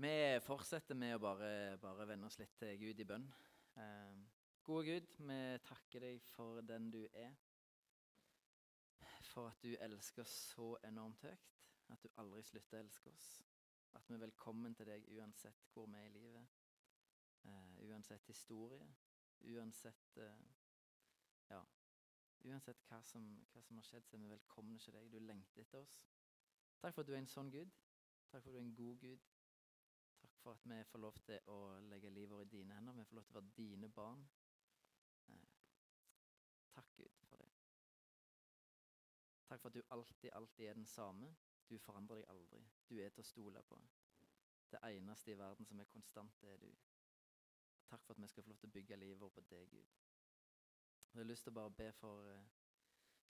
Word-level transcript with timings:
Vi 0.00 0.40
fortsetter 0.40 0.96
med 0.96 1.12
å 1.12 1.20
bare, 1.20 1.76
bare 1.76 2.06
vende 2.08 2.24
oss 2.30 2.38
litt 2.40 2.54
til 2.56 2.78
Gud 2.80 3.00
i 3.02 3.04
bønn. 3.04 3.26
Eh, 3.76 4.20
gode 4.64 4.84
Gud, 4.86 5.08
vi 5.28 5.40
takker 5.66 6.00
deg 6.00 6.22
for 6.24 6.62
den 6.64 6.86
du 6.94 7.02
er. 7.10 7.34
For 9.28 9.50
at 9.50 9.60
du 9.60 9.74
elsker 9.76 10.22
oss 10.22 10.36
så 10.54 10.70
enormt 10.88 11.20
høyt. 11.26 11.50
At 11.92 12.00
du 12.00 12.08
aldri 12.22 12.40
slutter 12.48 12.78
å 12.78 12.80
elske 12.80 13.12
oss. 13.12 13.26
At 13.98 14.08
vi 14.08 14.16
er 14.16 14.22
velkommen 14.22 14.72
til 14.78 14.88
deg 14.88 15.04
uansett 15.18 15.68
hvor 15.74 15.90
vi 15.92 16.00
er 16.00 16.08
i 16.08 16.14
livet. 16.14 16.54
Eh, 17.50 17.74
uansett 17.90 18.30
historie. 18.32 18.86
Uansett 19.52 20.16
eh, 20.16 20.46
Ja. 21.50 21.60
Uansett 22.48 22.80
hva 22.88 23.02
som, 23.04 23.28
hva 23.52 23.60
som, 23.66 23.76
har 23.76 23.84
skjedd, 23.84 24.08
så 24.08 24.16
er 24.16 24.24
vi 24.24 24.32
velkomne 24.32 24.80
til 24.80 24.96
deg. 24.96 25.12
Du 25.12 25.20
lengter 25.20 25.60
etter 25.60 25.84
oss. 25.84 25.92
Takk 26.80 26.96
for 26.96 27.04
at 27.04 27.12
du 27.12 27.18
er 27.18 27.20
en 27.20 27.28
sånn 27.34 27.52
Gud. 27.52 27.76
Takk 28.30 28.40
for 28.40 28.48
at 28.48 28.56
du 28.56 28.62
er 28.62 28.64
en 28.64 28.74
god 28.80 29.04
Gud. 29.04 29.28
For 30.42 30.50
at 30.50 30.60
vi 30.64 30.84
får 30.84 30.98
lov 30.98 31.18
til 31.24 31.40
å 31.52 31.56
legge 31.80 32.10
livet 32.10 32.36
vårt 32.36 32.46
i 32.46 32.56
dine 32.56 32.74
hender. 32.74 32.96
Vi 32.96 33.04
får 33.04 33.18
lov 33.18 33.24
til 33.24 33.36
å 33.36 33.40
være 33.40 33.56
dine 33.56 33.88
barn. 33.88 34.22
Eh, 35.28 35.48
takk, 36.74 36.92
Gud, 36.96 37.16
for 37.18 37.36
det. 37.36 37.48
Takk 39.48 39.60
for 39.60 39.68
at 39.68 39.74
du 39.74 39.82
alltid, 39.90 40.30
alltid 40.32 40.66
er 40.66 40.74
den 40.74 40.86
samme. 40.86 41.34
Du 41.68 41.78
forandrer 41.78 42.22
deg 42.22 42.30
aldri. 42.32 42.62
Du 42.88 42.96
er 42.98 43.10
til 43.10 43.24
å 43.24 43.28
stole 43.28 43.62
på. 43.62 43.80
Det 44.70 44.80
eneste 44.86 45.32
i 45.32 45.38
verden 45.38 45.66
som 45.66 45.80
er 45.80 45.90
konstant, 45.90 46.40
det 46.40 46.54
er 46.54 46.62
du. 46.62 46.70
Takk 47.90 48.04
for 48.06 48.14
at 48.14 48.22
vi 48.22 48.28
skal 48.30 48.42
få 48.42 48.52
lov 48.52 48.58
til 48.62 48.70
å 48.70 48.76
bygge 48.78 48.96
livet 48.96 49.20
vårt 49.20 49.34
på 49.34 49.44
deg, 49.50 49.68
Gud. 49.70 49.98
Jeg 51.12 51.18
har 51.18 51.26
lyst 51.26 51.42
til 51.42 51.52
å 51.52 51.58
bare 51.58 51.74
be 51.74 51.92
for 51.92 52.26
eh, 52.30 52.48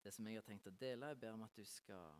det 0.05 0.13
som 0.15 0.27
jeg 0.27 0.37
har 0.37 0.47
tenkt 0.47 0.67
å 0.67 0.75
dele. 0.75 1.13
Jeg 1.13 1.21
ber 1.23 1.39
om 1.39 1.47
at 1.47 1.57
du 1.57 1.65
skal 1.65 2.19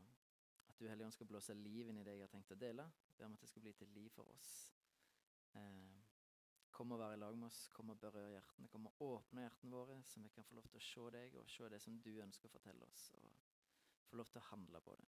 at 0.69 0.79
du 0.79 0.89
Helligånd 0.89 1.13
skal 1.13 1.27
blåse 1.27 1.55
liv 1.55 1.89
inn 1.89 1.99
i 1.99 2.05
det 2.05 2.15
jeg 2.15 2.27
har 2.27 2.33
tenkt 2.33 2.53
å 2.53 2.59
dele. 2.59 2.85
Jeg 3.09 3.17
Ber 3.19 3.27
om 3.27 3.35
at 3.35 3.43
det 3.43 3.49
skal 3.51 3.63
bli 3.65 3.73
til 3.73 3.89
liv 3.97 4.11
for 4.15 4.29
oss. 4.35 4.78
Eh, 5.55 6.03
kom 6.71 6.93
og 6.93 6.99
være 6.99 7.15
i 7.15 7.21
lag 7.21 7.39
med 7.39 7.47
oss, 7.47 7.69
kom 7.75 7.91
og 7.91 8.01
berør 8.01 8.29
hjertene. 8.31 8.69
Kom 8.69 8.87
og 8.87 9.03
åpne 9.03 9.47
hjertene 9.47 9.73
våre, 9.73 10.03
så 10.07 10.21
vi 10.21 10.29
kan 10.35 10.45
få 10.45 10.59
lov 10.59 10.69
til 10.69 10.81
å 10.81 10.87
se 10.89 11.07
deg 11.17 11.39
og 11.41 11.51
se 11.51 11.71
det 11.73 11.81
som 11.83 11.97
du 12.05 12.13
ønsker 12.23 12.49
å 12.49 12.53
fortelle 12.53 12.87
oss. 12.87 13.09
Og 13.19 13.33
få 14.11 14.21
lov 14.21 14.31
til 14.31 14.43
å 14.43 14.49
handle 14.51 14.81
på 14.85 14.97
det. 15.01 15.09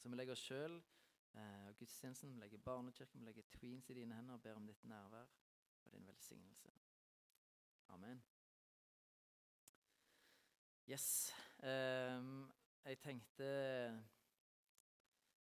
Så 0.00 0.10
vi 0.10 0.18
legger 0.18 0.36
oss 0.36 0.44
sjøl 0.44 0.74
eh, 0.76 1.68
og 1.70 1.78
gudstjenesten, 1.80 2.34
vi 2.34 2.42
legger 2.42 2.64
barnekirken, 2.66 3.20
vi 3.20 3.30
legger 3.30 3.50
tweens 3.54 3.90
i 3.90 3.98
dine 4.00 4.18
hender 4.18 4.36
og 4.36 4.42
ber 4.44 4.58
om 4.60 4.66
ditt 4.68 4.84
nærvær 4.84 5.30
og 5.84 5.92
din 5.92 6.06
velsignelse. 6.06 6.72
Amen. 7.94 8.24
Yes. 10.88 11.32
Um, 11.62 12.52
jeg 12.84 12.98
tenkte 13.00 13.46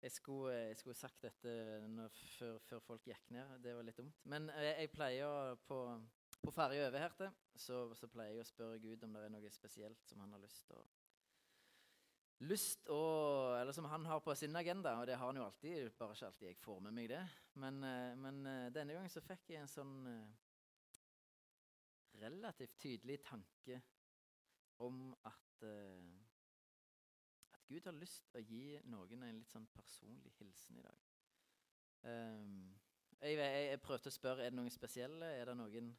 jeg 0.02 0.12
skulle, 0.12 0.52
jeg 0.54 0.76
skulle, 0.76 0.98
sagt 0.98 1.22
dette 1.24 1.54
før, 2.36 2.58
før, 2.68 2.82
folk 2.84 3.08
gikk 3.08 3.30
ned. 3.34 3.56
Det 3.64 3.74
var 3.76 3.86
litt 3.86 3.98
dumt. 3.98 4.20
Men 4.28 4.50
jeg, 4.52 4.74
jeg 4.82 4.92
pleier 4.92 5.56
på, 5.68 5.80
på 6.42 6.54
ferja 6.54 6.86
over 6.90 7.02
her 7.02 7.16
til, 7.18 7.32
så, 7.56 7.80
så, 7.96 8.08
pleier 8.12 8.36
jeg 8.36 8.44
å 8.44 8.50
spørre 8.50 8.82
Gud 8.82 9.04
om 9.06 9.16
det 9.16 9.24
er 9.24 9.34
noe 9.34 9.52
spesielt 9.54 10.04
som 10.06 10.22
han 10.24 10.36
har 10.36 10.44
lyst 10.44 10.66
til 10.68 10.78
å 10.78 10.86
Lyst 12.44 12.82
å 12.92 13.00
Eller 13.56 13.72
som 13.72 13.86
han 13.88 14.04
har 14.04 14.18
på 14.20 14.34
sin 14.36 14.52
agenda, 14.60 14.98
og 15.00 15.06
det 15.08 15.14
har 15.16 15.30
han 15.30 15.38
jo 15.40 15.46
alltid. 15.46 15.86
Bare 15.96 16.12
ikke 16.12 16.26
alltid 16.26 16.48
jeg 16.50 16.58
får 16.60 16.82
med 16.84 16.92
meg 16.92 17.06
det. 17.08 17.22
Men, 17.62 17.78
eh, 17.80 18.10
men 18.20 18.42
eh, 18.44 18.66
denne 18.74 18.92
gangen 18.92 19.08
så 19.08 19.22
fikk 19.24 19.54
jeg 19.54 19.62
en 19.62 19.72
sånn 19.72 19.94
relativt 22.20 22.76
tydelig 22.80 23.22
tanke 23.24 23.80
om 24.84 25.14
at 25.24 25.64
uh, 25.64 26.25
Gud 27.68 27.84
har 27.84 27.96
lyst 27.98 28.28
til 28.30 28.40
å 28.40 28.46
gi 28.46 28.80
noen 28.86 29.22
en 29.26 29.38
litt 29.40 29.50
sånn 29.50 29.66
personlig 29.74 30.32
hilsen 30.38 30.78
i 30.78 30.84
dag. 30.84 31.06
Um, 32.06 32.76
jeg, 33.20 33.38
jeg, 33.38 33.64
jeg, 33.70 33.80
prøvde 33.82 34.12
å 34.12 34.14
spørre 34.14 34.44
er 34.44 34.52
det 34.52 34.58
noen 34.58 34.70
spesielle. 34.70 35.30
Er 35.40 35.50
det 35.50 35.56
noen 35.58 35.90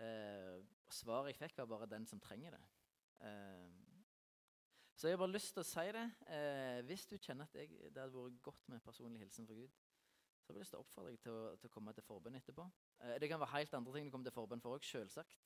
uh, 0.00 0.56
Svaret 0.92 1.32
jeg 1.32 1.40
fikk, 1.40 1.58
var 1.58 1.68
bare 1.72 1.90
'den 1.90 2.06
som 2.06 2.20
trenger 2.22 2.54
det'. 2.56 2.68
Um, 3.26 4.04
så 4.96 5.08
jeg 5.08 5.16
har 5.16 5.18
bare 5.18 5.34
lyst 5.34 5.52
til 5.52 5.60
å 5.60 5.68
si 5.68 5.86
det. 5.92 6.06
Uh, 6.30 6.80
hvis 6.88 7.06
du 7.10 7.16
kjenner 7.18 7.44
at 7.44 7.58
jeg, 7.58 7.68
det 7.92 8.00
hadde 8.00 8.14
vært 8.14 8.42
godt 8.42 8.68
med 8.68 8.78
en 8.78 8.86
personlig 8.86 9.20
hilsen 9.20 9.46
fra 9.46 9.54
Gud, 9.58 9.74
så 10.40 10.52
har 10.52 10.56
jeg 10.56 10.62
lyst 10.62 10.72
til 10.72 10.78
å 10.78 10.86
oppfordre 10.86 11.10
deg 11.10 11.20
til 11.20 11.34
å, 11.34 11.56
til 11.60 11.68
å 11.68 11.74
komme 11.74 11.92
til 11.92 12.06
forbønn 12.06 12.38
etterpå. 12.40 12.64
Uh, 13.02 13.18
det 13.20 13.28
kan 13.28 13.42
være 13.42 13.58
helt 13.58 13.74
andre 13.74 13.92
ting 13.98 14.08
du 14.08 14.14
kommer 14.14 14.30
til 14.30 14.38
forbønn 14.38 14.64
for 14.64 14.78
òg, 14.78 14.88
selvsagt. 14.88 15.36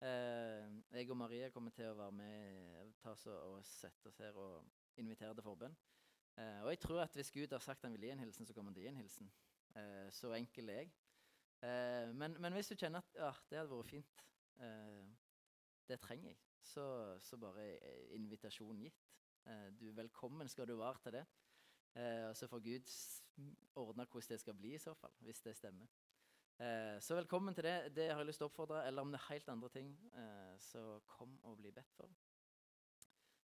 Eh, 0.00 0.82
jeg 0.92 1.10
og 1.10 1.16
Maria 1.16 1.48
kommer 1.50 1.72
til 1.72 1.88
å 1.88 1.96
være 1.96 2.12
med 2.12 2.90
ta 3.00 3.14
oss 3.14 3.24
og 3.32 3.62
sette 3.64 4.10
oss 4.10 4.18
her 4.20 4.36
og 4.36 4.66
invitere 5.00 5.32
til 5.34 5.46
forbønn. 5.46 5.76
Eh, 6.36 6.60
og 6.64 6.68
jeg 6.74 6.80
tror 6.82 7.00
at 7.00 7.16
hvis 7.16 7.32
Gud 7.32 7.52
har 7.52 7.64
sagt 7.64 7.86
han 7.86 7.94
vil 7.96 8.04
gi 8.04 8.10
en 8.12 8.20
hilsen, 8.20 8.46
så 8.46 8.52
kommer 8.52 8.70
han 8.70 8.76
til 8.76 8.84
å 8.84 8.86
gi 8.86 8.92
en 8.92 9.00
hilsen. 9.00 9.30
Eh, 9.72 10.08
så 10.12 10.34
enkel 10.36 10.72
er 10.74 10.82
jeg. 10.82 10.94
Men, 12.12 12.36
men, 12.36 12.52
hvis 12.52 12.68
du 12.68 12.76
kjenner 12.76 13.00
at 13.00 13.14
ja, 13.16 13.30
det 13.48 13.58
hadde 13.58 13.72
vært 13.72 13.88
fint, 13.88 14.20
det 15.88 15.96
trenger 16.04 16.28
jeg, 16.28 16.36
så, 16.60 16.84
så 17.24 17.38
bare 17.40 17.64
invitasjonen 18.14 18.82
gitt. 18.84 19.06
Du, 19.80 19.86
velkommen 19.96 20.52
skal 20.52 20.68
du 20.68 20.74
være 20.76 21.00
til 21.02 21.16
det. 21.16 21.22
Og 22.28 22.36
så 22.36 22.46
får 22.52 22.62
Gud 22.68 22.92
ordne 23.80 24.04
hvordan 24.04 24.34
det 24.34 24.38
skal 24.44 24.58
bli, 24.60 24.74
i 24.76 24.82
så 24.84 24.94
fall, 25.00 25.16
hvis 25.24 25.40
det 25.48 25.56
stemmer. 25.56 25.88
Eh, 26.56 27.00
så 27.00 27.14
velkommen 27.14 27.54
til 27.54 27.64
det. 27.64 27.96
Det 27.96 28.08
har 28.08 28.22
jeg 28.22 28.26
lyst 28.30 28.40
til 28.40 28.46
å 28.46 28.48
oppfordre. 28.48 28.80
Eller 28.88 29.04
om 29.04 29.10
det 29.12 29.18
er 29.20 29.28
helt 29.28 29.48
andre 29.52 29.68
ting, 29.74 29.90
eh, 30.16 30.54
så 30.58 31.00
kom 31.06 31.34
og 31.44 31.58
bli 31.58 31.70
bedt 31.70 31.92
for. 31.92 32.08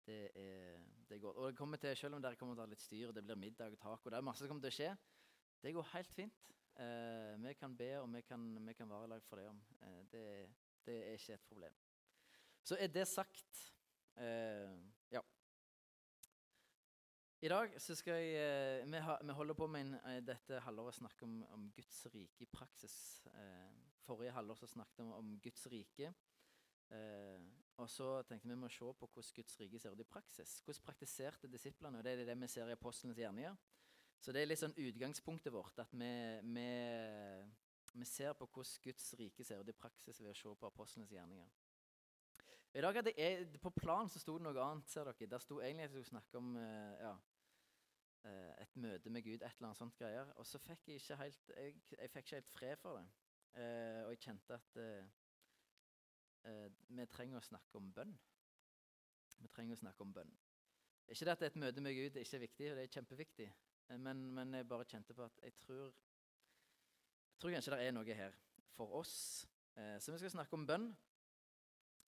Det 0.05 0.31
er, 0.35 0.81
det 1.07 1.21
godt. 1.21 1.37
Og 1.37 1.47
det 1.47 1.57
kommer 1.57 1.77
til, 1.77 1.95
Selv 1.95 2.15
om 2.15 2.21
dere 2.21 2.35
kommer 2.35 2.55
til 2.55 2.63
å 2.63 2.65
ha 2.65 2.73
litt 2.73 2.83
styr, 2.83 3.13
det 3.15 3.23
blir 3.23 3.39
middag 3.39 3.71
og 3.71 3.79
taco, 3.79 4.09
det 4.09 4.17
er 4.17 4.25
masse 4.25 4.43
som 4.43 4.51
kommer 4.51 4.67
til 4.67 4.73
å 4.73 4.77
skje, 4.79 4.91
det 5.63 5.73
går 5.73 5.87
helt 5.93 6.13
fint. 6.13 6.51
Eh, 6.75 7.35
vi 7.39 7.53
kan 7.53 7.77
be, 7.77 7.89
og 8.01 8.13
vi 8.13 8.21
kan, 8.21 8.67
vi 8.67 8.73
kan 8.73 8.89
være 8.89 9.07
lag 9.13 9.23
for 9.23 9.39
det 9.39 9.47
om. 9.47 9.63
Eh, 9.81 10.03
det, 10.11 10.25
det, 10.85 10.97
er 11.07 11.15
ikke 11.15 11.33
et 11.39 11.47
problem. 11.47 11.79
Så 12.63 12.75
er 12.79 12.87
det 12.87 13.07
sagt 13.07 13.63
eh. 14.17 14.75
I 17.39 17.47
dag 17.47 17.71
så 17.79 17.95
skal 17.95 18.17
jeg 18.19 18.31
eh, 18.35 18.87
Vi, 18.91 18.99
vi 19.27 19.33
holder 19.33 19.55
på 19.55 19.67
med 19.71 19.85
en, 19.85 19.93
eh, 20.11 20.17
dette 20.27 20.59
halvåret 20.65 20.97
å 20.97 20.99
snakke 20.99 21.23
om, 21.23 21.37
om, 21.55 21.69
Guds 21.71 22.01
rike 22.11 22.43
i 22.43 22.49
praksis. 22.51 22.95
Eh, 23.31 23.77
forrige 24.03 24.33
halvår 24.35 24.59
så 24.59 24.67
snakket 24.67 24.99
vi 24.99 25.05
om, 25.05 25.13
om 25.15 25.29
Guds 25.43 25.67
rike. 25.71 26.11
Og 27.79 27.85
så 27.87 28.07
tenkte 28.25 28.49
vi 28.49 28.55
må 28.57 28.67
se 28.73 28.91
på 28.97 29.07
hvordan 29.07 29.35
Guds 29.37 29.59
rike 29.61 29.79
ser 29.79 29.93
ut 29.93 30.01
i 30.01 30.07
praksis. 30.09 30.57
Hvordan 30.65 30.87
praktiserte 30.87 31.47
disiplene? 31.47 31.99
og 31.99 32.03
Det 32.03 32.15
er 32.15 32.25
det 32.25 32.37
vi 32.41 32.49
ser 32.49 32.67
i 32.67 32.75
apostlenes 32.75 33.21
gjerninger. 33.21 33.55
Så 34.19 34.33
det 34.35 34.41
er 34.41 34.49
litt 34.49 34.59
sånn 34.59 34.75
utgangspunktet 34.75 35.53
vårt. 35.53 35.79
At 35.79 35.93
vi, 35.93 36.11
vi, 36.43 36.67
vi 37.93 38.09
ser 38.09 38.33
på 38.35 38.49
hvordan 38.49 38.83
Guds 38.89 39.13
rike 39.21 39.45
ser 39.47 39.61
ut 39.61 39.69
i 39.69 39.77
praksis 39.77 40.19
ved 40.19 40.33
å 40.33 40.39
se 40.41 40.55
på 40.59 40.73
apostlenes 40.73 41.13
gjerninger. 41.13 41.53
I 42.73 42.81
dag 42.85 42.95
hadde 42.95 43.13
jeg, 43.17 43.47
På 43.61 43.69
planen 43.73 44.09
så 44.09 44.19
sto 44.21 44.37
det 44.37 44.45
noe 44.45 44.63
annet. 44.63 44.89
ser 44.89 45.09
dere. 45.09 45.29
Der 45.29 45.39
sto 45.39 45.59
egentlig 45.59 45.83
at 45.83 45.89
jeg 45.89 46.03
skulle 46.03 46.11
snakke 46.13 46.37
om 46.37 46.55
ja, 46.57 47.15
Eh, 48.27 48.53
et 48.63 48.75
møte 48.75 49.09
med 49.09 49.23
Gud, 49.23 49.39
et 49.39 49.45
eller 49.55 49.69
annet 49.69 49.79
sånt 49.79 49.95
greier. 49.97 50.31
Og 50.41 50.47
så 50.47 50.59
fikk 50.59 50.89
jeg 50.89 50.99
ikke 50.99 51.17
helt, 51.21 51.51
jeg, 51.55 51.75
jeg 51.95 52.11
fikk 52.11 52.25
ikke 52.25 52.35
helt 52.35 52.51
fred 52.51 52.81
for 52.81 52.99
det. 52.99 53.05
Eh, 53.61 54.01
og 54.03 54.11
jeg 54.13 54.21
kjente 54.25 54.57
at 54.57 54.79
eh, 54.83 55.07
eh, 56.49 56.67
vi 56.89 57.07
trenger 57.13 57.39
å 57.39 57.47
snakke 57.47 57.79
om 57.79 57.89
bønn. 57.95 58.13
Vi 59.39 59.51
trenger 59.53 59.77
å 59.77 59.81
snakke 59.83 60.03
om 60.03 60.13
bønn. 60.13 60.35
Ikke 61.09 61.25
det 61.25 61.37
at 61.37 61.47
et 61.47 61.61
møte 61.63 61.81
med 61.81 61.95
Gud 61.95 62.19
ikke 62.19 62.37
er 62.37 62.43
viktig, 62.43 62.69
og 62.69 62.77
det 62.77 62.85
er 62.85 62.95
kjempeviktig. 62.97 63.49
Eh, 63.87 64.01
men, 64.07 64.25
men, 64.35 64.59
jeg 64.59 64.67
bare 64.67 64.87
kjente 64.89 65.15
på 65.15 65.25
at 65.25 65.39
jeg 65.45 65.55
tror, 65.63 65.95
jeg 67.31 67.39
tror 67.39 67.55
kanskje 67.55 67.75
det 67.77 67.87
er 67.87 67.95
noe 67.95 68.19
her 68.19 68.35
for 68.75 68.99
oss. 68.99 69.15
Eh, 69.79 69.95
så 70.03 70.11
vi 70.11 70.19
skal 70.19 70.35
snakke 70.35 70.59
om 70.59 70.67
bønn. 70.67 70.91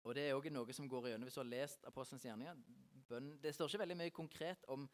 Og 0.07 0.15
det 0.15 0.27
er 0.27 0.37
òg 0.37 0.47
noe 0.53 0.73
som 0.75 0.87
går 0.89 1.09
igjennom 1.09 1.27
hvis 1.27 1.37
du 1.37 1.41
har 1.43 1.51
lest 1.51 1.85
Apostelens 1.89 2.25
gjerninger. 2.25 2.59
Bønn, 3.09 3.33
det 3.41 3.53
står 3.55 3.69
ikke 3.69 3.83
veldig 3.83 3.97
mye 3.99 4.15
konkret 4.15 4.65
om 4.71 4.87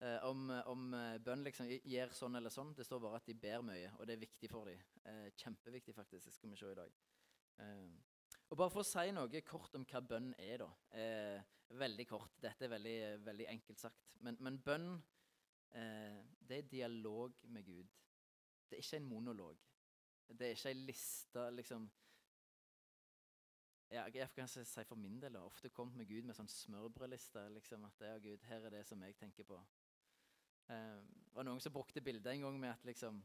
eh, 0.00 0.18
om, 0.28 0.48
om 0.72 0.94
eh, 0.96 1.16
bønn 1.24 1.44
liksom 1.46 1.70
gjør 1.70 2.12
sånn 2.16 2.38
eller 2.38 2.52
sånn. 2.52 2.74
Det 2.76 2.86
står 2.86 3.02
bare 3.02 3.20
at 3.20 3.28
de 3.28 3.36
ber 3.46 3.64
mye, 3.66 3.92
og 3.98 4.06
det 4.06 4.16
er 4.16 4.24
viktig 4.24 4.50
for 4.52 4.70
dem. 4.70 4.82
Eh, 5.04 5.28
kjempeviktig, 5.42 5.96
faktisk. 5.96 6.28
Det 6.28 6.36
skal 6.36 6.52
vi 6.52 6.60
se 6.60 6.72
i 6.72 6.78
dag. 6.78 6.96
Eh, 7.64 7.90
og 8.46 8.58
Bare 8.60 8.70
for 8.70 8.84
å 8.84 8.86
si 8.86 9.10
noe 9.14 9.42
kort 9.46 9.74
om 9.78 9.84
hva 9.90 10.02
bønn 10.04 10.32
er, 10.38 10.62
da. 10.62 10.70
Eh, 10.94 11.52
veldig 11.76 12.06
kort. 12.08 12.36
Dette 12.42 12.66
er 12.66 12.74
veldig, 12.76 12.98
veldig 13.26 13.48
enkelt 13.50 13.82
sagt. 13.82 14.10
Men, 14.22 14.38
men 14.40 14.60
bønn, 14.62 14.90
eh, 15.74 16.20
det 16.46 16.60
er 16.60 16.70
dialog 16.70 17.34
med 17.50 17.66
Gud. 17.66 17.94
Det 18.68 18.78
er 18.78 18.84
ikke 18.84 19.00
en 19.02 19.10
monolog. 19.10 19.62
Det 20.26 20.46
er 20.46 20.56
ikke 20.56 20.70
ei 20.72 20.78
liste, 20.86 21.50
liksom 21.54 21.86
ja, 23.90 24.04
jeg 24.14 24.28
kan 24.34 24.48
si 24.48 24.64
for 24.84 24.98
min 24.98 25.20
del 25.22 25.36
har 25.38 25.46
ofte 25.46 25.68
kommet 25.68 25.96
med 25.96 26.08
Gud 26.08 26.26
med 26.26 26.36
sånn 26.36 26.50
smørbrødliste. 26.50 27.48
Liksom, 27.54 27.84
at 27.86 28.02
er 28.02 28.22
Gud, 28.24 28.42
her 28.48 28.66
er 28.66 28.78
det 28.78 28.84
som 28.86 29.02
jeg 29.02 29.16
tenker 29.18 29.46
på. 29.46 29.60
Eh, 30.70 31.02
og 31.36 31.44
noen 31.46 31.62
som 31.62 31.74
brukte 31.74 32.02
bildet 32.02 32.32
en 32.32 32.46
gang 32.48 32.60
med 32.60 32.72
at, 32.72 32.84
liksom, 32.88 33.20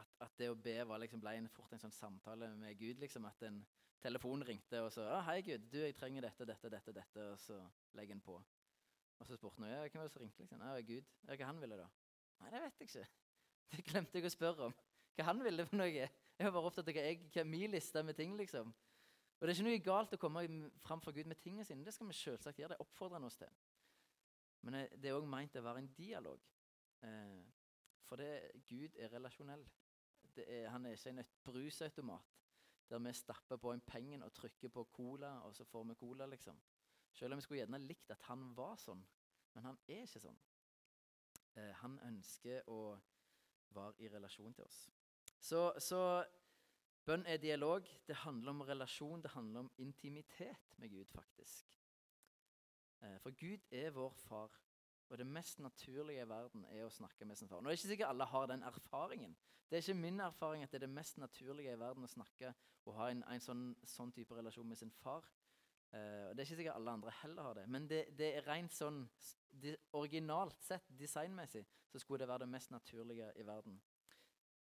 at, 0.00 0.16
at 0.26 0.34
det 0.38 0.50
å 0.52 0.58
be 0.58 0.76
var, 0.84 1.00
liksom, 1.00 1.22
ble 1.22 1.36
en, 1.38 1.48
fort 1.52 1.72
en 1.72 1.82
sånn 1.86 1.96
samtale 1.96 2.52
med 2.60 2.76
Gud. 2.78 3.00
Liksom, 3.00 3.28
at 3.30 3.46
en 3.48 3.62
telefon 4.00 4.44
ringte 4.44 4.80
og 4.80 4.92
så 4.92 5.04
ah, 5.12 5.24
'Hei, 5.24 5.40
Gud. 5.44 5.68
Du, 5.72 5.78
jeg 5.80 5.96
trenger 5.96 6.28
dette, 6.28 6.46
dette, 6.48 6.70
dette.' 6.76 6.92
dette, 6.92 7.30
Og 7.32 7.40
så 7.40 7.60
legger 7.96 8.14
en 8.14 8.24
på. 8.24 8.36
Og 9.20 9.26
så 9.26 9.36
spurte 9.36 9.60
han 9.60 9.68
ja, 9.68 9.88
hvem 9.88 10.08
som 10.08 10.22
ringte. 10.22 10.42
liksom? 10.42 10.60
Ja, 10.60 10.80
Gud. 10.80 11.08
Ja, 11.28 11.36
hva 11.36 11.50
han 11.50 11.60
ville 11.60 11.76
da? 11.76 11.88
Nei, 12.40 12.52
det 12.54 12.62
vet 12.62 12.80
jeg 12.80 12.88
ikke. 12.88 13.08
Det 13.70 13.84
glemte 13.86 14.18
jeg 14.18 14.26
å 14.26 14.32
spørre 14.32 14.68
om. 14.68 14.72
Hva 15.14 15.24
han 15.28 15.42
ville 15.44 15.66
for 15.68 15.78
noe. 15.78 16.06
Jeg 16.40 16.46
var 16.46 16.54
bare 16.56 16.70
opptatt 16.70 16.88
av 16.88 16.96
hva, 16.96 17.02
jeg, 17.04 17.26
hva 17.34 17.44
min 17.44 17.70
liste 17.70 18.02
med 18.02 18.16
ting, 18.16 18.32
liksom. 18.38 18.72
Og 19.40 19.46
det 19.46 19.52
er 19.54 19.56
ikke 19.56 19.68
noe 19.70 19.84
galt 19.84 20.14
å 20.14 20.20
komme 20.20 20.42
fram 20.84 21.00
for 21.00 21.16
Gud 21.16 21.28
med 21.30 21.40
tingene 21.40 21.64
sine. 21.64 21.84
Det 21.84 21.94
skal 21.96 22.10
vi 22.10 22.16
selvsagt 22.18 22.58
gjøre. 22.60 22.74
Det 22.74 22.84
oppfordrer 22.84 23.24
oss 23.24 23.38
til. 23.40 23.54
Men 24.68 24.82
det 25.00 25.08
er 25.08 25.16
òg 25.16 25.28
meint 25.28 25.56
å 25.56 25.62
være 25.64 25.80
en 25.80 25.92
dialog. 25.96 26.42
Eh, 27.08 27.38
for 28.04 28.20
det, 28.20 28.50
Gud 28.68 28.98
er 29.00 29.12
relasjonell. 29.14 29.64
Er, 30.44 30.68
han 30.68 30.84
er 30.86 30.92
ikke 30.96 31.14
en 31.14 31.24
brusautomat 31.44 32.36
der 32.90 32.98
vi 32.98 33.12
stapper 33.14 33.56
på 33.56 33.72
en 33.72 33.80
pengen 33.86 34.22
og 34.26 34.32
trykker 34.34 34.68
på 34.74 34.84
cola, 34.92 35.28
og 35.46 35.54
så 35.54 35.64
får 35.64 35.84
vi 35.84 35.94
cola, 35.94 36.26
liksom. 36.26 36.56
Selv 37.12 37.32
om 37.32 37.38
vi 37.38 37.42
skulle 37.42 37.60
gjerne 37.60 37.78
likt 37.78 38.10
at 38.10 38.24
han 38.26 38.48
var 38.56 38.74
sånn. 38.82 39.04
Men 39.54 39.68
han 39.68 39.78
er 39.86 40.02
ikke 40.04 40.22
sånn. 40.24 40.40
Eh, 41.54 41.70
han 41.80 41.98
ønsker 42.10 42.66
å 42.70 42.80
være 43.74 44.04
i 44.04 44.10
relasjon 44.10 44.54
til 44.54 44.66
oss. 44.66 44.80
Så, 45.40 45.62
så 45.78 46.00
bønn 47.06 47.26
er 47.26 47.40
dialog. 47.42 47.86
Det 48.06 48.16
handler 48.16 48.50
om 48.50 48.60
relasjon, 48.60 49.22
det 49.22 49.30
handler 49.30 49.60
om 49.60 49.70
intimitet 49.78 50.74
med 50.76 50.90
Gud, 50.90 51.06
faktisk. 51.14 51.78
Eh, 53.02 53.18
for 53.20 53.30
Gud 53.30 53.64
er 53.70 53.90
vår 53.90 54.12
far, 54.14 54.60
og 55.08 55.18
det 55.18 55.26
mest 55.26 55.58
naturlige 55.58 56.22
i 56.22 56.28
verden 56.28 56.64
er 56.70 56.84
å 56.86 56.92
snakke 56.92 57.24
med 57.24 57.36
sin 57.36 57.48
far. 57.48 57.60
Nå 57.60 57.68
er 57.68 57.74
det 57.74 57.80
ikke 57.80 57.94
sikkert 57.94 58.12
alle 58.12 58.28
har 58.30 58.46
den 58.46 58.62
erfaringen. 58.62 59.36
Det 59.70 59.78
er 59.78 59.84
ikke 59.84 60.02
min 60.02 60.20
erfaring 60.20 60.62
at 60.62 60.72
det 60.72 60.80
er 60.80 60.86
det 60.86 60.94
mest 60.94 61.18
naturlige 61.18 61.72
i 61.72 61.78
verden 61.78 62.04
å 62.04 62.10
snakke 62.10 62.52
og 62.84 62.96
ha 62.98 63.10
en, 63.10 63.22
en 63.30 63.42
sånn, 63.42 63.64
sånn, 63.86 64.12
type 64.14 64.34
relasjon 64.34 64.68
med 64.68 64.78
sin 64.78 64.90
far. 64.90 65.26
Uh, 65.90 66.30
og 66.30 66.36
Det 66.36 66.42
er 66.42 66.46
ikke 66.46 66.58
sikkert 66.60 66.78
alle 66.78 66.94
andre 66.94 67.14
heller 67.22 67.42
har 67.42 67.58
det. 67.58 67.66
Men 67.70 67.88
det, 67.90 68.00
det 68.18 68.32
er 68.36 68.46
rent 68.46 68.74
sånn 68.74 69.02
de, 69.62 69.74
Originalt 69.98 70.58
sett, 70.62 70.86
designmessig, 70.98 71.64
så 71.90 71.98
skulle 71.98 72.22
det 72.22 72.30
være 72.30 72.44
det 72.44 72.52
mest 72.52 72.70
naturlige 72.70 73.32
i 73.38 73.46
verden. 73.46 73.80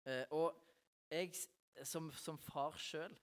Uh, 0.08 0.24
og 0.30 0.62
jeg 1.10 1.34
som, 1.86 2.10
som 2.16 2.38
far 2.40 2.78
sjøl 2.80 3.14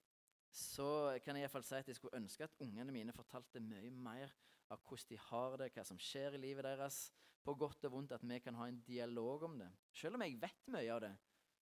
så 0.56 0.88
kan 1.26 1.36
jeg 1.36 1.44
i 1.44 1.46
hvert 1.46 1.52
fall 1.58 1.66
si 1.68 1.76
at 1.76 1.90
jeg 1.92 1.98
skulle 1.98 2.16
ønske 2.16 2.46
at 2.46 2.54
ungene 2.64 2.94
mine 2.96 3.14
fortalte 3.16 3.60
mye 3.60 3.92
mer 3.92 4.32
av 4.72 4.80
hvordan 4.80 5.10
de 5.10 5.18
har 5.28 5.58
det, 5.60 5.72
hva 5.76 5.84
som 5.86 6.00
skjer 6.00 6.38
i 6.38 6.42
livet 6.42 6.64
deres, 6.64 7.10
på 7.46 7.54
godt 7.60 7.86
og 7.86 7.92
vondt, 7.94 8.16
at 8.16 8.24
vi 8.26 8.40
kan 8.42 8.56
ha 8.58 8.68
en 8.70 8.80
dialog 8.88 9.44
om 9.46 9.60
det. 9.60 9.68
Selv 9.94 10.18
om 10.18 10.24
jeg 10.26 10.40
vet 10.42 10.72
mye 10.74 10.94
av 10.94 11.04
det. 11.04 11.12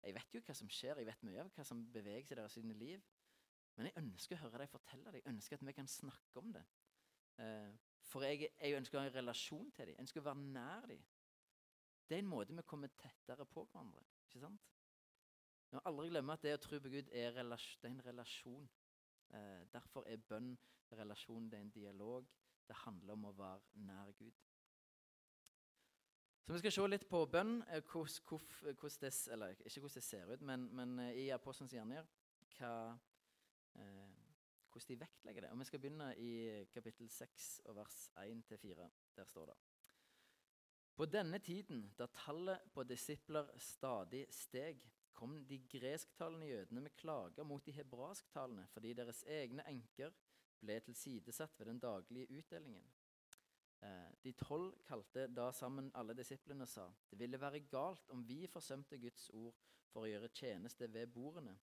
Jeg 0.06 0.15
vet 0.17 0.37
jo 0.37 0.43
hva 0.47 0.55
som 0.55 0.71
skjer, 0.71 1.03
jeg 1.03 1.09
vet 1.09 1.27
mye 1.27 1.43
av 1.43 1.50
hva 1.53 1.65
som 1.67 1.83
beveger 1.93 2.29
seg 2.29 2.37
i 2.37 2.71
deres 2.71 2.79
liv. 2.81 3.03
Men 3.77 3.91
jeg 3.91 3.99
ønsker 4.00 4.38
å 4.38 4.44
høre 4.47 4.62
dem 4.62 4.73
fortelle 4.73 5.11
det. 5.11 5.21
Jeg 5.21 5.33
ønsker 5.35 5.59
at 5.59 5.67
vi 5.67 5.75
kan 5.77 5.91
snakke 5.91 6.41
om 6.41 6.55
det. 6.55 6.62
Eh, 7.43 7.75
for 8.06 8.25
jeg, 8.25 8.53
jeg, 8.55 8.79
ønsker 8.79 8.97
å 8.97 9.03
ha 9.03 9.11
en 9.11 9.19
relasjon 9.19 9.69
til 9.75 9.91
dem. 9.91 9.97
Jeg 9.97 10.06
ønsker 10.06 10.23
å 10.23 10.29
være 10.31 10.47
nær 10.55 10.88
dem. 10.94 11.03
Det 12.06 12.17
er 12.17 12.23
en 12.23 12.31
måte 12.31 12.55
vi 12.56 12.65
kommer 12.71 12.94
tettere 13.03 13.44
på 13.50 13.67
hverandre. 13.67 14.06
ikke 14.29 14.47
sant? 14.47 14.75
Vi 15.71 15.77
må 15.77 15.83
aldri 15.85 16.09
glemme 16.09 16.37
at 16.37 16.43
det 16.47 16.55
å 16.55 16.63
tro 16.63 16.79
på 16.81 16.93
Gud 16.93 17.13
er, 17.13 17.33
relasjon, 17.37 17.85
er 17.85 17.91
en 17.91 18.03
relasjon. 18.07 18.69
Eh, 19.35 19.63
derfor 19.73 20.07
er 20.07 20.23
bønn 20.29 20.55
relasjon, 20.93 21.49
det 21.51 21.59
er 21.59 21.67
en 21.67 21.71
dialog. 21.75 22.29
Det 22.69 22.77
handler 22.85 23.13
om 23.13 23.25
å 23.29 23.33
være 23.37 23.87
nær 23.87 24.13
Gud. 24.19 24.35
Så 26.47 26.53
Vi 26.53 26.59
skal 26.59 26.73
se 26.73 26.87
litt 26.87 27.09
på 27.11 27.25
bønn, 27.27 27.57
eh, 27.75 27.83
hvordan, 27.83 29.01
det, 29.01 29.13
eller 29.35 29.57
ikke 29.67 29.81
hvordan 29.81 29.95
det 29.95 30.03
ser 30.05 30.33
ut, 30.33 30.43
men, 30.47 30.69
men 30.79 30.99
eh, 31.03 31.25
i 31.25 31.31
Apostelens 31.35 31.75
gjerninger 31.75 32.07
eh, 32.62 32.93
hvordan 34.71 34.89
de 34.89 35.01
vektlegger 35.01 35.43
det. 35.43 35.51
Og 35.51 35.59
Vi 35.59 35.65
skal 35.65 35.81
begynne 35.81 36.12
i 36.23 36.31
kapittel 36.71 37.11
6 37.11 37.49
og 37.65 37.77
vers 37.77 38.11
1-4. 38.23 38.89
Der 39.17 39.25
står 39.25 39.47
det. 39.47 39.57
På 40.97 41.05
denne 41.05 41.39
tiden, 41.39 41.93
da 41.99 42.07
tallet 42.07 42.71
på 42.73 42.85
disipler 42.85 43.51
stadig 43.59 44.27
steg, 44.31 44.81
kom 45.17 45.39
de 45.49 45.59
gresktalende 45.73 46.47
jødene 46.51 46.85
med 46.85 46.97
klager 47.01 47.45
mot 47.45 47.65
de 47.67 47.73
hebraisktalende 47.73 48.67
fordi 48.73 48.93
deres 48.99 49.25
egne 49.39 49.65
enker 49.71 50.15
ble 50.61 50.79
tilsidesatt 50.85 51.59
ved 51.59 51.71
den 51.71 51.81
daglige 51.83 52.39
utdelingen. 52.39 52.87
Eh, 53.85 54.13
de 54.25 54.33
tolv 54.33 54.75
kalte 54.89 55.27
da 55.29 55.51
sammen 55.53 55.91
alle 55.95 56.17
disiplene 56.17 56.65
og 56.65 56.73
sa 56.73 56.87
det 57.11 57.19
ville 57.21 57.41
være 57.41 57.65
galt 57.71 58.11
om 58.15 58.25
vi 58.29 58.47
forsømte 58.51 58.99
Guds 58.99 59.29
ord 59.31 59.57
for 59.93 60.05
å 60.05 60.11
gjøre 60.11 60.33
tjeneste 60.33 60.89
ved 60.93 61.13
bordene. 61.13 61.57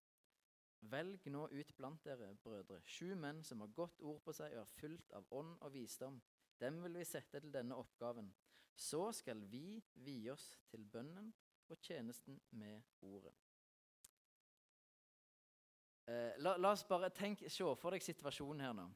Velg 0.92 1.30
nå 1.32 1.46
ut 1.48 1.76
blant 1.78 2.04
dere, 2.04 2.34
brødre, 2.44 2.82
sju 2.84 3.14
menn 3.16 3.44
som 3.48 3.62
har 3.64 3.76
godt 3.78 4.02
ord 4.02 4.20
på 4.26 4.34
seg 4.36 4.56
og 4.56 4.66
er 4.66 4.74
fullt 4.80 5.14
av 5.16 5.30
ånd 5.32 5.56
og 5.62 5.74
visdom. 5.74 6.20
Dem 6.60 6.82
vil 6.84 7.00
vi 7.00 7.08
sette 7.08 7.40
til 7.40 7.54
denne 7.54 7.78
oppgaven. 7.80 8.34
Så 8.76 9.12
skal 9.16 9.46
vi 9.52 9.80
vie 9.94 10.32
oss 10.34 10.50
til 10.72 10.84
bønnen 10.86 11.32
og 11.70 11.80
tjenesten 11.82 12.40
med 12.52 12.82
ordet. 13.02 13.34
Eh, 16.06 16.34
la, 16.38 16.58
la, 16.58 16.74
oss 16.74 16.84
bare 16.88 17.10
tenk, 17.16 17.46
se 17.48 17.64
for 17.80 17.96
deg 17.96 18.04
situasjonen 18.04 18.66
her 18.66 18.76
nå. 18.76 18.90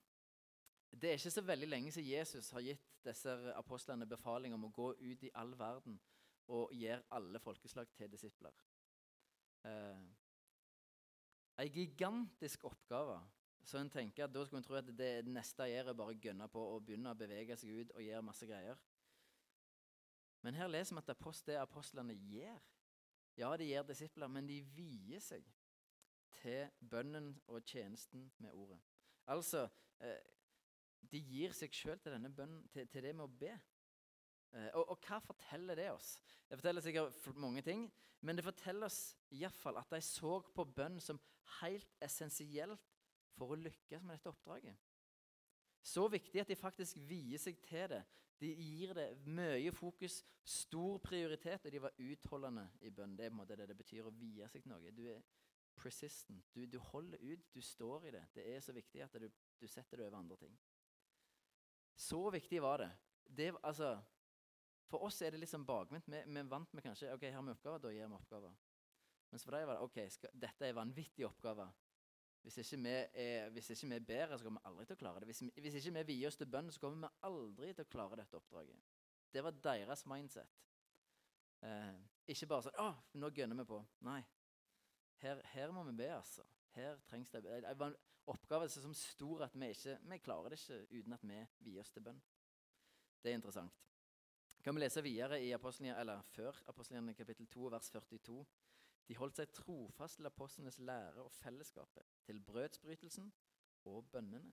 Det 0.92 1.12
er 1.12 1.20
ikke 1.20 1.32
så 1.32 1.44
veldig 1.46 1.70
lenge 1.70 1.92
siden 1.94 2.10
Jesus 2.10 2.50
har 2.56 2.64
gitt 2.66 2.86
disse 3.06 3.34
apostlene 3.56 4.08
befaling 4.10 4.56
om 4.56 4.68
å 4.68 4.74
gå 4.74 4.92
ut 5.00 5.24
i 5.24 5.32
all 5.40 5.54
verden 5.60 5.98
og 6.52 6.72
gjøre 6.76 7.04
alle 7.16 7.40
folkeslag 7.44 7.92
til 7.96 8.12
disipler. 8.12 8.56
Eh, 9.68 10.06
en 11.58 11.74
gigantisk 11.74 12.68
oppgave. 12.70 13.20
Så 13.68 13.82
en 13.82 13.90
tenker 13.92 14.24
at 14.24 14.32
Da 14.32 14.46
skulle 14.46 14.62
en 14.62 14.64
tro 14.64 14.76
at 14.80 14.98
det 14.98 15.28
neste 15.28 15.66
jeg 15.68 15.76
gjør, 15.76 15.90
er 15.90 15.98
bare 16.00 16.14
å 16.14 16.22
gønne 16.24 16.48
på 16.48 16.62
og 16.76 16.86
begynne 16.86 17.12
å 17.12 17.20
bevege 17.20 17.58
seg 17.60 17.82
ut 17.82 17.92
og 17.98 18.04
gjøre 18.04 18.24
masse 18.24 18.48
greier. 18.48 18.80
Men 20.46 20.56
her 20.56 20.70
leser 20.72 20.96
vi 20.96 21.02
at 21.04 21.44
det 21.48 21.60
apostlene 21.60 22.16
gjør 22.16 22.60
Ja, 23.38 23.52
de 23.58 23.68
gjør 23.68 23.84
disipler, 23.92 24.28
men 24.28 24.48
de 24.48 24.62
vier 24.74 25.20
seg 25.22 25.46
til 26.42 26.90
bønnen 26.90 27.34
og 27.48 27.64
tjenesten 27.66 28.28
med 28.44 28.52
ordet. 28.54 28.80
Altså 29.28 29.68
eh, 30.00 30.20
De 31.12 31.20
gir 31.24 31.54
seg 31.56 31.74
sjøl 31.74 32.00
til 32.00 32.16
denne 32.16 32.32
til, 32.74 32.88
til 32.88 33.04
det 33.04 33.16
med 33.16 33.28
å 33.28 33.38
be. 33.40 33.54
Eh, 34.56 34.70
og, 34.74 34.90
og, 34.94 35.00
hva 35.08 35.20
forteller 35.24 35.80
det 35.80 35.90
oss? 35.92 36.18
Det 36.48 36.60
forteller 36.60 36.84
sikkert 36.84 37.32
mange 37.36 37.62
ting, 37.62 37.88
men 38.22 38.38
det 38.38 38.46
forteller 38.48 38.88
oss 38.88 39.16
iallfall 39.36 39.80
at 39.80 39.92
de 39.94 40.02
så 40.04 40.40
på 40.56 40.66
bønn 40.78 41.00
som 41.04 41.20
helt 41.62 41.96
essensielt 42.04 42.94
for 43.38 43.54
å 43.54 43.60
lykkes 43.60 44.04
med 44.04 44.18
dette 44.18 44.32
oppdraget. 44.32 44.78
Så 45.88 46.08
viktig 46.12 46.42
at 46.42 46.50
de 46.50 46.58
faktisk 46.60 46.98
vier 47.08 47.40
seg 47.40 47.60
til 47.64 47.86
det. 47.94 48.02
De 48.42 48.50
gir 48.54 48.94
det 48.94 49.08
mye 49.26 49.72
fokus, 49.74 50.20
stor 50.46 51.00
prioritet, 51.02 51.66
og 51.66 51.74
de 51.74 51.82
var 51.82 51.96
utholdende 51.98 52.68
i 52.86 52.92
bønn. 52.94 53.16
Det 53.18 53.26
er 53.26 53.32
på 53.32 53.38
en 53.38 53.40
måte 53.40 53.58
det 53.58 53.70
det 53.72 53.78
betyr 53.78 54.10
å 54.10 54.14
vie 54.14 54.48
seg 54.52 54.64
til 54.64 54.74
noe. 54.74 54.92
Du 54.94 55.06
er 55.10 55.24
persistent. 55.78 56.46
Du, 56.54 56.66
du, 56.66 56.78
holder 56.92 57.22
ut, 57.22 57.48
du 57.54 57.62
står 57.62 58.10
i 58.10 58.14
det. 58.18 58.24
Det 58.36 58.46
er 58.56 58.62
så 58.64 58.76
viktig 58.76 59.04
at 59.06 59.18
du, 59.22 59.30
du 59.62 59.68
setter 59.70 59.98
det 59.98 60.08
over 60.08 60.20
andre 60.20 60.38
ting. 60.42 60.58
Så 61.98 62.22
viktig 62.34 62.62
var 62.62 62.84
det. 62.84 62.92
det 63.24 63.52
altså, 63.64 63.96
for 64.88 65.04
oss 65.08 65.22
er 65.22 65.34
det 65.34 65.42
litt 65.42 65.52
sånn 65.52 65.66
bakvendt. 65.68 66.10
Vi, 66.12 66.22
vi 66.28 66.46
vant 66.50 66.74
med 66.74 66.86
kanskje 66.86 67.14
ok, 67.14 67.28
har 67.34 67.46
vi 67.46 67.56
oppgaver, 67.56 67.84
da 67.84 67.94
gir 67.94 68.08
vi 68.08 68.20
oppgaver. 68.20 68.56
Mens 69.32 69.44
for 69.44 69.58
deg 69.58 69.68
var 69.68 69.78
det 69.78 69.88
ok, 69.88 69.98
skal, 70.14 70.34
dette 70.34 70.64
er 70.68 70.78
vanvittige 70.78 71.28
vanvittig 71.28 71.28
oppgave. 71.28 71.68
Hvis 72.48 72.62
ikke, 72.62 72.78
vi 72.80 72.94
er, 73.20 73.50
hvis 73.52 73.70
ikke 73.74 73.90
vi 73.90 73.96
er 73.96 74.06
bedre, 74.08 74.38
så 74.38 74.46
kommer 74.46 74.62
vi 74.62 74.70
aldri 74.70 74.86
til 74.88 74.96
å 74.96 75.00
klare 75.02 75.20
det. 75.20 75.28
Hvis, 75.28 75.42
hvis 75.58 75.76
ikke 75.82 75.96
vi 75.98 76.04
vier 76.14 76.30
oss 76.30 76.38
til 76.40 76.48
bønn, 76.48 76.70
så 76.72 76.80
kommer 76.80 77.10
vi 77.10 77.28
aldri 77.28 77.74
til 77.74 77.84
å 77.84 77.92
klare 77.92 78.20
dette 78.22 78.40
oppdraget. 78.40 78.86
Det 79.34 79.44
var 79.44 79.58
deres 79.66 80.06
mindset. 80.08 80.54
Eh, 81.68 81.98
ikke 82.30 82.48
bare 82.48 82.68
sånn 82.68 82.78
'Å, 82.78 82.88
nå 83.20 83.30
gønner 83.34 83.58
vi 83.58 83.66
på.' 83.66 83.86
Nei. 84.08 84.22
Her, 85.18 85.42
her, 85.54 85.72
må 85.72 85.84
vi 85.84 85.96
be, 85.98 86.12
altså. 86.14 86.46
Her 86.76 87.00
trengs 87.10 87.32
det 87.34 87.44
Det 87.44 87.80
var 87.80 87.88
en 87.88 88.00
oppgave 88.28 88.70
som 88.70 88.94
stor 88.94 89.44
at 89.44 89.56
vi 89.56 89.72
ikke 89.74 89.98
vi 90.04 90.18
klarer 90.18 90.50
det 90.50 90.60
ikke 90.62 91.00
uten 91.00 91.14
at 91.14 91.24
vi 91.24 91.42
vier 91.60 91.82
oss 91.82 91.92
til 91.92 92.06
bønn. 92.06 92.22
Det 93.24 93.32
er 93.32 93.40
interessant 93.40 93.88
kan 94.68 94.76
vi 94.76 94.82
lese 94.82 95.04
videre 95.04 95.44
i 95.44 95.52
Apostelien, 95.52 95.96
eller 95.96 96.22
før 96.22 96.64
Apostelien 96.68 97.14
kapittel 97.16 97.48
2, 97.48 97.68
vers 97.72 97.90
42. 97.90 98.46
De 99.08 99.16
holdt 99.16 99.38
seg 99.40 99.54
trofast 99.56 100.20
til 100.20 100.28
apostlenes 100.28 100.80
lære 100.80 101.24
og 101.24 101.32
fellesskapet, 101.32 102.04
til 102.28 102.42
brødsbrytelsen 102.44 103.30
og 103.86 104.10
bønnene. 104.12 104.52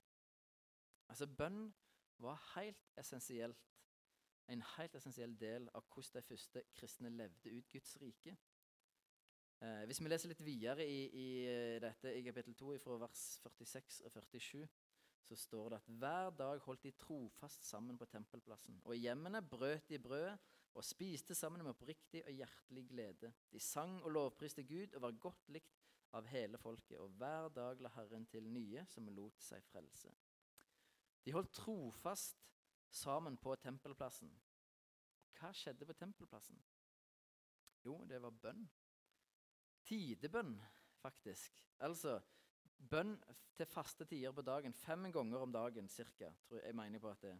Altså, 1.08 1.26
bønn 1.26 1.74
var 2.22 2.38
helt 2.54 2.86
essensielt, 3.02 3.58
en 4.48 4.62
helt 4.76 4.94
essensiell 4.94 5.34
del 5.40 5.66
av 5.74 5.82
hvordan 5.90 6.22
de 6.22 6.26
første 6.28 6.62
kristne 6.78 7.10
levde 7.10 7.56
ut 7.56 7.72
Guds 7.72 7.96
rike. 8.00 8.36
Eh, 9.64 9.84
hvis 9.88 10.00
vi 10.02 10.10
leser 10.10 10.28
litt 10.28 10.42
videre 10.44 10.84
i, 10.84 11.04
i 11.08 11.28
dette 11.80 12.10
i 12.12 12.24
kapittel 12.26 12.56
2, 12.58 12.74
fra 12.82 12.98
vers 13.06 13.22
46 13.40 14.02
og 14.04 14.18
47, 14.18 14.66
så 15.24 15.36
står 15.40 15.70
det 15.72 15.78
at 15.78 15.94
hver 16.02 16.34
dag 16.36 16.60
holdt 16.66 16.84
de 16.84 16.92
trofast 17.00 17.64
sammen 17.64 17.96
på 17.96 18.08
tempelplassen. 18.12 18.76
Og 18.84 18.96
i 18.96 19.06
hjemmene 19.06 19.40
brøt 19.40 19.88
de 19.88 20.00
brødet 20.02 20.36
og 20.74 20.84
spiste 20.84 21.36
sammen 21.38 21.62
med 21.62 21.72
oppriktig 21.72 22.24
og 22.26 22.34
hjertelig 22.34 22.84
glede. 22.90 23.32
De 23.52 23.60
sang 23.62 23.96
og 24.02 24.12
lovpriste 24.12 24.66
Gud 24.68 24.94
og 24.98 25.06
var 25.06 25.18
godt 25.22 25.48
likt 25.56 25.80
av 26.14 26.28
hele 26.30 26.58
folket, 26.60 26.98
og 27.00 27.16
hver 27.18 27.48
dag 27.54 27.80
la 27.82 27.90
Herren 27.96 28.26
til 28.30 28.46
nye 28.46 28.84
som 28.90 29.08
lot 29.10 29.40
seg 29.42 29.64
frelse. 29.70 30.12
De 31.24 31.32
holdt 31.32 31.54
trofast 31.56 32.44
sammen 32.94 33.38
på 33.40 33.56
tempelplassen. 33.62 34.30
Hva 35.38 35.50
skjedde 35.56 35.88
på 35.88 35.96
tempelplassen? 35.98 36.60
Jo, 37.84 38.02
det 38.08 38.20
var 38.22 38.36
bønn. 38.44 38.68
Tidebønn, 39.84 40.56
faktisk. 41.02 41.64
Altså 41.80 42.20
bønn 42.90 43.16
til 43.56 43.66
faste 43.66 44.04
tider 44.04 44.32
på 44.32 44.42
dagen. 44.42 44.74
Fem 44.74 45.12
ganger 45.12 45.38
om 45.38 45.52
dagen 45.52 45.88
ca. 45.88 46.32
Jeg 46.50 46.74
mener 46.74 46.98
på 46.98 47.10
at 47.10 47.22
det 47.22 47.30
er 47.30 47.38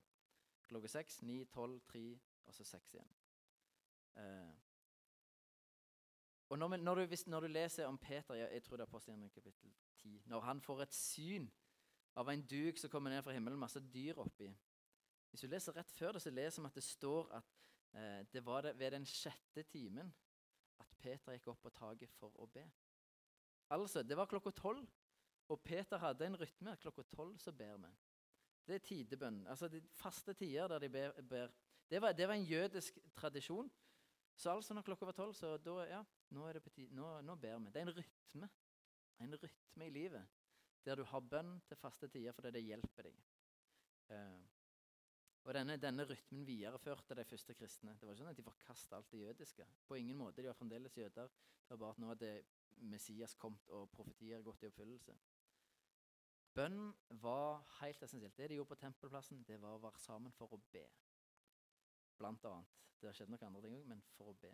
klokka 0.69 0.89
seks, 0.89 1.23
ni, 1.23 1.45
tolv, 1.45 1.81
tre 1.87 2.21
og 2.47 2.55
så 2.55 2.65
seks 2.65 2.95
igjen. 2.95 3.11
Eh. 4.17 4.55
Og 6.49 6.59
når, 6.59 6.77
når, 6.77 6.95
du, 6.95 7.05
hvis, 7.07 7.27
når, 7.27 7.41
du, 7.41 7.47
leser 7.47 7.87
om 7.87 7.99
Peter, 7.99 8.35
jeg, 8.35 8.49
jeg 8.53 8.63
tror 8.63 8.77
det 8.77 8.85
er 8.85 8.89
apostelen 8.89 9.31
kapittel 9.31 9.73
10 10.03 10.23
Når 10.27 10.41
han 10.41 10.61
får 10.61 10.83
et 10.83 10.95
syn 10.95 11.49
av 12.15 12.29
en 12.31 12.43
duk 12.47 12.79
som 12.79 12.91
kommer 12.91 13.11
ned 13.11 13.23
fra 13.23 13.33
himmelen, 13.33 13.59
masse 13.59 13.81
dyr 13.81 14.21
oppi 14.23 14.53
Hvis 15.31 15.41
du 15.41 15.49
leser 15.49 15.75
rett 15.75 15.91
før 15.91 16.13
det, 16.13 16.23
så 16.23 16.31
leser 16.31 16.63
vi 16.63 16.69
at 16.69 16.77
det 16.79 16.85
står 16.85 17.33
at 17.41 17.57
eh, 17.95 18.21
det 18.33 18.45
var 18.47 18.63
det 18.63 18.79
ved 18.79 18.95
den 18.95 19.07
sjette 19.09 19.65
timen 19.73 20.13
Peter 21.05 21.37
gikk 21.37 21.51
opp 21.53 21.63
på 21.67 21.73
taket 21.77 22.13
for 22.17 22.33
å 22.41 22.49
be. 22.51 22.65
Altså, 23.75 24.03
det 24.03 24.17
var 24.17 24.29
klokka 24.31 24.53
tolv, 24.57 24.85
og 25.53 25.61
Peter 25.65 26.01
hadde 26.01 26.27
en 26.27 26.39
rytme. 26.41 26.77
Klokka 26.81 27.05
tolv 27.13 27.37
så 27.43 27.53
ber 27.53 27.77
vi. 27.83 27.93
Det 28.65 28.79
er 28.79 28.85
tidebønn. 28.89 29.43
Altså 29.53 29.69
de 29.69 29.83
faste 30.01 30.33
tider 30.39 30.69
der 30.73 30.87
de 30.87 30.89
ber. 30.89 31.19
ber. 31.29 31.51
Det, 31.91 32.01
var, 32.01 32.13
det, 32.17 32.29
var, 32.29 32.35
en 32.35 32.47
jødisk 32.49 32.99
tradisjon. 33.17 33.69
Så 34.37 34.51
altså 34.51 34.75
når 34.75 34.87
klokka 34.87 35.07
var 35.07 35.17
tolv, 35.17 35.35
så 35.37 35.57
da, 35.61 35.75
ja, 35.87 36.01
nå, 36.35 36.47
er 36.49 36.57
det 36.57 36.65
på 36.65 36.73
tide, 36.75 36.95
nå, 36.97 37.11
nå 37.23 37.37
ber 37.37 37.59
vi. 37.59 37.75
Det 37.75 37.83
er 37.83 37.89
en 37.89 37.97
rytme. 37.99 38.49
En 39.21 39.37
rytme 39.43 39.87
i 39.87 39.93
livet 39.93 40.41
der 40.85 41.01
du 41.01 41.05
har 41.09 41.23
bønn 41.25 41.55
til 41.69 41.79
faste 41.81 42.09
tider 42.13 42.35
fordi 42.37 42.51
det 42.57 42.65
hjelper 42.67 43.07
deg. 43.07 43.21
Uh, 44.13 44.41
og 45.45 45.55
denne, 45.55 45.77
denne, 45.77 46.05
rytmen 46.09 46.47
videreførte 46.47 47.15
de 47.15 47.25
første 47.25 47.55
kristne. 47.55 47.93
Det 48.01 48.07
var 48.07 48.15
ikke 48.15 48.23
sånn 48.23 48.33
at 48.33 48.39
De 48.39 48.47
forkasta 48.47 48.97
alt 48.97 49.11
det 49.13 49.21
jødiske. 49.21 49.67
På 49.87 49.99
ingen 50.01 50.17
måte. 50.17 50.43
De 50.43 50.49
var 50.49 50.57
fremdeles 50.57 50.97
jøder. 50.97 51.29
Det 51.29 51.75
var 51.75 51.81
bare 51.83 51.97
at 51.97 52.01
nå 52.01 52.09
hadde 52.09 52.31
Messias 52.77 53.35
kommet 53.35 53.69
og 53.69 53.91
profetier 53.93 54.43
gått 54.43 54.65
i 54.65 54.71
oppfyllelse. 54.71 55.17
Bønn 56.55 56.95
var 57.21 57.65
helt 57.81 58.03
essensielt. 58.03 58.37
Det 58.37 58.49
de 58.49 58.57
gjorde 58.57 58.73
på 58.73 58.81
tempelplassen, 58.81 59.43
det 59.45 59.61
var 59.61 59.77
å 59.77 59.83
være 59.83 60.01
sammen 60.01 60.33
for 60.33 60.55
å 60.55 60.61
be. 60.73 60.85
Blant 62.19 62.47
annet. 62.49 62.81
Det 63.01 63.11
har 63.11 63.19
skjedd 63.19 63.33
noen 63.35 63.49
andre 63.49 63.63
ting 63.67 63.77
òg, 63.77 63.85
men 63.91 64.01
for 64.15 64.31
å 64.31 64.37
be. 64.41 64.53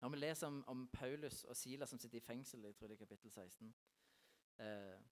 Når 0.00 0.14
vi 0.14 0.20
leser 0.22 0.48
om, 0.48 0.62
om, 0.72 0.86
Paulus 0.88 1.42
og 1.44 1.56
Silas 1.58 1.90
som 1.92 1.98
sitter 2.00 2.20
i 2.20 2.24
fengsel, 2.24 2.64
jeg 2.64 2.78
tror 2.78 2.88
det 2.88 2.96
er 2.96 3.02
kapittel 3.02 3.32
16, 3.34 3.74
eh, 4.64 5.02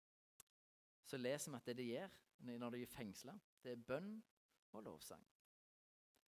så 1.05 1.21
leser 1.21 1.53
vi 1.53 1.59
at 1.59 1.69
det 1.69 1.77
de 1.77 1.89
gjør 1.91 2.17
når 2.63 2.71
de 2.71 2.83
er 2.87 2.93
fengsla, 2.95 3.35
det 3.65 3.75
er 3.75 3.85
bønn 3.91 4.13
og 4.73 4.83
lovsang. 4.83 5.25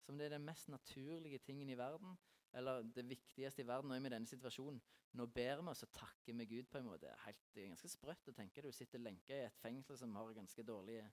Som 0.03 0.19
det 0.19 0.27
er 0.27 0.37
den 0.37 0.47
mest 0.47 0.69
naturlige 0.69 1.39
tingen 1.39 1.69
i 1.69 1.79
verden, 1.79 2.17
eller 2.53 2.83
det 2.83 3.09
viktigste 3.09 3.63
i 3.63 3.67
verden. 3.67 3.91
Er 3.91 4.01
vi 4.01 4.07
i 4.07 4.15
denne 4.15 4.27
situasjonen. 4.27 4.81
Nå 5.13 5.27
ber 5.27 5.61
vi 5.61 5.69
oss 5.69 5.85
og 5.85 5.93
takker 5.93 6.35
med 6.35 6.49
Gud 6.49 6.69
på 6.73 6.79
en 6.79 6.89
måte. 6.89 7.13
Helt, 7.25 7.45
det 7.55 7.63
er 7.63 7.69
ganske 7.73 7.89
sprøtt 7.89 8.29
å 8.29 8.35
tenke. 8.37 8.65
Du 8.65 8.73
sitter 8.73 9.01
lenka 9.01 9.37
i 9.37 9.47
et 9.47 9.61
fengsel 9.61 9.99
som 9.99 10.17
har 10.17 10.33
ganske 10.37 10.65
dårlige 10.65 11.11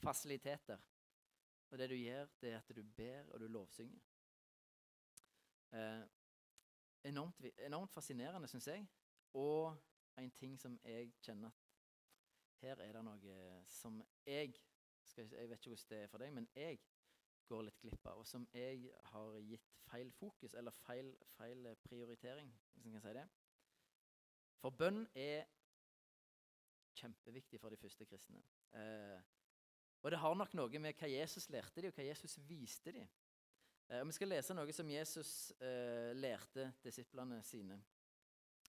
fasiliteter. 0.00 0.80
Og 1.70 1.78
det 1.78 1.88
du 1.90 1.96
gjør, 1.96 2.28
det 2.40 2.52
er 2.52 2.58
at 2.58 2.74
du 2.76 2.82
ber, 2.82 3.28
og 3.32 3.40
du 3.40 3.46
lovsynger. 3.48 4.00
Eh, 5.72 6.02
enormt, 7.08 7.44
enormt, 7.58 7.92
fascinerende, 7.92 8.48
syns 8.48 8.68
jeg. 8.68 8.88
Og 9.34 9.76
en 10.20 10.30
ting 10.36 10.58
som 10.60 10.76
jeg 10.84 11.14
kjenner 11.24 11.48
at 11.48 11.70
her 12.62 12.82
er 12.84 12.92
det 12.92 13.04
noe 13.04 13.38
som 13.72 14.02
jeg 14.26 14.52
skal, 15.12 15.30
Jeg 15.36 15.50
vet 15.50 15.60
ikke 15.60 15.74
hvordan 15.74 15.90
det 15.92 16.00
er 16.02 16.10
for 16.10 16.24
deg, 16.24 16.34
men 16.36 16.48
jeg 16.56 16.80
går 17.48 17.64
litt 17.68 17.80
glipp 17.82 18.06
av, 18.08 18.22
og 18.22 18.26
som 18.28 18.46
jeg 18.56 18.90
har 19.12 19.38
gitt 19.44 19.72
feil 19.86 20.12
fokus, 20.16 20.54
eller 20.58 20.74
feil, 20.86 21.12
feil 21.36 21.68
prioritering, 21.84 22.52
hvis 22.74 22.86
en 22.88 22.96
kan 22.96 23.04
si 23.04 23.14
det. 23.18 23.26
For 24.62 24.74
bønn 24.78 25.04
er 25.18 25.44
kjempeviktig 26.96 27.60
for 27.60 27.72
de 27.72 27.80
første 27.80 28.06
kristne. 28.06 28.42
Eh, 28.78 29.20
og 30.02 30.10
det 30.10 30.18
har 30.18 30.34
nok 30.34 30.54
noe 30.58 30.82
med 30.82 30.98
hva 30.98 31.10
Jesus 31.10 31.48
lærte 31.52 31.82
de, 31.82 31.90
og 31.90 31.98
hva 31.98 32.06
Jesus 32.06 32.38
viste 32.48 32.94
de. 32.94 33.04
Eh, 33.88 34.04
Vi 34.06 34.16
skal 34.16 34.32
lese 34.32 34.54
noe 34.54 34.72
som 34.74 34.90
Jesus 34.90 35.52
eh, 35.60 36.12
lærte 36.16 36.72
disiplene 36.84 37.42
sine 37.46 37.80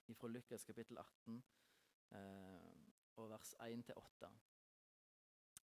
fra 0.03 0.27
Lukas 0.27 0.65
kapittel 0.67 0.97
18 0.99 1.37
eh, 2.17 2.73
og 3.21 3.29
vers 3.29 3.53
1-8. 3.63 4.31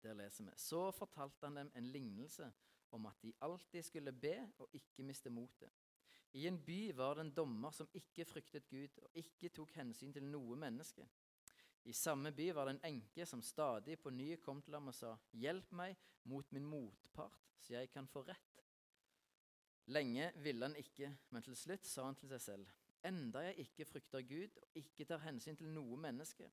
Der 0.02 0.18
leser 0.18 0.44
vi 0.44 0.52
Så 0.56 0.92
fortalte 0.92 1.46
han 1.46 1.56
dem 1.56 1.72
en 1.76 1.92
lignelse 1.94 2.52
om 2.92 3.06
at 3.06 3.22
de 3.22 3.34
alltid 3.42 3.84
skulle 3.84 4.12
be 4.12 4.36
og 4.60 4.70
ikke 4.74 5.04
miste 5.04 5.30
motet. 5.30 5.70
I 6.34 6.48
en 6.48 6.60
by 6.64 6.94
var 6.96 7.16
det 7.16 7.26
en 7.26 7.34
dommer 7.36 7.72
som 7.76 7.90
ikke 7.94 8.26
fryktet 8.26 8.70
Gud 8.70 9.00
og 9.04 9.10
ikke 9.20 9.50
tok 9.50 9.74
hensyn 9.76 10.14
til 10.14 10.24
noe 10.24 10.56
menneske. 10.56 11.08
I 11.84 11.94
samme 11.94 12.32
by 12.32 12.52
var 12.56 12.68
det 12.68 12.76
en 12.78 12.86
enke 12.94 13.26
som 13.26 13.42
stadig 13.42 13.98
på 14.00 14.10
ny 14.10 14.36
kom 14.44 14.62
til 14.62 14.78
ham 14.78 14.88
og 14.88 14.96
sa, 14.96 15.16
Hjelp 15.34 15.72
meg 15.76 15.98
mot 16.24 16.52
min 16.52 16.66
motpart, 16.66 17.50
så 17.60 17.74
jeg 17.74 17.90
kan 17.92 18.08
få 18.08 18.24
rett. 18.28 18.64
Lenge 19.92 20.32
ville 20.36 20.66
han 20.66 20.78
ikke, 20.78 21.10
men 21.30 21.44
til 21.44 21.58
slutt 21.58 21.88
sa 21.90 22.06
han 22.06 22.16
til 22.16 22.30
seg 22.32 22.42
selv, 22.42 22.70
Enda 23.04 23.42
jeg 23.48 23.64
ikke 23.64 23.86
frykter 23.90 24.22
Gud 24.30 24.58
og 24.62 24.78
ikke 24.78 25.08
tar 25.10 25.24
hensyn 25.24 25.58
til 25.58 25.72
noe 25.74 25.98
menneske, 25.98 26.46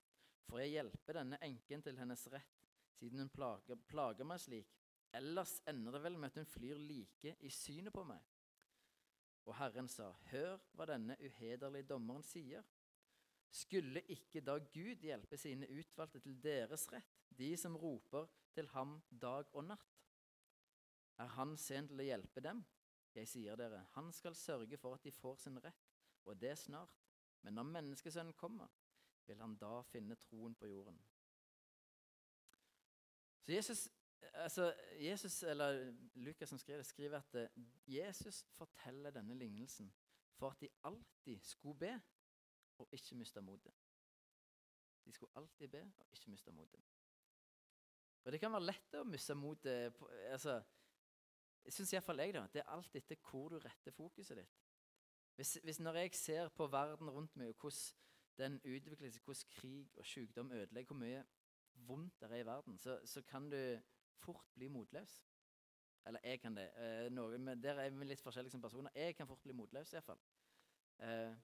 får 0.49 0.62
jeg 0.62 0.75
hjelpe 0.78 1.12
denne 1.12 1.37
enken 1.45 1.85
til 1.85 1.99
hennes 2.00 2.23
rett, 2.33 2.67
siden 2.99 3.23
hun 3.23 3.31
plager, 3.33 3.78
plager 3.88 4.26
meg 4.26 4.40
slik. 4.43 4.75
Ellers 5.14 5.55
ender 5.71 5.95
det 5.95 6.02
vel 6.05 6.19
med 6.19 6.33
at 6.33 6.40
hun 6.40 6.49
flyr 6.49 6.81
like 6.83 7.35
i 7.40 7.50
synet 7.50 7.95
på 7.95 8.05
meg. 8.05 8.21
Og 9.49 9.57
Herren 9.57 9.88
sa, 9.88 10.11
Hør 10.33 10.59
hva 10.76 10.87
denne 10.90 11.17
uhederlige 11.25 11.88
dommeren 11.88 12.26
sier. 12.26 12.67
Skulle 13.49 14.02
ikke 14.12 14.43
da 14.45 14.59
Gud 14.61 15.05
hjelpe 15.07 15.38
sine 15.40 15.69
utvalgte 15.73 16.21
til 16.21 16.37
deres 16.45 16.85
rett, 16.93 17.14
de 17.38 17.55
som 17.57 17.76
roper 17.81 18.28
til 18.52 18.69
ham 18.75 18.99
dag 19.09 19.49
og 19.55 19.64
natt? 19.71 19.95
Er 21.19 21.33
han 21.38 21.57
sen 21.57 21.88
til 21.88 22.02
å 22.02 22.09
hjelpe 22.11 22.45
dem? 22.45 22.61
Jeg 23.17 23.31
sier 23.31 23.57
dere, 23.57 23.87
han 23.95 24.12
skal 24.12 24.37
sørge 24.37 24.76
for 24.78 24.99
at 24.99 25.07
de 25.07 25.14
får 25.17 25.40
sin 25.43 25.57
rett, 25.64 25.88
og 26.28 26.37
det 26.38 26.52
snart. 26.61 27.00
Men 27.43 27.57
når 27.57 27.73
menneskesønnen 27.73 28.37
kommer, 28.37 28.69
vil 29.26 29.40
han 29.40 29.57
da 29.57 29.81
finne 29.88 30.19
troen 30.21 30.55
på 30.59 30.69
jorden. 30.69 31.00
Så 33.49 33.52
Jesus, 33.52 33.88
altså, 34.35 34.75
Jesus 35.00 35.43
eller 35.43 35.95
Lukas 36.14 36.49
som 36.49 36.59
skriver, 36.59 36.83
skriver 36.83 37.17
at 37.17 37.35
uh, 37.35 37.64
Jesus 37.87 38.45
forteller 38.52 39.11
denne 39.11 39.35
lignelsen 39.35 39.95
for 40.35 40.50
at 40.50 40.61
de 40.61 40.69
alltid 40.85 41.38
skulle 41.40 41.78
be 41.78 42.00
og 42.78 42.88
ikke 42.93 43.14
miste 43.14 43.40
motet. 43.40 43.73
De 45.05 45.12
skulle 45.12 45.33
alltid 45.37 45.69
be 45.69 45.93
og 45.99 46.07
ikke 46.12 46.31
miste 46.31 46.52
motet. 46.52 46.81
Og 48.25 48.33
Det 48.33 48.40
kan 48.40 48.52
være 48.52 48.67
lett 48.67 48.99
å 49.00 49.05
miste 49.05 49.35
motet. 49.35 49.97
Altså, 50.28 50.61
jeg 51.64 51.73
syns 51.73 51.93
iallfall 51.93 52.21
jeg 52.21 52.37
da, 52.37 52.45
det 52.52 52.61
er 52.61 52.71
alt 52.76 53.00
etter 53.00 53.17
hvor 53.31 53.49
du 53.49 53.59
retter 53.64 53.97
fokuset 53.97 54.37
ditt. 54.37 54.61
Hvis, 55.35 55.55
hvis 55.64 55.81
Når 55.81 56.02
jeg 56.02 56.14
ser 56.14 56.49
på 56.49 56.67
verden 56.67 57.11
rundt 57.11 57.37
meg, 57.37 57.49
og 57.49 57.57
hvordan 57.64 57.97
den 58.37 58.61
utvikler 58.61 59.11
seg, 59.11 59.23
hvordan 59.25 59.57
krig 59.57 59.97
og 59.97 60.07
sykdom 60.07 60.52
ødelegger, 60.52 60.93
hvor 60.93 61.00
mye 61.00 61.25
vondt 61.87 62.20
det 62.20 62.30
er 62.30 62.42
i 62.42 62.47
verden, 62.47 62.78
så, 62.78 63.00
så 63.04 63.23
kan 63.23 63.50
du 63.50 63.80
fort 64.18 64.50
bli 64.54 64.68
motløs. 64.68 65.25
Eller 66.06 66.20
jeg 66.25 66.40
kan 66.40 66.56
det. 66.56 66.70
Eh, 66.76 67.12
noe, 67.12 67.38
men 67.38 67.62
Der 67.62 67.80
er 67.80 67.90
vi 67.90 68.04
litt 68.04 68.23
forskjellige 68.23 68.50
som 68.50 68.62
personer. 68.62 68.90
Jeg 68.94 69.16
kan 69.16 69.26
fort 69.26 69.42
bli 69.42 69.52
motløs, 69.52 69.92
iallfall. 69.92 70.20
Eh, 70.99 71.35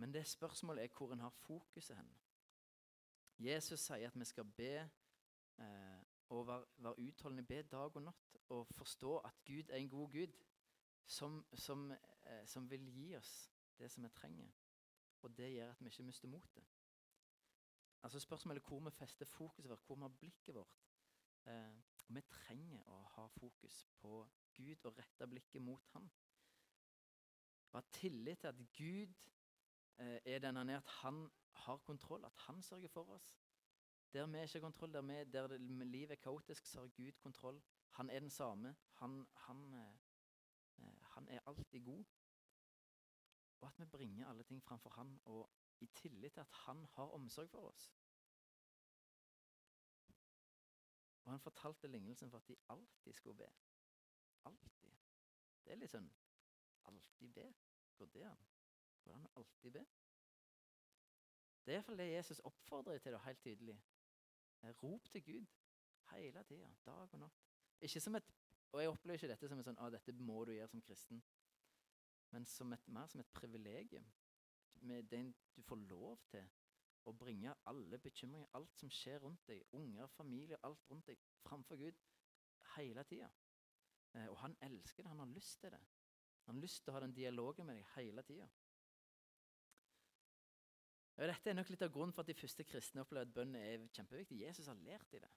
men 0.00 0.14
det 0.14 0.26
spørsmålet 0.26 0.84
er 0.84 0.96
hvor 0.96 1.12
en 1.12 1.20
har 1.20 1.30
fokuset 1.30 1.96
hen. 1.96 2.14
Jesus 3.38 3.80
sier 3.80 4.08
at 4.08 4.18
vi 4.18 4.24
skal 4.24 4.44
be 4.44 4.72
eh, 5.58 6.00
og 6.28 6.46
være, 6.46 6.64
være 6.76 6.98
utholdende, 6.98 7.42
be 7.42 7.62
dag 7.62 7.96
og 7.96 8.02
natt, 8.02 8.36
og 8.48 8.66
forstå 8.66 9.18
at 9.18 9.44
Gud 9.46 9.68
er 9.68 9.76
en 9.76 9.88
god 9.88 10.10
Gud 10.12 10.32
som, 11.06 11.46
som, 11.54 11.90
eh, 11.92 12.46
som 12.46 12.70
vil 12.70 12.86
gi 12.92 13.14
oss 13.16 13.50
det 13.78 13.90
som 13.90 14.04
vi 14.04 14.08
trenger. 14.08 14.50
Og 15.22 15.36
det 15.36 15.52
gjør 15.52 15.70
at 15.70 15.80
vi 15.80 15.86
ikke 15.86 16.02
mister 16.02 16.28
motet. 16.28 16.79
Altså 18.02 18.20
Spørsmålet 18.20 18.62
hvor 18.62 18.80
vi 18.80 18.90
fester 18.90 19.24
fokuset 19.24 19.70
vårt, 19.70 19.82
hvor 19.86 19.94
vi 19.94 20.00
har 20.00 20.08
blikket 20.08 20.54
vårt. 20.54 20.80
Eh, 21.46 21.76
vi 22.08 22.20
trenger 22.20 22.88
å 22.88 23.02
ha 23.16 23.26
fokus 23.26 23.84
på 24.00 24.28
Gud 24.56 24.86
og 24.88 24.98
rette 24.98 25.28
blikket 25.28 25.62
mot 25.62 25.84
Han. 25.94 26.10
Og 27.70 27.78
ha 27.78 27.84
tillit 27.92 28.40
til 28.40 28.48
at 28.48 28.62
Gud 28.76 29.14
eh, 29.98 30.18
er 30.24 30.38
den 30.38 30.56
han 30.56 30.68
er, 30.68 30.80
at 30.80 30.88
han 31.02 31.30
har 31.52 31.76
kontroll, 31.76 32.24
at 32.24 32.36
han 32.46 32.62
sørger 32.62 32.88
for 32.88 33.14
oss. 33.14 33.36
Der 34.12 34.26
vi 34.26 34.42
ikke 34.42 34.58
har 34.58 34.60
kontroll, 34.60 34.92
der, 34.92 35.02
vi, 35.02 35.24
der 35.24 35.58
livet 35.84 36.10
er 36.10 36.22
kaotisk, 36.22 36.66
så 36.66 36.80
har 36.80 36.88
Gud 36.88 37.12
kontroll. 37.12 37.62
Han 37.90 38.10
er 38.10 38.20
den 38.20 38.30
samme. 38.30 38.76
Han, 38.92 39.26
han, 39.34 39.74
eh, 39.74 39.94
eh 40.78 41.04
han 41.14 41.28
er 41.28 41.40
alltid 41.46 41.84
god. 41.84 42.04
Og 43.60 43.68
at 43.68 43.78
vi 43.78 43.84
bringer 43.84 44.28
alle 44.28 44.42
ting 44.42 44.62
framfor 44.62 44.90
Han 44.90 45.20
og 45.24 45.50
i 45.80 45.86
tillit 45.86 46.32
til 46.32 46.40
at 46.40 46.52
han 46.66 46.84
har 46.84 47.14
omsorg 47.16 47.50
for 47.50 47.68
oss. 47.68 47.90
Og 51.24 51.30
han 51.32 51.40
fortalte 51.40 51.88
lignelsen 51.88 52.30
for 52.30 52.38
at 52.38 52.48
de 52.48 52.56
alltid 52.68 53.12
skulle 53.12 53.36
be. 53.36 53.50
Alltid. 54.44 54.96
Det 55.64 55.72
er 55.72 55.80
litt 55.80 55.92
sånn 55.92 56.10
Alltid 56.88 57.32
be? 57.36 57.44
Går 57.98 58.08
det 58.14 58.22
an? 58.24 58.46
Går 59.04 59.18
det 59.20 59.30
alltid 59.36 59.72
be? 59.72 59.82
Det 61.64 61.72
er 61.72 61.76
iallfall 61.76 61.98
det 62.00 62.06
Jesus 62.08 62.40
oppfordrer 62.48 62.98
til 62.98 63.12
da, 63.12 63.18
helt 63.26 63.42
tydelig. 63.44 63.76
Eh, 64.62 64.72
Rop 64.82 65.10
til 65.12 65.22
Gud 65.24 65.46
hele 66.10 66.42
tida, 66.42 66.70
dag 66.86 67.14
og 67.14 67.18
natt. 67.20 67.44
Ikke 67.80 68.00
som 68.00 68.14
et, 68.14 68.32
og 68.72 68.80
Jeg 68.80 68.88
opplever 68.88 69.14
ikke 69.18 69.28
dette 69.28 69.48
som 69.48 69.58
en 69.58 69.64
sånn, 69.64 69.78
ah, 69.78 69.90
dette 69.92 70.12
må 70.12 70.44
du 70.44 70.52
gjøre 70.52 70.68
som 70.72 70.82
kristen, 70.82 71.22
men 72.30 72.46
som 72.46 72.72
et, 72.72 72.88
mer 72.88 73.06
som 73.10 73.20
et 73.20 73.32
privilegium. 73.34 74.06
Med 74.74 75.02
den 75.02 75.34
du 75.56 75.62
får 75.62 75.76
lov 75.76 76.18
til 76.30 76.46
å 77.08 77.12
bringe 77.12 77.54
alle 77.70 77.98
bekymringer, 77.98 78.48
alt 78.54 78.76
som 78.78 78.90
skjer 78.92 79.20
rundt 79.24 79.46
deg, 79.48 79.62
unger, 79.76 80.06
familie, 80.16 80.58
alt 80.64 80.90
rundt 80.90 81.06
deg, 81.08 81.20
framfor 81.44 81.76
Gud 81.80 81.98
hele 82.76 83.04
tida. 83.04 83.30
Eh, 84.14 84.28
og 84.28 84.36
han 84.42 84.56
elsker 84.66 85.02
det, 85.02 85.12
han 85.12 85.22
har 85.22 85.32
lyst 85.34 85.60
til 85.60 85.70
det. 85.70 85.80
Han 86.46 86.56
har 86.56 86.62
lyst 86.62 86.84
til 86.84 86.92
å 86.92 86.96
ha 86.96 87.04
den 87.04 87.14
dialogen 87.14 87.66
med 87.66 87.78
deg 87.78 87.94
hele 87.96 88.24
tida. 88.26 88.48
Dette 91.20 91.50
er 91.50 91.56
nok 91.56 91.68
litt 91.68 91.82
av 91.84 91.92
grunnen 91.92 92.14
for 92.16 92.24
at 92.24 92.30
de 92.30 92.38
første 92.38 92.64
kristne 92.64 93.02
opplever 93.02 93.28
at 93.28 93.34
bønn 93.36 93.56
er 93.58 93.82
kjempeviktig. 93.92 94.38
Jesus 94.40 94.70
har 94.70 94.78
lært 94.86 95.12
i 95.12 95.20
det. 95.20 95.28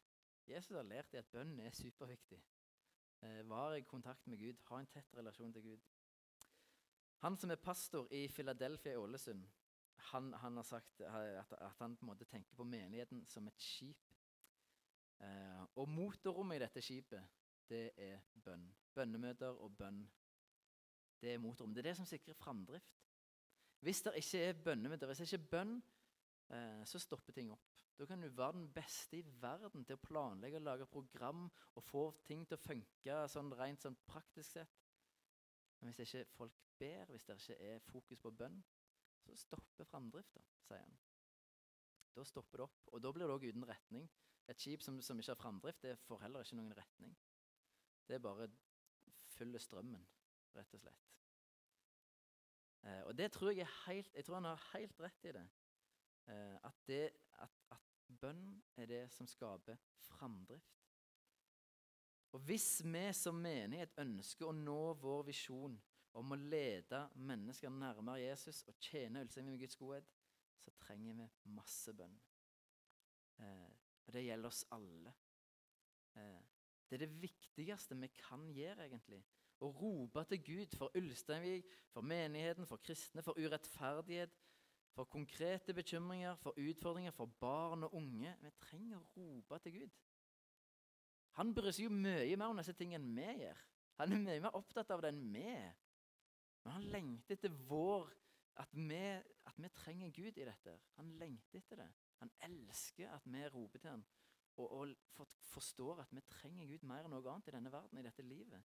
Jesus 0.47 0.77
har 0.77 0.87
lært 0.87 1.13
i 1.13 1.19
at 1.19 1.31
bønn 1.31 1.57
er 1.59 1.75
superviktig. 1.75 2.39
Eh, 3.23 3.41
var 3.49 3.75
i 3.75 3.83
kontakt 3.87 4.27
med 4.27 4.39
Gud, 4.39 4.61
ha 4.69 4.79
en 4.79 4.87
tett 4.91 5.11
relasjon 5.17 5.53
til 5.53 5.63
Gud. 5.63 5.83
Han 7.23 7.37
som 7.39 7.51
er 7.53 7.61
pastor 7.61 8.09
i 8.11 8.25
Philadelphia 8.27 8.93
i 8.93 8.99
Ålesund, 8.99 9.45
han, 10.11 10.33
han 10.33 10.57
har 10.59 10.63
sagt 10.67 11.01
at, 11.01 11.53
at, 11.55 11.77
han 11.79 11.95
på 11.95 12.03
en 12.03 12.09
måte 12.09 12.25
tenker 12.27 12.55
på 12.55 12.65
menigheten 12.67 13.23
som 13.31 13.47
et 13.47 13.61
skip. 13.63 14.09
Eh, 15.23 15.61
og 15.79 15.87
motorrommet 15.89 16.59
i 16.59 16.63
dette 16.65 16.83
skipet, 16.83 17.23
det 17.69 17.85
er 17.95 18.19
bønn. 18.43 18.65
Bønnemøter 18.95 19.55
og 19.63 19.71
bønn. 19.77 20.03
Det 21.21 21.31
er 21.31 21.39
motorrommet. 21.39 21.77
Det 21.77 21.85
er 21.85 21.89
det 21.91 21.97
som 22.01 22.09
sikrer 22.09 22.35
framdrift. 22.35 22.99
Hvis 23.79 24.03
det 24.03 24.17
ikke 24.19 24.43
er 24.43 24.59
bønnemøter, 24.65 25.07
hvis 25.07 25.23
det 25.23 25.29
ikke 25.31 25.43
er 25.43 25.49
bønn, 25.55 25.73
eh, 26.49 26.83
så 26.85 26.99
stopper 26.99 27.35
ting 27.35 27.51
opp. 27.55 27.71
Da 27.99 28.05
kan 28.09 28.21
du 28.21 28.27
være 28.27 28.57
den 28.57 28.69
beste 28.73 29.19
i 29.21 29.25
verden 29.39 29.85
til 29.85 29.95
å 29.95 30.03
planlegge 30.03 30.59
og 30.59 30.67
lage 30.67 30.91
program 30.91 31.45
og 31.75 31.83
få 31.87 32.07
ting 32.27 32.43
til 32.47 32.57
å 32.57 32.63
funke 32.63 33.19
sånn 33.29 33.53
rent 33.55 33.85
sånn 33.85 33.97
praktisk 34.09 34.57
sett. 34.57 34.82
Men 35.83 35.91
hvis 35.91 36.13
ikke 36.13 36.31
folk 36.31 36.53
ber, 36.79 37.05
hvis 37.11 37.25
det 37.27 37.35
ikke 37.41 37.55
er 37.59 37.79
fokus 37.79 38.19
på 38.23 38.31
bønn, 38.31 38.61
så 39.19 39.35
stopper 39.35 39.83
framdrifta, 39.83 40.39
sier 40.63 40.79
han. 40.79 40.99
Da 42.15 42.23
stopper 42.23 42.61
det 42.61 42.67
opp, 42.69 42.85
og 42.87 43.01
da 43.03 43.11
blir 43.11 43.27
det 43.27 43.35
òg 43.35 43.47
uten 43.49 43.67
retning. 43.67 44.05
Et 44.47 44.59
skip 44.59 44.83
som, 44.85 45.01
som 45.01 45.19
ikke 45.19 45.33
har 45.33 45.39
framdrift, 45.41 45.83
det 45.83 45.97
får 46.05 46.21
heller 46.23 46.45
ikke 46.45 46.59
noen 46.59 46.77
retning. 46.77 47.17
Det 48.07 48.15
er 48.15 48.23
bare 48.23 48.47
følger 49.35 49.59
strømmen, 49.59 50.07
rett 50.55 50.77
og 50.77 50.83
slett. 50.85 51.11
Eh, 52.87 53.01
og 53.09 53.17
det 53.19 53.31
tror 53.35 53.51
jeg 53.51 53.63
er 53.63 53.75
helt 53.85 54.15
Jeg 54.15 54.25
tror 54.25 54.39
han 54.39 54.49
har 54.53 54.65
helt 54.73 54.99
rett 55.03 55.27
i 55.27 55.35
det. 55.35 55.45
Eh, 56.31 56.57
at, 56.63 56.79
det 56.87 57.03
at, 57.43 57.59
at 57.75 57.91
bønn 58.23 58.61
er 58.77 58.87
det 58.87 59.03
som 59.11 59.27
skaper 59.27 59.83
framdrift. 60.07 60.82
Og 62.33 62.41
hvis 62.47 62.81
vi 62.85 63.07
som 63.13 63.37
menighet 63.37 63.93
ønsker 64.01 64.49
å 64.49 64.55
nå 64.57 64.93
vår 65.01 65.27
visjon 65.27 65.75
om 66.17 66.33
å 66.33 66.37
lede 66.37 67.03
mennesker 67.15 67.73
nærmere 67.73 68.23
Jesus 68.23 68.63
og 68.69 68.77
tjene 68.81 69.21
Ulstein 69.21 69.49
med 69.49 69.61
Guds 69.61 69.77
godhet, 69.77 70.07
så 70.57 70.73
trenger 70.81 71.17
vi 71.19 71.53
masse 71.53 71.93
bønn. 71.93 72.15
Eh, 73.41 73.69
og 74.05 74.15
det 74.15 74.25
gjelder 74.25 74.49
oss 74.49 74.63
alle. 74.73 75.13
Eh, 76.17 76.41
det 76.89 76.97
er 76.97 77.05
det 77.05 77.21
viktigste 77.21 77.97
vi 78.01 78.09
kan 78.17 78.47
gjøre, 78.53 78.87
egentlig. 78.87 79.21
Å 79.63 79.69
rope 79.69 80.23
til 80.29 80.41
Gud 80.45 80.77
for 80.77 80.93
Ulsteinvik, 80.97 81.69
for 81.93 82.05
menigheten, 82.05 82.67
for 82.69 82.81
kristne, 82.83 83.23
for 83.25 83.37
urettferdighet, 83.37 84.33
for 84.93 85.09
konkrete 85.09 85.73
bekymringer, 85.73 86.35
for 86.41 86.57
utfordringer, 86.57 87.11
for 87.11 87.25
barn 87.41 87.85
og 87.87 87.95
unge. 87.97 88.35
Vi 88.41 88.51
trenger 88.61 88.99
å 88.99 89.05
rope 89.17 89.61
til 89.63 89.79
Gud. 89.79 90.01
Han 91.39 91.53
bryr 91.55 91.73
seg 91.73 91.87
jo 91.87 91.93
mye 91.93 92.37
mer 92.37 92.51
om 92.51 92.59
disse 92.61 92.75
tingene 92.77 93.01
enn 93.01 93.15
vi 93.17 93.45
gjør. 93.45 93.61
Han 94.01 94.15
er 94.15 94.25
mye 94.25 94.43
mer 94.45 94.57
opptatt 94.57 94.91
av 94.93 95.01
det 95.03 95.13
enn 95.13 95.23
vi 95.33 95.45
er. 95.49 95.73
Men 96.63 96.77
han 96.77 96.89
lengter 96.93 97.37
etter 97.37 97.55
vår 97.69 98.11
at 98.61 98.75
vi, 98.77 99.05
at 99.49 99.57
vi, 99.57 99.69
trenger 99.73 100.13
Gud 100.13 100.37
i 100.37 100.45
dette. 100.45 100.75
Han 100.99 101.09
lengter 101.19 101.59
etter 101.59 101.81
det. 101.81 101.89
Han 102.21 102.31
elsker 102.47 103.09
at 103.11 103.25
vi 103.25 103.47
roper 103.51 103.81
til 103.81 103.95
ham 103.95 104.05
og, 104.57 104.71
og 104.71 104.95
for, 105.15 105.29
forstår 105.53 106.03
at 106.03 106.11
vi 106.13 106.21
trenger 106.29 106.67
Gud 106.69 106.85
mer 106.87 107.05
enn 107.05 107.13
noe 107.15 107.25
annet 107.31 107.49
i 107.49 107.55
denne 107.55 107.71
verden, 107.73 107.99
i 107.99 108.05
dette 108.05 108.25
livet. 108.25 108.73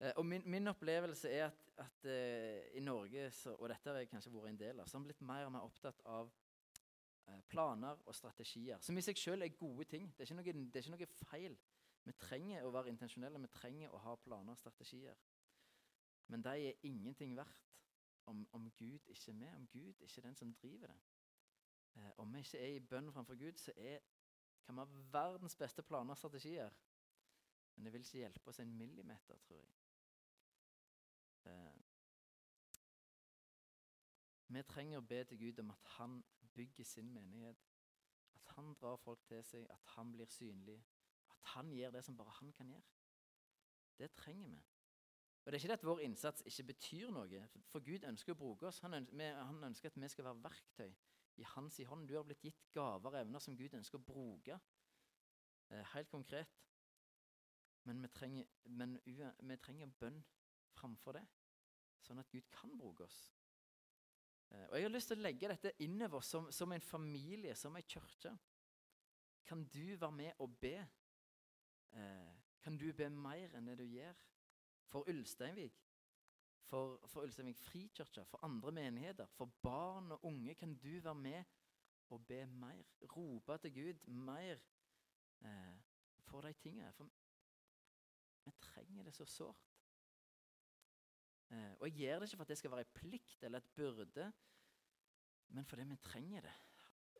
Eh, 0.00 0.14
og 0.16 0.24
min, 0.26 0.44
min, 0.50 0.70
opplevelse 0.72 1.30
er 1.30 1.50
at, 1.50 1.66
at 1.84 2.08
eh, 2.08 2.70
i 2.78 2.80
Norge, 2.84 3.28
så, 3.36 3.54
og 3.58 3.68
dette 3.70 3.90
har 3.90 4.00
jeg 4.00 4.10
kanskje 4.10 4.32
vært 4.32 4.52
en 4.52 4.62
del 4.64 4.80
av, 4.80 4.88
så 4.88 4.96
har 4.96 5.04
vi 5.04 5.12
blitt 5.12 5.26
mer 5.28 5.46
og 5.46 5.52
mer 5.56 5.68
opptatt 5.68 6.00
av 6.08 6.32
planer 7.48 7.98
og 8.06 8.14
strategier, 8.14 8.80
som 8.80 8.98
i 8.98 9.04
seg 9.04 9.18
selv 9.18 9.42
er 9.42 9.54
gode 9.58 9.84
ting. 9.84 10.08
Det 10.18 10.30
er, 10.30 10.34
noe, 10.34 10.44
det 10.44 10.76
er, 10.76 10.82
ikke 10.82 10.96
noe, 10.96 11.06
feil. 11.30 11.56
Vi 12.04 12.14
trenger 12.18 12.64
å 12.66 12.72
være 12.74 12.90
intensjonelle, 12.90 13.40
vi 13.42 13.50
trenger 13.54 13.94
å 13.94 14.00
ha 14.02 14.16
planer 14.24 14.56
og 14.56 14.58
strategier. 14.58 15.18
Men 16.32 16.42
de 16.42 16.54
er 16.68 16.86
ingenting 16.88 17.36
verdt 17.36 17.68
om, 18.26 18.46
om 18.52 18.70
Gud 18.78 19.06
ikke 19.06 19.30
er 19.30 19.38
med, 19.38 19.54
om 19.56 19.66
Gud 19.70 20.00
ikke 20.00 20.20
er 20.20 20.26
den 20.26 20.38
som 20.38 20.54
driver 20.54 20.90
det. 20.90 21.00
Eh, 21.96 22.10
om 22.18 22.34
vi 22.34 22.42
ikke 22.42 22.58
er 22.58 22.74
i 22.76 22.80
bønn 22.80 23.12
framfor 23.12 23.38
Gud, 23.38 23.58
så 23.60 23.72
er, 23.76 24.00
kan 24.64 24.74
vi 24.74 24.80
ha 24.80 25.04
verdens 25.12 25.56
beste 25.56 25.82
planer 25.82 26.14
og 26.14 26.18
strategier. 26.18 26.70
Men 27.74 27.84
det 27.84 27.92
vil 27.92 28.04
ikke 28.04 28.18
hjelpe 28.18 28.50
oss 28.50 28.60
en 28.60 28.76
millimeter, 28.76 29.38
tror 29.46 29.60
jeg. 29.60 29.72
Eh, 31.44 31.80
vi 34.52 34.62
trenger 34.68 35.00
å 35.00 35.06
be 35.08 35.22
til 35.24 35.38
Gud 35.40 35.60
om 35.62 35.70
at 35.72 35.92
han 35.98 36.18
bygger 36.54 36.84
sin 36.84 37.12
menighet. 37.12 37.62
At 38.34 38.54
han 38.56 38.74
drar 38.74 38.96
folk 38.96 39.24
til 39.28 39.44
seg, 39.44 39.66
at 39.70 39.94
han 39.96 40.12
blir 40.12 40.26
synlig. 40.26 40.78
At 41.30 41.54
han 41.54 41.72
gjør 41.72 41.90
det 41.90 42.04
som 42.04 42.16
bare 42.16 42.36
han 42.40 42.52
kan 42.52 42.68
gjøre. 42.68 42.82
Det 43.98 44.12
trenger 44.14 44.48
vi. 44.48 44.62
Og 45.44 45.52
Det 45.52 45.54
er 45.54 45.60
ikke 45.60 45.68
det 45.68 45.78
at 45.78 45.86
vår 45.86 46.00
innsats 46.00 46.42
ikke 46.46 46.62
betyr 46.62 47.10
noe, 47.10 47.46
for 47.66 47.82
Gud 47.82 48.04
ønsker 48.06 48.32
å 48.32 48.38
bruke 48.38 48.66
oss. 48.68 48.78
Han 48.80 48.94
ønsker, 48.94 49.90
at 49.90 50.00
vi 50.00 50.08
skal 50.08 50.24
være 50.24 50.42
verktøy 50.44 50.92
i 51.36 51.46
hans 51.54 51.78
i 51.82 51.86
hånd. 51.88 52.06
Du 52.08 52.14
har 52.14 52.22
blitt 52.26 52.44
gitt 52.46 52.68
gaver 52.74 53.10
og 53.10 53.18
evner 53.18 53.42
som 53.42 53.56
Gud 53.58 53.74
ønsker 53.74 53.98
å 53.98 54.06
bruke. 54.06 54.58
Eh, 55.70 55.84
helt 55.94 56.10
konkret. 56.10 56.58
Men, 57.84 58.02
vi 58.02 58.08
trenger, 58.14 58.46
men 58.64 58.98
vi 59.04 59.56
trenger 59.58 59.90
bønn 59.98 60.20
framfor 60.78 61.16
det, 61.18 61.24
sånn 62.06 62.22
at 62.22 62.30
Gud 62.30 62.46
kan 62.54 62.76
bruke 62.78 63.08
oss. 63.08 63.24
Eh, 64.52 64.66
og 64.68 64.76
Jeg 64.76 64.86
har 64.86 64.94
lyst 64.94 65.12
til 65.12 65.20
å 65.20 65.26
legge 65.26 65.50
dette 65.50 65.74
innover 65.84 66.20
som, 66.20 66.50
som 66.52 66.72
en 66.72 66.84
familie, 66.84 67.56
som 67.58 67.76
en 67.76 67.88
kirke. 67.88 68.36
Kan 69.48 69.64
du 69.72 69.96
være 69.96 70.12
med 70.12 70.44
og 70.44 70.60
be? 70.60 70.76
Eh, 71.96 72.36
kan 72.62 72.76
du 72.78 72.92
be 72.92 73.08
mer 73.10 73.56
enn 73.58 73.66
det 73.66 73.80
du 73.80 73.88
gjør? 73.88 74.20
for 74.92 75.08
Ulsteinvik, 75.08 75.72
for, 76.62 77.00
for 77.06 77.22
Ulsteinvik 77.22 77.58
frikirke, 77.58 78.24
for 78.24 78.44
andre 78.44 78.72
menigheter, 78.72 79.26
for 79.26 79.44
barn 79.62 80.12
og 80.12 80.24
unge, 80.24 80.54
kan 80.54 80.74
du 80.74 81.00
være 81.00 81.14
med 81.14 81.44
og 82.10 82.26
be 82.26 82.46
mer. 82.46 82.82
Rope 83.16 83.58
til 83.58 83.74
Gud 83.74 84.06
mer 84.06 84.60
eh, 85.40 85.80
for 86.18 86.40
de 86.40 86.52
tingene. 86.52 86.92
For 86.92 87.08
vi 88.44 88.52
trenger 88.60 89.04
det 89.04 89.14
så 89.14 89.24
sårt. 89.24 89.71
Eh, 91.52 91.72
og 91.78 91.86
jeg 91.88 91.96
gjør 91.96 92.18
det 92.18 92.28
ikke 92.28 92.36
for 92.36 92.46
at 92.46 92.48
det 92.48 92.58
skal 92.58 92.70
være 92.70 92.86
en 92.86 92.94
plikt 92.94 93.44
eller 93.44 93.58
et 93.58 93.72
byrde, 93.76 94.32
men 95.48 95.64
fordi 95.64 95.84
vi 95.84 95.96
trenger 95.96 96.40
det. 96.40 96.54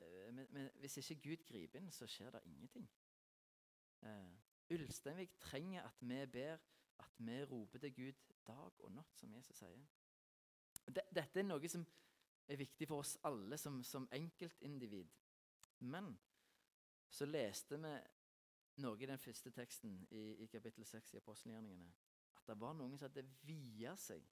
Eh, 0.01 0.35
men, 0.35 0.71
hvis 0.81 0.97
ikke 0.97 1.21
Gud 1.29 1.45
griper 1.49 1.79
inn, 1.79 1.90
så 1.92 2.07
skjer 2.07 2.31
det 2.31 2.40
ingenting. 2.45 2.88
Eh, 4.03 4.33
Ulsteinvik 4.73 5.37
trenger 5.40 5.83
at 5.83 6.01
vi 6.01 6.27
ber 6.27 6.57
at 6.99 7.18
vi 7.18 7.45
roper 7.45 7.79
til 7.79 7.95
Gud 7.95 8.12
dag 8.47 8.81
og 8.81 8.92
natt, 8.92 9.18
som 9.18 9.35
Jesus 9.35 9.57
sier. 9.59 9.85
Dette 10.88 11.40
er 11.40 11.47
noe 11.47 11.68
som 11.68 11.85
er 12.49 12.59
viktig 12.59 12.88
for 12.88 13.03
oss 13.03 13.16
alle 13.27 13.59
som, 13.59 13.83
som 13.85 14.09
enkeltindivid. 14.12 15.11
Men 15.79 16.12
så 17.11 17.27
leste 17.29 17.79
vi 17.79 17.92
noe 18.83 19.03
i 19.03 19.07
den 19.07 19.21
første 19.21 19.51
teksten 19.51 20.07
i, 20.11 20.23
i 20.45 20.47
kapittel 20.47 20.87
6 20.87 21.14
i 21.14 21.21
apostelgjerningene. 21.21 21.92
At 22.42 22.50
det 22.50 22.61
var 22.61 22.74
noen 22.74 22.96
som 22.98 23.07
hadde 23.07 23.22
via 23.46 23.94
seg 23.96 24.24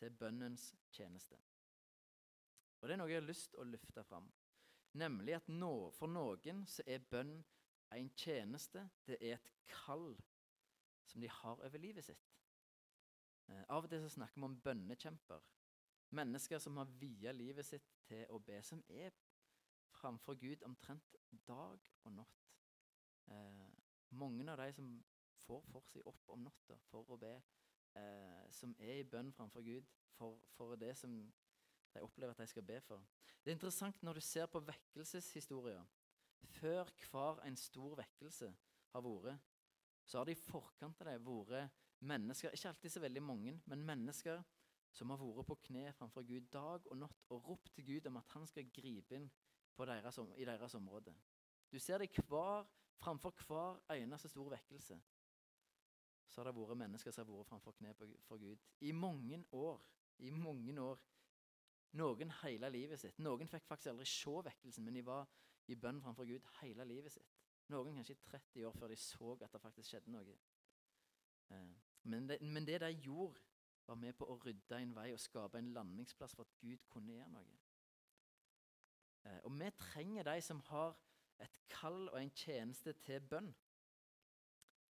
til 0.00 0.16
bønnens 0.18 0.72
tjeneste. 0.90 1.38
Og 2.80 2.88
Det 2.88 2.94
er 2.94 2.98
noe 3.00 3.10
jeg 3.10 3.20
har 3.20 3.28
lyst 3.28 3.52
til 3.52 3.62
å 3.62 3.68
løfte 3.70 4.02
fram. 4.04 4.26
Nemlig 4.98 5.36
at 5.36 5.48
nå, 5.48 5.90
for 5.94 6.10
noen 6.10 6.64
så 6.68 6.82
er 6.86 7.04
bønn 7.10 7.38
en 7.94 8.10
tjeneste. 8.18 8.82
Det 9.06 9.18
er 9.20 9.36
et 9.36 9.52
kall 9.70 10.16
som 11.06 11.22
de 11.22 11.30
har 11.30 11.62
over 11.62 11.78
livet 11.78 12.04
sitt. 12.04 12.32
Eh, 13.46 13.62
av 13.68 13.86
og 13.86 13.90
til 13.90 14.02
så 14.02 14.10
snakker 14.16 14.40
vi 14.40 14.48
om 14.48 14.58
bønnekjemper. 14.64 15.46
Mennesker 16.18 16.58
som 16.58 16.76
har 16.76 16.90
via 16.98 17.32
livet 17.32 17.66
sitt 17.66 17.86
til 18.08 18.26
å 18.30 18.40
be, 18.42 18.58
som 18.62 18.82
er 18.88 19.14
framfor 19.94 20.34
Gud 20.40 20.62
omtrent 20.66 21.16
dag 21.46 21.90
og 22.04 22.12
natt. 22.12 22.48
Eh, 23.30 23.70
mange 24.10 24.50
av 24.50 24.58
de 24.58 24.72
som 24.72 24.90
får 25.46 25.62
for 25.72 25.90
seg 25.92 26.06
opp 26.10 26.34
om 26.34 26.44
natta 26.46 26.78
for 26.90 27.14
å 27.14 27.18
be, 27.20 27.34
eh, 27.96 28.44
som 28.52 28.74
er 28.78 29.00
i 29.00 29.08
bønn 29.08 29.32
framfor 29.34 29.64
Gud 29.66 29.86
for, 30.16 30.40
for 30.56 30.76
det 30.80 30.94
som 30.98 31.14
de 31.96 32.02
opplever 32.04 32.34
at 32.34 32.42
de 32.42 32.50
skal 32.50 32.66
be 32.66 32.80
for. 32.84 33.04
Det 33.42 33.52
er 33.52 33.56
interessant 33.56 34.02
når 34.02 34.18
du 34.18 34.24
ser 34.24 34.48
på 34.50 34.60
vekkelseshistorier. 34.60 35.84
Før 36.58 36.90
hver 37.08 37.40
en 37.46 37.56
stor 37.56 37.96
vekkelse 37.98 38.52
har 38.92 39.04
vært, 39.06 39.38
så 40.06 40.18
har 40.18 40.28
det 40.28 40.36
i 40.36 40.40
forkant 40.40 41.00
av 41.02 41.08
det 41.10 41.16
vært 41.24 41.70
mennesker, 42.06 42.52
ikke 42.54 42.70
alltid 42.70 42.92
så 42.92 43.02
veldig 43.02 43.22
mange, 43.24 43.56
men 43.66 43.84
mennesker 43.86 44.42
som 44.96 45.10
har 45.12 45.20
vært 45.20 45.48
på 45.48 45.58
kne 45.68 45.90
framfor 45.96 46.24
Gud 46.28 46.48
dag 46.52 46.86
og 46.90 46.98
natt 47.00 47.32
og 47.34 47.48
ropt 47.50 47.72
til 47.74 47.86
Gud 47.90 48.08
om 48.10 48.20
at 48.20 48.36
han 48.36 48.46
skal 48.48 48.68
gripe 48.72 49.16
inn 49.16 49.28
deres, 49.76 50.20
i 50.36 50.46
deres 50.48 50.74
område. 50.74 51.14
Du 51.72 51.78
ser 51.82 51.98
det 52.00 52.12
hver, 52.28 52.64
framfor 52.96 53.34
hver 53.46 53.82
eneste 53.96 54.30
stor 54.32 54.48
vekkelse. 54.54 54.96
Så 56.28 56.40
har 56.40 56.48
det 56.48 56.56
vært 56.56 56.78
mennesker 56.78 57.14
som 57.14 57.24
har 57.24 57.38
vært 57.38 57.50
framfor 57.50 57.76
kne 57.78 57.92
for 58.26 58.40
Gud 58.42 58.62
i 58.80 58.92
mange 58.92 59.42
år. 59.52 59.80
I 60.18 60.30
mange 60.30 60.74
år. 60.80 61.00
Noen 61.96 62.32
hele 62.42 62.70
livet 62.70 63.00
sitt. 63.00 63.18
Noen 63.24 63.48
fikk 63.48 63.64
faktisk 63.68 63.92
aldri 63.92 64.06
se 64.10 64.36
vekkelsen, 64.48 64.84
men 64.84 64.98
de 64.98 65.04
var 65.06 65.28
i 65.72 65.76
bønn 65.80 66.00
framfor 66.02 66.28
Gud 66.28 66.46
hele 66.60 66.84
livet 66.88 67.14
sitt. 67.14 67.36
Noen 67.72 67.96
kanskje 67.98 68.14
i 68.14 68.22
30 68.30 68.66
år 68.68 68.74
før 68.76 68.92
de 68.92 68.98
så 69.00 69.32
at 69.34 69.52
det 69.54 69.62
faktisk 69.62 69.90
skjedde 69.90 70.12
noe. 70.14 70.36
Eh, 71.50 71.72
men 72.06 72.28
det, 72.28 72.40
men 72.42 72.66
det 72.66 72.80
de 72.80 72.90
gjorde, 73.06 73.40
var 73.86 73.98
med 74.02 74.16
på 74.18 74.26
å 74.26 74.38
rydde 74.42 74.78
en 74.82 74.94
vei 74.96 75.12
og 75.14 75.22
skape 75.22 75.58
en 75.58 75.72
landingsplass 75.74 76.34
for 76.34 76.46
at 76.46 76.54
Gud 76.58 76.82
kunne 76.90 77.14
gjøre 77.14 77.30
noe. 77.30 77.58
Eh, 79.26 79.38
og 79.44 79.54
vi 79.58 79.70
trenger 79.78 80.26
de 80.26 80.40
som 80.42 80.60
har 80.70 80.96
et 81.42 81.58
kall 81.70 82.08
og 82.08 82.18
en 82.20 82.32
tjeneste 82.34 82.96
til 83.06 83.22
bønn. 83.30 83.52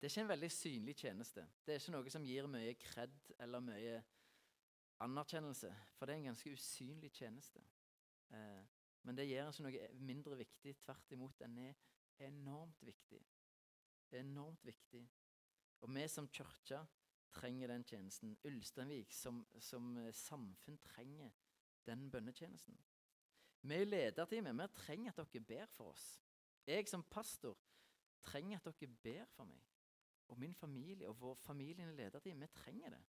Det 0.01 0.07
er 0.07 0.13
ikke 0.13 0.25
en 0.27 0.33
veldig 0.35 0.51
synlig 0.53 0.97
tjeneste. 0.97 1.47
Det 1.65 1.75
er 1.75 1.81
ikke 1.81 1.95
noe 1.95 2.13
som 2.13 2.27
gir 2.27 2.49
mye 2.51 2.75
kred 2.81 3.33
eller 3.41 3.65
mye 3.65 3.95
anerkjennelse, 5.05 5.71
for 5.97 6.07
det 6.07 6.15
er 6.15 6.23
en 6.23 6.31
ganske 6.31 6.53
usynlig 6.53 7.11
tjeneste. 7.13 7.63
Eh, 8.31 8.65
men 9.05 9.17
det 9.17 9.29
gjør 9.29 9.51
ikke 9.53 9.67
noe 9.67 9.89
mindre 10.01 10.39
viktig. 10.41 10.77
Tvert 10.81 11.15
imot, 11.17 11.39
den 11.41 11.59
er 11.59 11.75
enormt 12.29 12.83
viktig. 12.85 13.21
Enormt 14.13 14.65
viktig. 14.65 15.03
Og 15.85 15.95
vi 15.95 16.07
som 16.09 16.29
kirke 16.29 16.81
trenger 17.35 17.69
den 17.69 17.85
tjenesten. 17.85 18.37
Ulsteinvik 18.45 19.13
som, 19.13 19.43
som 19.61 19.97
eh, 19.99 20.13
samfunn 20.15 20.79
trenger 20.79 21.33
den 21.87 22.11
bønnetjenesten. 22.11 22.79
Vi 23.65 23.81
i 23.81 23.89
lederteamet 23.89 24.57
vi 24.61 24.69
trenger 24.77 25.13
at 25.13 25.33
dere 25.33 25.45
ber 25.49 25.71
for 25.77 25.93
oss. 25.93 26.07
Jeg 26.67 26.89
som 26.89 27.05
pastor 27.11 27.59
trenger 28.25 28.61
at 28.61 28.81
dere 28.81 28.97
ber 29.05 29.25
for 29.37 29.49
meg. 29.49 29.74
Og 30.33 30.39
min 30.41 30.55
familie 30.55 31.09
og 31.09 31.21
vår 31.21 31.35
familie 31.35 31.87
i 31.93 32.09
de, 32.11 32.35
vi 32.35 32.47
trenger 32.47 32.97
det. 32.97 33.05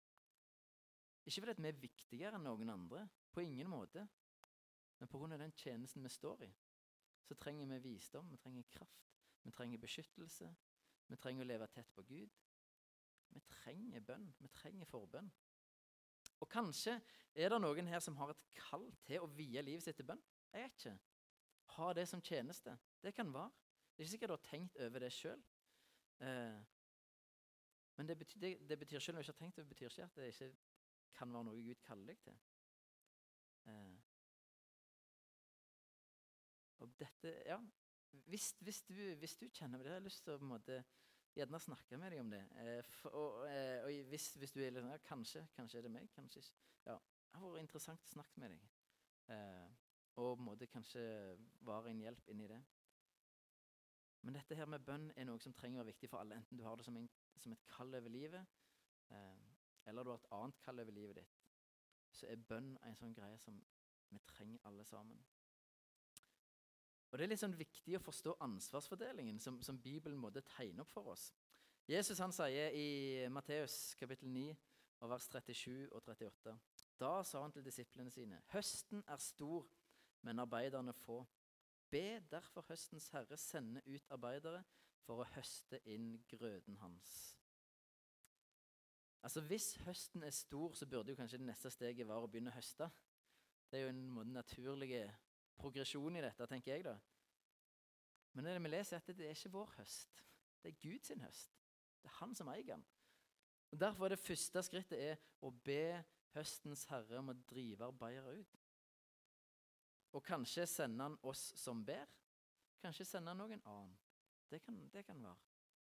Ikke 1.25 1.41
fordi 1.41 1.61
vi 1.61 1.67
er 1.69 1.81
viktigere 1.81 2.37
enn 2.39 2.45
noen 2.47 2.69
andre, 2.73 3.05
på 3.31 3.43
ingen 3.43 3.69
måte. 3.69 4.07
Men 4.99 5.09
pga. 5.09 5.37
den 5.37 5.53
tjenesten 5.57 6.03
vi 6.03 6.09
står 6.09 6.43
i, 6.43 6.51
så 7.23 7.35
trenger 7.35 7.65
vi 7.65 7.79
visdom, 7.79 8.29
vi 8.31 8.37
trenger 8.37 8.63
kraft, 8.69 9.11
vi 9.43 9.51
trenger 9.51 9.77
beskyttelse. 9.77 10.49
Vi 11.11 11.17
trenger 11.19 11.43
å 11.43 11.47
leve 11.49 11.67
tett 11.67 11.89
på 11.91 12.03
Gud. 12.07 12.35
Vi 13.35 13.41
trenger 13.51 14.03
bønn, 14.07 14.29
vi 14.39 14.47
trenger 14.55 14.87
forbønn. 14.87 15.27
Og 16.41 16.49
kanskje 16.49 16.97
er 17.35 17.51
det 17.51 17.59
noen 17.59 17.89
her 17.91 17.99
som 18.03 18.15
har 18.19 18.31
et 18.31 18.43
kall 18.55 18.85
til 19.07 19.23
å 19.23 19.29
vie 19.35 19.61
livet 19.63 19.83
sitt 19.83 19.99
til 19.99 20.07
bønn. 20.07 20.21
Jeg 20.51 20.63
vet 20.63 20.77
ikke. 20.77 20.93
Ha 21.75 21.89
det 21.95 22.07
som 22.07 22.23
tjeneste. 22.23 22.77
Det 23.03 23.13
kan 23.15 23.31
være. 23.33 23.51
Det 23.91 24.03
er 24.03 24.07
ikke 24.07 24.13
sikkert 24.13 24.31
du 24.31 24.35
har 24.37 24.47
tenkt 24.47 24.79
over 24.85 25.03
det 25.03 25.11
sjøl. 25.15 25.43
Men 28.01 28.07
det 28.09 28.15
betyr, 28.17 28.39
det, 28.41 28.49
det 28.69 28.79
betyr, 28.81 28.99
selv 28.99 29.15
om 29.15 29.19
jeg 29.19 29.27
ikke 29.27 29.33
har 29.33 29.39
tenkt 29.43 29.57
det, 29.59 29.67
betyr 29.69 29.91
ikke 29.91 30.05
at 30.07 30.15
det 30.17 30.29
ikke 30.31 30.47
kan 31.13 31.33
være 31.35 31.45
noe 31.45 31.59
Gud 31.61 31.83
kaller 31.85 32.07
deg 32.09 32.23
til. 32.23 32.39
Eh. 33.69 33.99
Og 36.81 36.95
dette, 36.97 37.35
ja, 37.45 37.59
hvis, 38.25 38.55
hvis, 38.65 38.81
du, 38.89 38.95
hvis 39.21 39.37
du 39.37 39.45
kjenner 39.53 39.77
det, 39.77 39.91
har 39.91 39.99
jeg 39.99 40.07
lyst 40.07 40.23
til 40.25 40.33
å 40.33 40.39
på 40.41 40.47
en 40.47 40.53
måte, 40.55 40.79
gjerne 41.37 41.61
snakke 41.61 42.01
med 42.01 42.15
deg 42.15 42.23
om 42.23 42.33
det. 42.33 42.41
Eh, 42.63 42.89
for, 43.03 43.13
og, 43.21 43.39
eh, 43.51 43.85
og 43.85 44.09
hvis, 44.09 44.31
hvis, 44.41 44.57
du 44.57 44.63
er 44.63 44.73
litt 44.73 44.81
sånn, 44.81 44.95
ja, 44.95 45.05
kanskje, 45.05 45.45
kanskje 45.53 45.83
er 45.83 45.85
det 45.85 45.93
meg, 45.93 46.09
kanskje 46.17 46.41
ikke. 46.41 46.57
Ja, 46.89 46.97
det 46.97 47.43
har 47.43 47.53
vært 47.53 47.67
interessant 47.67 48.09
å 48.09 48.15
snakke 48.15 48.41
med 48.41 48.55
deg. 48.55 48.69
Eh, 49.37 49.67
og 50.17 50.33
på 50.33 50.39
en 50.41 50.47
måte 50.49 50.73
kanskje 50.73 51.05
være 51.69 51.93
en 51.93 52.01
hjelp 52.01 52.33
inni 52.33 52.49
det. 52.49 52.63
Men 54.25 54.41
dette 54.41 54.57
her 54.57 54.65
med 54.69 54.89
bønn 54.89 55.11
er 55.13 55.29
noe 55.29 55.41
som 55.41 55.53
trenger 55.53 55.79
å 55.79 55.85
være 55.85 55.93
viktig 55.93 56.09
for 56.09 56.21
alle, 56.21 56.41
enten 56.41 56.57
du 56.57 56.65
har 56.65 56.81
det 56.81 56.89
som, 56.89 56.97
en, 56.97 57.07
som 57.39 57.53
et 57.53 57.67
kall 57.67 57.95
over 57.95 58.09
livet, 58.09 58.47
eh, 59.11 59.51
eller 59.85 60.03
du 60.03 60.09
har 60.09 60.17
et 60.17 60.31
annet 60.31 60.59
kall 60.61 60.79
over 60.79 60.91
livet 60.91 61.15
ditt, 61.15 61.37
så 62.11 62.27
er 62.27 62.43
bønn 62.47 62.73
en 62.83 62.97
sånn 62.97 63.13
greie 63.15 63.37
som 63.39 63.61
vi 64.11 64.19
trenger 64.27 64.59
alle 64.67 64.85
sammen. 64.85 65.23
Og 67.11 67.17
Det 67.17 67.25
er 67.25 67.31
litt 67.33 67.41
sånn 67.41 67.57
viktig 67.59 67.97
å 67.97 68.03
forstå 68.03 68.37
ansvarsfordelingen 68.39 69.39
som, 69.43 69.57
som 69.63 69.79
Bibelen 69.83 70.19
måtte 70.19 70.43
tegne 70.47 70.83
opp 70.83 70.91
for 70.93 71.11
oss. 71.11 71.31
Jesus 71.89 72.21
han 72.23 72.31
sier 72.31 72.71
i 72.77 73.27
Matteus 73.33 73.95
kapittel 73.99 74.29
9 74.31 74.53
og 75.01 75.09
vers 75.11 75.25
37 75.27 75.89
og 75.91 76.05
38 76.05 76.53
Da 77.01 77.11
sa 77.27 77.41
han 77.41 77.51
til 77.51 77.65
disiplene 77.65 78.11
sine.: 78.13 78.39
Høsten 78.53 79.03
er 79.07 79.17
stor, 79.17 79.67
men 80.21 80.39
arbeiderne 80.39 80.93
få. 80.93 81.25
Be 81.91 82.21
derfor 82.31 82.63
høstens 82.69 83.09
herre 83.09 83.37
sende 83.37 83.81
ut 83.87 84.07
arbeidere 84.09 84.63
for 85.05 85.21
å 85.21 85.29
høste 85.35 85.79
inn 85.89 86.13
grøden 86.29 86.77
hans. 86.81 87.11
Altså 89.21 89.41
Hvis 89.45 89.75
høsten 89.85 90.23
er 90.23 90.33
stor, 90.33 90.73
så 90.73 90.85
burde 90.89 91.13
jo 91.13 91.15
kanskje 91.19 91.37
det 91.37 91.45
neste 91.45 91.69
steget 91.71 92.07
være 92.07 92.25
å 92.25 92.29
begynne 92.31 92.49
å 92.53 92.57
høste. 92.57 92.89
Det 93.69 93.79
er 93.79 93.85
jo 93.85 93.93
en 93.93 94.07
måte 94.15 94.33
naturlig 94.33 95.03
progresjon 95.61 96.17
i 96.17 96.23
dette, 96.25 96.47
tenker 96.49 96.73
jeg. 96.73 96.83
da. 96.83 96.97
Men 98.33 98.45
det 98.45 98.55
vi 98.63 98.71
leser, 98.71 98.97
er 98.97 99.03
at 99.03 99.17
det 99.17 99.27
er 99.27 99.35
ikke 99.35 99.53
vår 99.53 99.75
høst. 99.77 100.23
Det 100.63 100.71
er 100.71 100.81
Guds 100.81 101.13
høst. 101.21 101.61
Det 102.01 102.09
er 102.09 102.17
han 102.17 102.35
som 102.35 102.49
eier 102.49 102.65
den. 102.73 102.83
Og 103.71 103.79
Derfor 103.79 104.05
er 104.05 104.15
det 104.15 104.19
første 104.19 104.63
skrittet 104.63 104.99
er 104.99 105.21
å 105.41 105.51
be 105.51 106.01
høstens 106.33 106.85
herre 106.89 107.19
om 107.19 107.31
å 107.31 107.37
drive 107.47 107.87
arbeidere 107.87 108.39
ut. 108.41 108.57
Og 110.11 110.23
kanskje 110.23 110.65
sende 110.67 111.03
han 111.03 111.17
oss 111.23 111.51
som 111.59 111.85
ber. 111.85 112.09
Kanskje 112.81 113.05
sende 113.07 113.31
han 113.31 113.39
noen 113.39 113.61
annen. 113.63 113.93
Det 114.51 114.61
kan, 114.61 114.77
det 114.93 115.05
kan 115.07 115.23
være. 115.23 115.37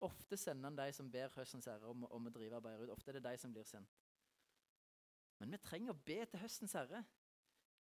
Ofte 0.03 0.37
sender 0.37 0.69
han 0.69 0.77
de 0.77 0.93
som 0.95 1.11
ber 1.11 1.31
høstens 1.35 1.67
herre 1.69 1.87
om, 1.87 2.05
om, 2.11 2.27
å 2.27 2.33
drive 2.33 2.57
arbeidet 2.57 2.87
ut. 2.87 2.93
Ofte 2.95 3.11
er 3.11 3.19
det 3.19 3.25
de 3.27 3.37
som 3.39 3.53
blir 3.55 3.67
sendt. 3.67 3.99
Men 5.39 5.51
vi 5.51 5.59
trenger 5.63 5.93
å 5.93 6.03
be 6.07 6.19
til 6.25 6.41
høstens 6.41 6.75
herre. 6.77 7.03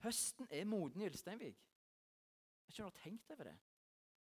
Høsten 0.03 0.49
er 0.51 0.67
moden 0.67 1.03
i 1.03 1.07
Ylsteinvik. 1.11 1.61
Jeg 2.69 2.85
har 2.85 2.91
ikke 2.91 3.05
tenkt 3.05 3.31
over 3.35 3.51
det. 3.51 3.57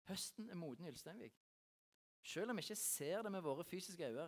Høsten 0.10 0.50
er 0.50 0.60
moden 0.60 0.88
i 0.88 0.92
Ylsteinvik. 0.92 1.36
Selv 2.24 2.52
om 2.52 2.60
vi 2.60 2.66
ikke 2.66 2.76
ser 2.76 3.24
det 3.24 3.32
med 3.32 3.44
våre 3.46 3.64
fysiske 3.64 4.08
øyne, 4.10 4.28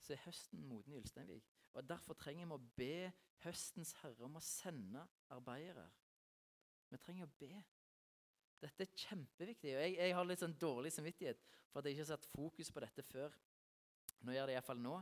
så 0.00 0.14
er 0.14 0.24
høsten 0.24 0.64
moden 0.68 0.92
i 0.94 1.00
Ylsteinvik. 1.00 1.48
Og 1.76 1.88
Derfor 1.88 2.16
trenger 2.16 2.46
vi 2.46 2.56
å 2.56 2.68
be 2.78 3.12
høstens 3.44 3.92
herre 4.00 4.24
om 4.24 4.38
å 4.38 4.44
sende 4.44 5.02
arbeidere. 5.34 5.88
Vi 6.88 7.00
trenger 7.02 7.26
å 7.26 7.36
be. 7.40 7.50
Dette 8.62 8.86
er 8.86 8.94
kjempeviktig. 8.96 9.74
og 9.76 9.82
Jeg, 9.82 9.96
jeg 9.98 10.14
har 10.16 10.28
litt 10.28 10.42
sånn 10.42 10.56
dårlig 10.60 10.92
samvittighet 10.94 11.42
for 11.70 11.80
at 11.80 11.88
jeg 11.88 11.96
ikke 11.96 12.06
har 12.06 12.12
satt 12.14 12.30
fokus 12.32 12.72
på 12.72 12.82
dette 12.84 13.04
før. 13.04 13.34
Nå 14.24 14.32
gjør 14.32 14.42
jeg 14.42 14.50
det 14.52 14.56
iallfall 14.56 14.80
nå. 14.80 14.94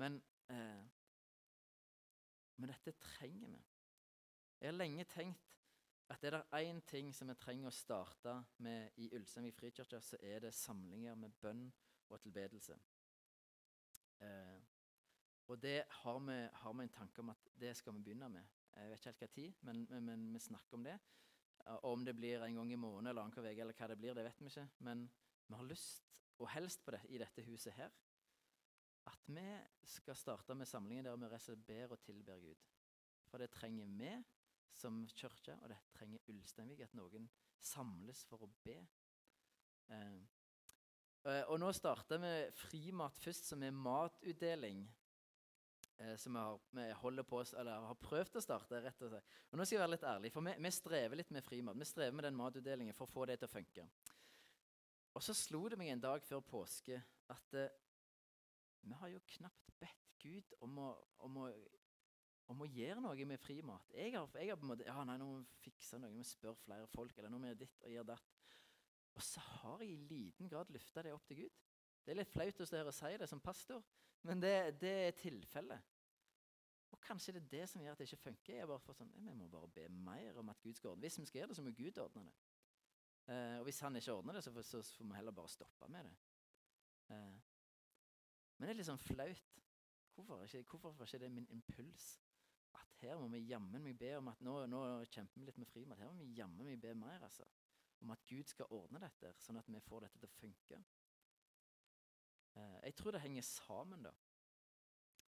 Men, 0.00 0.18
eh, 0.52 0.82
men 2.60 2.72
dette 2.72 2.94
trenger 3.00 3.54
vi. 3.54 3.62
Jeg 4.60 4.70
har 4.70 4.78
lenge 4.78 5.08
tenkt 5.10 5.48
at 6.12 6.24
er 6.24 6.36
det 6.36 6.42
én 6.60 6.80
ting 6.86 7.14
som 7.16 7.30
vi 7.30 7.34
trenger 7.40 7.70
å 7.70 7.74
starte 7.74 8.34
med 8.62 8.98
i 9.00 9.08
Ulsteinvik 9.16 9.56
frikirke, 9.56 10.00
så 10.04 10.18
er 10.20 10.44
det 10.44 10.52
samlinger 10.54 11.16
med 11.16 11.32
bønn 11.40 11.64
og 12.12 12.20
tilbedelse. 12.20 12.76
Eh, 14.20 14.60
og 15.48 15.62
det 15.62 15.82
har 15.88 16.18
vi, 16.20 16.36
har 16.52 16.72
vi, 16.72 16.84
en 16.84 16.94
tanke 16.94 17.20
om 17.20 17.32
at 17.32 17.48
det 17.60 17.72
skal 17.76 17.96
vi 17.96 18.04
begynne 18.06 18.28
med. 18.28 18.44
Jeg 18.76 18.90
vet 18.90 19.00
ikke 19.00 19.10
helt 19.10 19.24
hva 19.24 19.30
tid, 19.34 19.64
men, 19.68 19.86
men, 19.90 20.04
men 20.04 20.28
vi 20.34 20.40
snakker 20.40 20.78
om 20.78 20.84
det. 20.86 20.98
Om 21.64 22.04
det 22.04 22.14
blir 22.18 22.42
en 22.42 22.54
gang 22.58 22.72
i 22.72 22.76
måneden 22.76 23.06
eller 23.06 23.22
annenhver 23.22 23.52
uke, 23.52 23.60
eller 23.62 23.76
hva 23.78 23.88
det 23.90 23.98
blir, 24.00 24.14
det 24.14 24.24
vet 24.26 24.40
vi 24.40 24.50
ikke. 24.50 24.68
Men 24.86 25.04
vi 25.46 25.54
har 25.54 25.68
lyst, 25.68 26.08
og 26.38 26.50
helst 26.50 26.82
på 26.84 26.94
det, 26.94 27.02
i 27.08 27.20
dette 27.22 27.44
huset 27.46 27.76
her, 27.76 27.92
at 29.06 29.30
vi 29.30 29.46
skal 29.86 30.16
starte 30.18 30.54
med 30.54 30.66
samlingen 30.66 31.06
der 31.06 31.38
vi 31.38 31.56
ber 31.66 31.94
og 31.94 32.00
tilber 32.02 32.38
Gud. 32.38 32.58
For 33.30 33.38
det 33.38 33.50
trenger 33.50 33.86
vi 33.86 34.12
som 34.72 35.06
kirke, 35.14 35.56
og 35.62 35.68
det 35.68 35.78
trenger 35.94 36.22
Ulsteinvik, 36.28 36.80
at 36.80 36.94
noen 36.94 37.28
samles 37.60 38.24
for 38.28 38.44
å 38.44 38.50
be. 38.64 38.78
Eh, 39.92 40.22
eh 41.28 41.44
og 41.48 41.60
nå 41.60 41.70
starter 41.76 42.18
vi 42.22 42.32
frimat 42.56 43.18
først, 43.18 43.52
som 43.52 43.62
er 43.62 43.76
matutdeling 43.76 44.86
eh, 46.02 46.16
som 46.20 46.34
vi 46.36 46.42
har, 46.42 46.60
vi 46.78 46.86
holder 47.02 47.26
på, 47.28 47.42
eller 47.60 47.86
har 47.88 48.00
prøvd 48.02 48.38
å 48.38 48.44
starte. 48.44 48.80
rett 48.82 49.02
og 49.02 49.12
slett. 49.12 49.36
Og 49.50 49.58
nå 49.58 49.66
skal 49.66 49.76
jeg 49.76 49.84
være 49.84 49.94
litt 49.94 50.08
ærlig, 50.14 50.32
for 50.34 50.46
vi, 50.48 50.54
vi 50.66 50.74
strever 50.74 51.20
litt 51.20 51.30
med 51.34 51.46
frimat. 51.46 51.78
Vi 51.78 51.88
strever 51.88 52.16
med 52.18 52.26
den 52.28 52.38
matutdelingen 52.38 52.96
for 52.96 53.08
å 53.08 53.12
få 53.12 53.26
det 53.30 53.38
til 53.40 53.50
å 53.50 53.54
funke. 53.54 53.86
Og 55.12 55.24
så 55.24 55.34
slo 55.36 55.66
det 55.68 55.78
meg 55.80 55.92
en 55.92 56.02
dag 56.02 56.24
før 56.24 56.40
påske 56.44 56.98
at 57.32 57.58
eh, 57.58 57.80
Vi 58.82 58.96
har 58.98 59.12
jo 59.12 59.20
knapt 59.36 59.74
bedt 59.78 60.16
Gud 60.22 60.54
om 60.64 60.78
å, 60.82 60.88
om 61.26 61.36
å, 61.44 61.48
om 62.50 62.62
å 62.64 62.66
gjøre 62.66 63.02
noe 63.02 63.26
med 63.28 63.40
frimat. 63.42 63.92
Jeg 63.94 64.14
har, 64.16 64.26
jeg 64.38 64.50
har 64.50 64.58
på 64.58 64.66
en 64.66 64.72
måte, 64.72 64.86
ja 64.88 65.04
nei, 65.06 65.18
nå 65.20 65.28
må 65.28 65.36
vi 65.42 65.60
fikse 65.68 66.00
noe, 66.00 66.10
vi 66.10 66.18
må 66.18 66.26
spørre 66.26 66.58
flere 66.64 66.88
folk, 66.90 67.14
eller 67.18 67.30
nå 67.30 67.38
må 67.42 67.52
vi 67.52 67.60
ditt 67.62 67.78
og 67.84 67.94
gjøre 67.94 68.10
datt. 68.14 68.32
Og 69.12 69.22
så 69.22 69.42
har 69.60 69.84
jeg 69.84 69.94
i 69.94 70.08
liten 70.08 70.50
grad 70.50 70.70
løfta 70.72 71.04
det 71.04 71.12
opp 71.14 71.26
til 71.28 71.44
Gud. 71.44 71.62
Det 72.02 72.14
er 72.14 72.18
litt 72.18 72.32
flaut 72.32 72.62
å 72.62 72.66
si 72.66 73.12
det 73.20 73.28
som 73.30 73.42
pastor, 73.42 73.82
men 74.26 74.42
det, 74.42 74.54
det 74.82 74.94
er 75.06 75.18
tilfellet. 75.18 75.91
Og 76.92 77.00
kanskje 77.00 77.32
det 77.32 77.42
er 77.42 77.52
det 77.52 77.68
som 77.70 77.82
gjør 77.82 77.94
at 77.96 78.00
det 78.02 78.08
ikke 78.10 78.24
funker. 78.26 78.56
Jeg 78.56 78.68
bare 78.68 78.82
for 78.84 78.96
sånn, 78.96 79.12
Vi 79.16 79.34
må 79.34 79.48
bare 79.48 79.68
be 79.68 79.86
mer 79.88 80.38
om 80.40 80.50
at 80.52 80.60
Gud 80.60 80.76
skal 80.76 80.92
ordne 80.92 81.06
Hvis 81.06 81.18
vi 81.18 81.28
skal 81.28 81.40
gjøre 81.40 81.52
det, 81.52 81.56
så 81.56 81.64
må 81.64 81.72
Gud 81.76 81.98
ordne 81.98 82.26
det. 82.28 82.34
Eh, 83.32 83.56
og 83.58 83.64
hvis 83.68 83.80
han 83.80 83.96
ikke 83.96 84.12
ordner 84.12 84.36
det, 84.36 84.44
så 84.44 84.52
får, 84.52 84.62
så 84.66 84.82
får 84.82 85.08
vi 85.08 85.16
heller 85.16 85.32
bare 85.32 85.48
stoppe 85.48 85.88
med 85.88 86.04
det. 86.04 86.14
Eh, 87.14 87.40
men 88.58 88.66
det 88.66 88.74
er 88.74 88.78
litt 88.80 88.90
sånn 88.90 89.00
flaut. 89.00 89.58
Hvorfor, 90.12 90.44
ikke, 90.44 90.62
hvorfor 90.68 90.98
var 90.98 91.08
ikke 91.08 91.22
det 91.22 91.32
min 91.32 91.48
impuls? 91.54 92.08
At 92.76 92.98
her 93.00 93.16
må 93.18 93.28
vi 93.32 93.44
jammen 93.48 93.82
meg 93.82 93.96
be 93.98 94.12
om 94.18 94.28
at 94.32 94.42
nå, 94.44 94.56
nå 94.68 94.82
kjemper 95.08 95.40
vi 95.40 95.48
litt 95.48 95.60
med 95.62 95.70
frimat. 95.70 96.02
Her 96.02 96.12
må 96.12 96.20
vi 96.20 96.34
jammen 96.36 96.66
meg 96.66 96.80
be 96.82 96.92
mer, 96.98 97.24
altså. 97.24 97.46
Om 98.02 98.12
at 98.12 98.26
Gud 98.28 98.50
skal 98.50 98.70
ordne 98.74 99.00
dette, 99.00 99.32
sånn 99.40 99.60
at 99.60 99.70
vi 99.70 99.80
får 99.80 100.04
dette 100.04 100.20
til 100.20 100.28
å 100.28 100.36
funke. 100.36 100.82
Eh, 102.58 102.78
jeg 102.88 102.98
tror 102.98 103.14
det 103.14 103.22
henger 103.24 103.46
sammen, 103.46 104.04
da. 104.04 104.12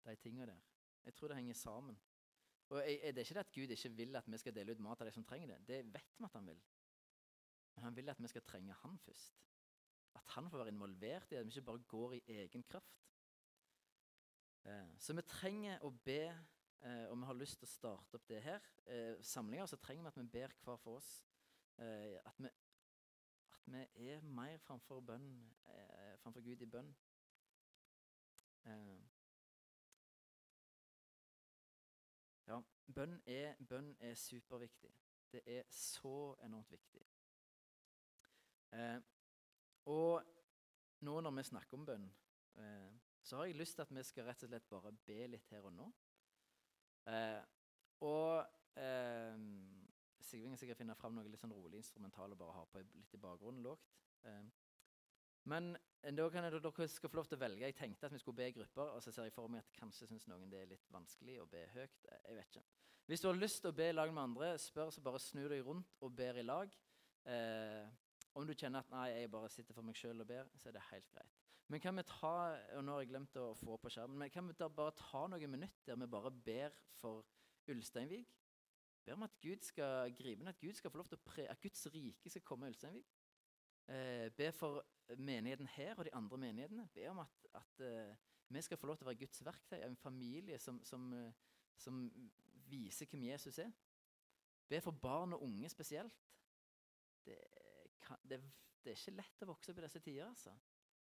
De 0.05 0.15
tinga 0.23 0.47
der. 0.49 0.78
Jeg 1.09 1.15
tror 1.17 1.29
det 1.33 1.37
henger 1.39 1.55
sammen. 1.57 1.97
Og 2.69 2.83
jeg, 2.85 3.01
Det 3.03 3.19
er 3.19 3.25
ikke 3.25 3.35
det 3.35 3.47
at 3.47 3.53
Gud 3.55 3.71
ikke 3.73 3.91
vil 3.97 4.17
at 4.17 4.27
vi 4.33 4.39
skal 4.39 4.55
dele 4.55 4.73
ut 4.73 4.81
mat 4.85 4.99
til 4.99 5.07
de 5.09 5.13
som 5.13 5.25
trenger 5.25 5.49
det. 5.49 5.69
Det 5.69 5.79
vet 5.95 6.19
vi 6.19 6.25
at 6.25 6.35
han 6.37 6.47
vil. 6.47 6.61
Men 7.75 7.85
han 7.85 7.97
vil 7.97 8.09
at 8.13 8.21
vi 8.23 8.29
skal 8.29 8.45
trenge 8.45 8.77
han 8.83 8.99
først. 8.99 9.41
At 10.15 10.35
han 10.35 10.51
får 10.51 10.59
være 10.59 10.69
involvert 10.69 11.25
i 11.25 11.35
det, 11.35 11.41
at 11.41 11.47
vi 11.47 11.51
ikke 11.51 11.67
bare 11.71 11.79
går 11.79 12.13
i 12.13 12.23
egen 12.27 12.63
kraft. 12.63 13.01
Eh, 14.65 14.93
så 14.99 15.17
vi 15.17 15.25
trenger 15.25 15.81
å 15.87 15.91
be, 16.05 16.21
eh, 16.83 17.05
og 17.09 17.17
vi 17.19 17.25
har 17.31 17.41
lyst 17.41 17.59
til 17.59 17.69
å 17.69 17.73
starte 17.73 18.21
opp 18.21 18.29
det 18.29 18.43
her. 18.45 18.71
Eh, 18.85 19.17
samlinger 19.23 19.67
så 19.67 19.81
trenger 19.81 20.03
vi 20.03 20.09
at 20.09 20.21
vi 20.21 20.29
ber 20.39 20.57
hver 20.65 20.77
for 20.77 21.01
oss. 21.01 21.13
At, 21.79 22.35
vi, 22.37 22.51
at, 23.55 23.61
vi, 23.65 24.09
er 24.11 24.21
mer 24.21 24.59
framfor, 24.59 25.01
bønn, 25.01 25.29
framfor 26.19 26.43
Gud 26.43 26.63
i 26.63 26.67
bønn. 26.67 26.91
Ja, 32.49 32.59
bønn 32.95 33.19
er, 33.27 33.57
bønn 33.69 33.93
er 34.01 34.15
superviktig. 34.17 34.91
Det 35.33 35.43
er 35.47 35.67
så 35.71 36.35
enormt 36.45 36.71
viktig. 36.73 37.03
Eh, 38.73 39.01
og 39.93 40.25
nå 41.05 41.21
når 41.21 41.37
vi 41.37 41.45
snakker 41.51 41.79
om 41.79 41.87
bønn, 41.87 42.09
eh, 42.57 42.93
så 43.23 43.37
har 43.37 43.45
jeg 43.51 43.59
lyst 43.61 43.77
til 43.77 43.85
at 43.85 43.95
vi 43.95 44.03
skal 44.03 44.25
rett 44.25 44.43
og 44.43 44.53
slett 44.53 44.69
bare 44.71 44.93
be 45.07 45.27
litt 45.35 45.51
her 45.53 45.69
og 45.69 45.75
nå. 45.77 45.89
Eh, 47.13 47.43
og 48.05 48.81
eh, 48.81 49.37
Sigving 50.21 50.57
skal 50.57 50.65
sikkert 50.65 50.81
finne 50.83 50.97
fram 50.99 51.15
noe 51.17 51.29
litt 51.29 51.41
sånn 51.41 51.55
rolig 51.57 51.81
instrumental 51.81 52.33
og 52.33 52.41
bare 52.41 52.57
ha 52.57 52.65
på 52.69 52.83
litt 52.83 53.15
i 53.15 53.21
bakgrunnen 53.23 53.65
lågt. 53.65 53.93
Eh, 54.29 54.49
men 55.49 55.77
da 56.03 56.29
kan 56.31 56.45
jeg, 56.47 56.61
dere 56.63 56.89
skal 56.89 57.11
få 57.11 57.19
lov 57.19 57.27
til 57.29 57.39
å 57.39 57.41
velge. 57.43 57.65
Jeg 57.67 57.77
tenkte 57.77 58.07
at 58.07 58.15
vi 58.15 58.21
skulle 58.23 58.39
be 58.39 58.49
i 58.49 58.55
grupper, 58.55 58.93
og 58.95 59.03
så 59.03 59.13
ser 59.13 59.27
jeg 59.27 59.35
for 59.35 59.51
meg 59.51 59.65
at 59.65 59.73
kanskje 59.81 60.07
syns 60.07 60.29
noen 60.31 60.51
det 60.51 60.63
er 60.63 60.71
litt 60.71 60.93
vanskelig 60.95 61.41
å 61.43 61.49
be 61.51 61.65
høyt. 61.75 62.05
Eh, 62.07 62.21
jeg 62.29 62.39
vet 62.39 62.53
ikke. 62.53 62.67
Hvis 63.09 63.25
du 63.25 63.29
har 63.31 63.41
lyst 63.41 63.63
til 63.65 63.73
å 63.73 63.77
be 63.77 63.89
i 63.89 63.97
lag 63.97 64.13
med 64.13 64.23
andre, 64.23 64.53
spør 64.61 64.93
så 64.95 65.03
bare 65.03 65.21
snu 65.23 65.47
deg 65.51 65.65
rundt 65.67 65.99
og 66.05 66.15
ber 66.15 66.39
i 66.39 66.45
lag. 66.47 66.75
Eh, 67.29 67.89
om 68.39 68.47
du 68.47 68.55
kjenner 68.55 68.85
at 68.85 68.93
nei, 68.93 69.09
jeg 69.17 69.31
bare 69.33 69.51
sitter 69.51 69.75
for 69.75 69.87
meg 69.87 69.99
sjøl 69.99 70.23
og 70.23 70.29
ber, 70.29 70.51
så 70.61 70.71
er 70.71 70.77
det 70.77 70.85
helt 70.93 71.09
greit. 71.11 71.39
Men 71.69 71.83
kan 71.85 71.99
vi 71.99 72.05
ta 72.09 72.35
og 72.79 72.85
nå 72.85 72.95
har 72.95 73.03
jeg 73.03 73.11
glemt 73.11 73.41
å 73.41 73.51
få 73.59 73.77
på 73.83 73.91
skjermen, 73.93 74.21
men 74.23 74.31
kan 74.33 74.47
vi 74.49 74.55
da 74.57 74.71
bare 74.73 74.95
ta 74.97 75.27
noen 75.29 75.53
minutter 75.53 75.91
der 75.91 75.99
vi 76.01 76.09
bare 76.15 76.31
ber 76.33 76.77
for 77.01 77.27
Ulsteinvik? 77.69 78.31
Ber 79.05 79.19
om 79.19 79.27
at 79.27 79.35
Gud 79.43 79.67
skal 79.67 80.15
gripe 80.17 80.41
inn, 80.41 80.49
at 80.49 80.61
Gud 80.61 80.79
skal 80.79 80.93
få 80.93 81.01
lov 81.01 81.11
til 81.11 81.19
å 81.19 81.27
pre, 81.27 81.45
at 81.49 81.61
Guds 81.61 81.85
rike 81.93 82.33
skal 82.33 82.45
komme 82.47 82.69
i 82.69 82.73
Ulsteinvik. 82.73 83.18
Eh, 83.89 84.29
be 84.37 84.53
for 84.53 84.85
menigheten 85.17 85.69
her 85.73 85.95
og 85.97 86.05
de 86.05 86.15
andre 86.15 86.39
menighetene. 86.39 86.89
Be 86.95 87.09
om 87.11 87.19
at, 87.19 87.47
at 87.55 87.85
eh, 87.85 88.17
vi 88.49 88.63
skal 88.63 88.77
få 88.81 88.87
lov 88.87 88.97
til 88.97 89.07
å 89.07 89.11
være 89.11 89.21
Guds 89.21 89.45
verktøy, 89.45 89.81
en 89.85 89.97
familie 89.97 90.59
som, 90.59 90.81
som, 90.85 91.11
uh, 91.13 91.33
som 91.77 92.07
viser 92.69 93.09
hvem 93.11 93.27
Jesus 93.29 93.59
er. 93.61 93.73
Be 94.69 94.81
for 94.85 94.97
barn 94.97 95.37
og 95.37 95.43
unge 95.45 95.69
spesielt. 95.69 96.25
Det 97.25 97.37
kan, 98.05 98.21
det, 98.25 98.41
det, 98.85 98.93
er 98.93 98.97
ikke 98.97 99.17
lett 99.19 99.45
å 99.45 99.51
vokse 99.51 99.73
opp 99.73 99.81
i 99.81 99.85
disse 99.85 100.01
tider. 100.05 100.29
altså. 100.29 100.55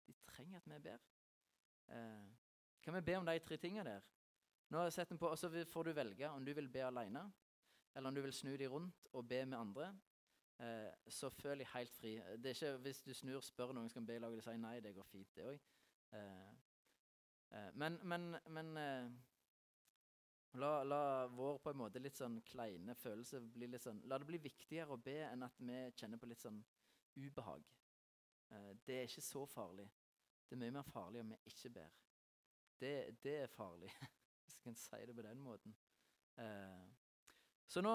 De 0.08 0.16
trenger 0.28 0.60
at 0.60 0.68
vi 0.68 0.80
ber. 0.90 1.08
Eh, 1.96 2.28
kan 2.84 2.96
vi 2.96 3.04
be 3.08 3.18
om 3.20 3.28
de 3.28 3.40
tre 3.44 3.60
tingene 3.60 3.88
der? 3.88 4.08
Nå 4.68 4.80
har 4.80 4.90
jeg 4.90 4.98
sett 4.98 5.12
den 5.12 5.20
på, 5.20 5.30
og 5.32 5.40
Så 5.40 5.52
får 5.72 5.88
du 5.88 5.94
velge 5.96 6.30
om 6.30 6.46
du 6.46 6.54
vil 6.56 6.68
be 6.72 6.84
alene, 6.84 7.24
eller 7.96 8.10
om 8.10 8.16
du 8.16 8.22
vil 8.22 8.36
snu 8.36 8.56
de 8.60 8.68
rundt 8.68 9.08
og 9.14 9.28
be 9.28 9.46
med 9.46 9.58
andre. 9.60 9.94
Eh, 10.60 10.92
så 11.14 11.30
føl 11.30 11.62
deg 11.62 11.70
helt 11.74 11.94
fri. 11.94 12.16
Det 12.42 12.50
er 12.50 12.56
ikke 12.56 12.78
Hvis 12.88 13.04
du 13.06 13.14
snur 13.14 13.42
spør 13.46 13.76
noen 13.78 13.90
skal 13.90 14.06
be 14.06 14.16
i 14.18 14.22
lag, 14.22 14.34
og 14.34 14.40
de 14.40 14.46
sier 14.46 14.58
nei, 14.62 14.80
det 14.82 14.96
går 14.96 15.06
fint, 15.12 15.30
det 15.36 15.46
òg. 15.46 15.66
Eh, 16.18 16.54
eh, 17.54 17.72
men, 17.74 18.00
men, 18.04 18.36
men 18.50 18.78
eh, 18.82 19.10
La, 20.58 20.84
la, 20.84 21.28
vår 21.28 21.60
på 21.62 21.70
en 21.70 21.78
måte 21.78 22.00
litt 22.02 22.18
sånn 22.18 22.40
kleine 22.48 22.96
følelse 22.98 23.42
bli 23.54 23.68
litt 23.70 23.84
sånn 23.84 24.00
La 24.10 24.18
det 24.18 24.26
bli 24.30 24.40
viktigere 24.42 24.96
å 24.96 25.02
be 25.04 25.20
enn 25.28 25.44
at 25.46 25.60
vi 25.60 25.82
kjenner 26.00 26.18
på 26.18 26.30
litt 26.32 26.42
sånn 26.42 26.58
ubehag. 27.18 27.66
Eh, 28.50 28.72
det 28.88 28.96
er 29.02 29.10
ikke 29.10 29.26
så 29.26 29.46
farlig. 29.50 29.86
Det 30.48 30.56
er 30.56 30.62
mye 30.64 30.78
mer 30.80 30.88
farlig 30.88 31.22
om 31.22 31.34
vi 31.36 31.40
ikke 31.52 31.74
ber. 31.78 31.94
Det, 32.80 32.94
det 33.24 33.36
er 33.44 33.54
farlig, 33.54 33.92
hvis 34.42 34.58
jeg 34.58 34.64
kan 34.64 34.80
si 34.80 35.02
det 35.10 35.16
på 35.18 35.26
den 35.28 35.44
måten. 35.44 35.76
Eh, 36.42 36.88
så 37.68 37.84
nå, 37.84 37.94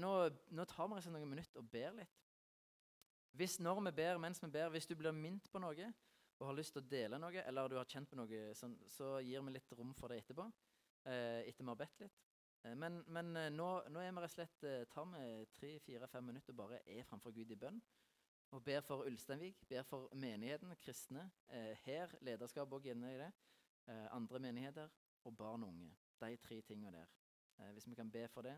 nå, 0.00 0.12
nå, 0.56 0.64
tar 0.68 0.88
vi 0.88 0.96
oss 0.96 1.08
noen 1.12 1.28
minutter 1.28 1.60
og 1.60 1.68
ber 1.70 1.92
litt. 1.98 2.20
Hvis 3.36 3.58
når 3.62 3.82
vi 3.86 3.92
ber, 4.00 4.18
mens 4.18 4.40
vi 4.42 4.48
ber, 4.50 4.72
hvis 4.72 4.88
du 4.88 4.96
blir 4.98 5.14
minnet 5.14 5.46
på 5.52 5.60
noe 5.62 5.92
og 6.40 6.46
har 6.48 6.56
lyst 6.56 6.72
til 6.72 6.80
å 6.80 6.88
dele 6.88 7.18
noe, 7.20 7.42
eller 7.44 7.68
du 7.68 7.76
har 7.76 7.88
kjent 7.88 8.08
på 8.08 8.16
noe, 8.16 8.42
sånn, 8.56 8.78
så 8.88 9.18
gir 9.20 9.44
vi 9.44 9.52
litt 9.52 9.72
rom 9.76 9.92
for 9.96 10.08
det 10.08 10.22
etterpå. 10.22 10.46
Eh, 11.04 11.48
etter 11.48 11.64
vi 11.64 11.68
har 11.68 11.78
bedt 11.80 12.00
litt. 12.00 12.16
Eh, 12.64 12.76
men, 12.76 13.02
men 13.12 13.36
eh, 13.36 13.50
nå, 13.52 13.68
nå, 13.92 14.00
er 14.00 14.14
vi 14.16 14.24
rett 14.24 14.32
og 14.32 14.36
slett 14.38 14.88
tar 14.92 15.08
vi 15.12 15.26
tre-fire-fem 15.56 16.26
minutter 16.32 16.56
og 16.56 16.62
bare 16.62 16.80
er 16.84 17.04
framfor 17.08 17.36
Gud 17.36 17.52
i 17.52 17.58
bønn. 17.60 17.80
Og 18.56 18.64
ber 18.66 18.80
for 18.82 19.06
Ulsteinvik, 19.06 19.60
ber 19.68 19.84
for 19.86 20.08
menigheten, 20.18 20.72
kristne. 20.82 21.28
her, 21.84 22.10
lederskap 22.26 22.72
òg 22.72 22.88
inne 22.90 23.12
i 23.12 23.20
det. 23.20 23.28
andre 24.10 24.40
menigheter 24.42 24.90
og 25.24 25.36
barn 25.36 25.62
og 25.62 25.70
unge. 25.70 25.92
De 26.18 26.36
tre 26.36 26.60
tingene 26.60 26.90
der. 26.90 27.12
hvis 27.72 27.86
vi 27.86 27.94
kan 27.94 28.10
be 28.10 28.26
for 28.28 28.42
det, 28.42 28.56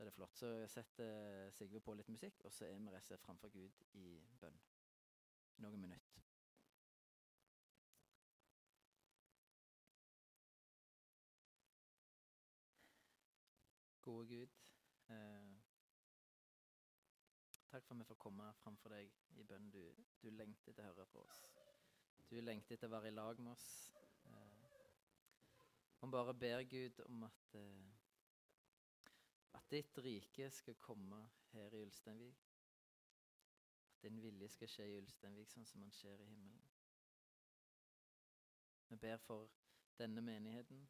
så 0.00 0.04
er 0.04 0.08
det 0.08 0.14
flott. 0.14 0.36
Så 0.36 0.66
setter 0.66 1.50
Sigve 1.52 1.80
på 1.84 1.92
litt 1.92 2.08
musikk, 2.08 2.44
og 2.44 2.52
så 2.52 2.64
er 2.64 2.78
vi 2.80 2.92
resten 2.94 3.18
framfor 3.20 3.50
Gud 3.52 3.82
i 4.00 4.04
bønn. 4.40 4.54
Noen 5.60 5.80
minutter. 5.82 6.22
Gode 14.00 14.24
Gud. 14.32 14.56
Eh, 15.12 15.52
takk 17.68 17.84
for 17.84 17.94
at 17.94 18.00
vi 18.00 18.08
får 18.14 18.20
komme 18.24 18.48
framfor 18.62 18.96
deg 18.96 19.12
i 19.36 19.44
bønn. 19.44 19.68
Du, 19.68 19.84
du 20.22 20.30
lengter 20.30 20.72
etter 20.72 20.88
å 20.88 20.94
høre 20.94 21.10
på 21.12 21.26
oss. 21.26 21.44
Du 22.30 22.40
lengter 22.40 22.78
etter 22.78 22.88
å 22.88 22.96
være 22.96 23.12
i 23.12 23.18
lag 23.20 23.44
med 23.44 23.52
oss. 23.52 23.68
Eh, 24.32 24.68
man 26.00 26.16
bare 26.16 26.40
ber 26.46 26.64
Gud 26.72 27.04
om 27.04 27.28
at, 27.28 27.60
eh, 27.60 27.99
at 29.54 29.70
ditt 29.70 29.98
rike 29.98 30.50
skal 30.50 30.74
komme 30.74 31.20
her 31.52 31.74
i 31.74 31.82
Ulsteinvik. 31.82 32.46
At 33.90 34.02
din 34.02 34.22
vilje 34.22 34.48
skal 34.48 34.68
skje 34.68 34.86
i 34.88 34.98
Ulsteinvik 34.98 35.50
sånn 35.50 35.66
som 35.66 35.82
den 35.84 35.92
skjer 35.94 36.22
i 36.22 36.28
himmelen. 36.30 36.70
Vi 38.90 38.96
ber 38.96 39.18
for 39.22 39.50
denne 39.98 40.22
menigheten. 40.22 40.88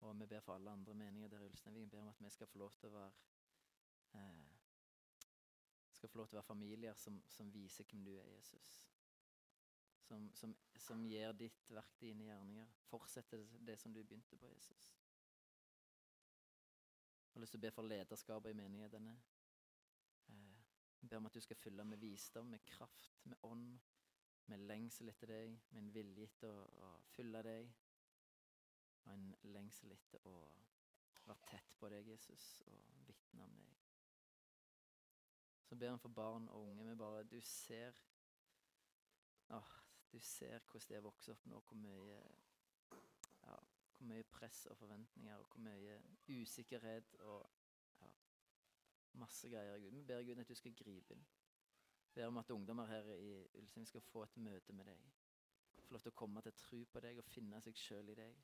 Og 0.00 0.16
vi 0.20 0.26
ber 0.26 0.40
for 0.40 0.54
alle 0.54 0.70
andre 0.70 0.94
meninger 0.94 1.28
der 1.28 1.44
i 1.44 1.50
Ulsteinvik. 1.50 1.84
Vi 1.84 1.96
ber 1.96 2.06
om 2.06 2.08
at 2.08 2.24
vi 2.24 2.30
skal 2.30 2.48
få 2.48 2.58
lov 2.58 2.74
til 2.78 2.88
å 2.88 2.96
være 2.96 3.12
eh, 4.16 4.60
skal 6.00 6.08
få 6.08 6.18
lov 6.18 6.28
til 6.28 6.38
å 6.38 6.40
være 6.40 6.48
familier 6.48 6.94
som, 6.96 7.18
som 7.28 7.50
viser 7.52 7.84
hvem 7.84 8.04
du 8.06 8.14
er, 8.14 8.28
Jesus. 8.32 8.78
Som, 10.00 10.30
som, 10.34 10.54
som 10.80 11.02
gir 11.04 11.34
ditt 11.36 11.68
verk 11.68 11.92
dine 12.00 12.24
gjerninger. 12.24 12.70
Fortsetter 12.88 13.44
det 13.66 13.76
som 13.78 13.92
du 13.92 14.00
begynte 14.00 14.38
på, 14.40 14.48
Jesus. 14.48 14.88
Har 17.40 17.46
lyst 17.46 17.54
til 17.54 17.60
å 17.62 17.64
be 17.64 17.68
for 17.72 17.88
lederskapet 17.88 18.52
i 18.52 18.56
menighetene. 18.58 19.12
Eh, 20.28 20.56
jeg 21.00 21.08
ber 21.08 21.22
om 21.22 21.28
at 21.30 21.36
du 21.38 21.40
skal 21.40 21.56
fylle 21.56 21.84
med 21.88 21.96
visdom, 22.02 22.50
med 22.52 22.60
kraft, 22.68 23.22
med 23.24 23.46
ånd, 23.48 23.78
med 24.52 24.66
lengsel 24.68 25.08
etter 25.08 25.32
deg, 25.32 25.54
med 25.70 25.80
en 25.80 25.88
vilje 25.94 26.26
til 26.36 26.50
å, 26.50 26.66
å 26.84 26.90
fylle 27.14 27.40
deg 27.46 27.70
og 29.06 29.08
en 29.14 29.24
lengsel 29.54 29.96
etter 29.96 30.28
å 30.28 30.34
være 31.30 31.38
tett 31.48 31.72
på 31.80 31.88
deg, 31.94 32.12
Jesus, 32.12 32.50
og 32.68 33.08
vitne 33.08 33.48
om 33.48 33.56
deg. 33.62 33.80
Så 35.64 35.80
ber 35.80 35.94
han 35.94 36.04
for 36.04 36.12
barn 36.20 36.52
og 36.52 36.74
unge. 36.74 36.90
Vi 36.90 37.00
bare 37.06 37.24
Du 37.24 37.40
ser 37.40 37.96
åh, 39.48 39.72
Du 40.12 40.20
ser 40.20 40.60
hvordan 40.60 40.92
det 40.92 41.04
vokser 41.08 41.32
opp 41.32 41.48
nå, 41.48 41.64
hvor 41.64 41.80
mye 41.88 42.20
hvor 44.00 44.08
mye 44.08 44.24
press 44.32 44.66
og 44.66 44.76
forventninger 44.76 45.36
og 45.36 45.44
hvor 45.44 45.60
mye 45.60 46.02
usikkerhet 46.28 47.14
og 47.14 47.50
ja, 48.00 48.08
masse 49.12 49.48
greier. 49.48 49.78
Gud. 49.78 49.90
Vi 49.90 50.02
ber 50.02 50.22
Gud 50.22 50.40
at 50.40 50.48
du 50.48 50.54
skal 50.54 50.74
gripe 50.74 51.14
inn. 51.14 51.26
Ber 52.14 52.26
om 52.26 52.36
at 52.36 52.50
ungdommer 52.50 52.86
her 52.86 53.12
i 53.12 53.46
Ulstein 53.54 53.86
skal 53.86 54.00
få 54.00 54.22
et 54.22 54.36
møte 54.36 54.72
med 54.72 54.84
deg. 54.84 55.10
Få 55.82 55.92
lov 55.94 56.00
til 56.00 56.14
å 56.14 56.16
komme 56.22 56.40
til 56.40 56.56
tro 56.56 56.80
på 56.84 57.02
deg 57.04 57.20
og 57.20 57.28
finne 57.28 57.60
seg 57.60 57.76
sjøl 57.76 58.08
i 58.08 58.16
deg. 58.22 58.40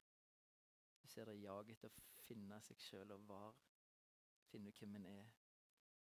Du 1.03 1.09
ser 1.09 1.25
det 1.25 1.40
jaget 1.40 1.88
etter 1.88 2.05
å 2.05 2.21
finne 2.27 2.61
seg 2.69 2.85
sjøl 2.88 3.16
og 3.16 3.27
var. 3.33 3.57
Finne 4.53 4.77
hvem 4.77 5.01
en 5.01 5.09
er. 5.14 5.33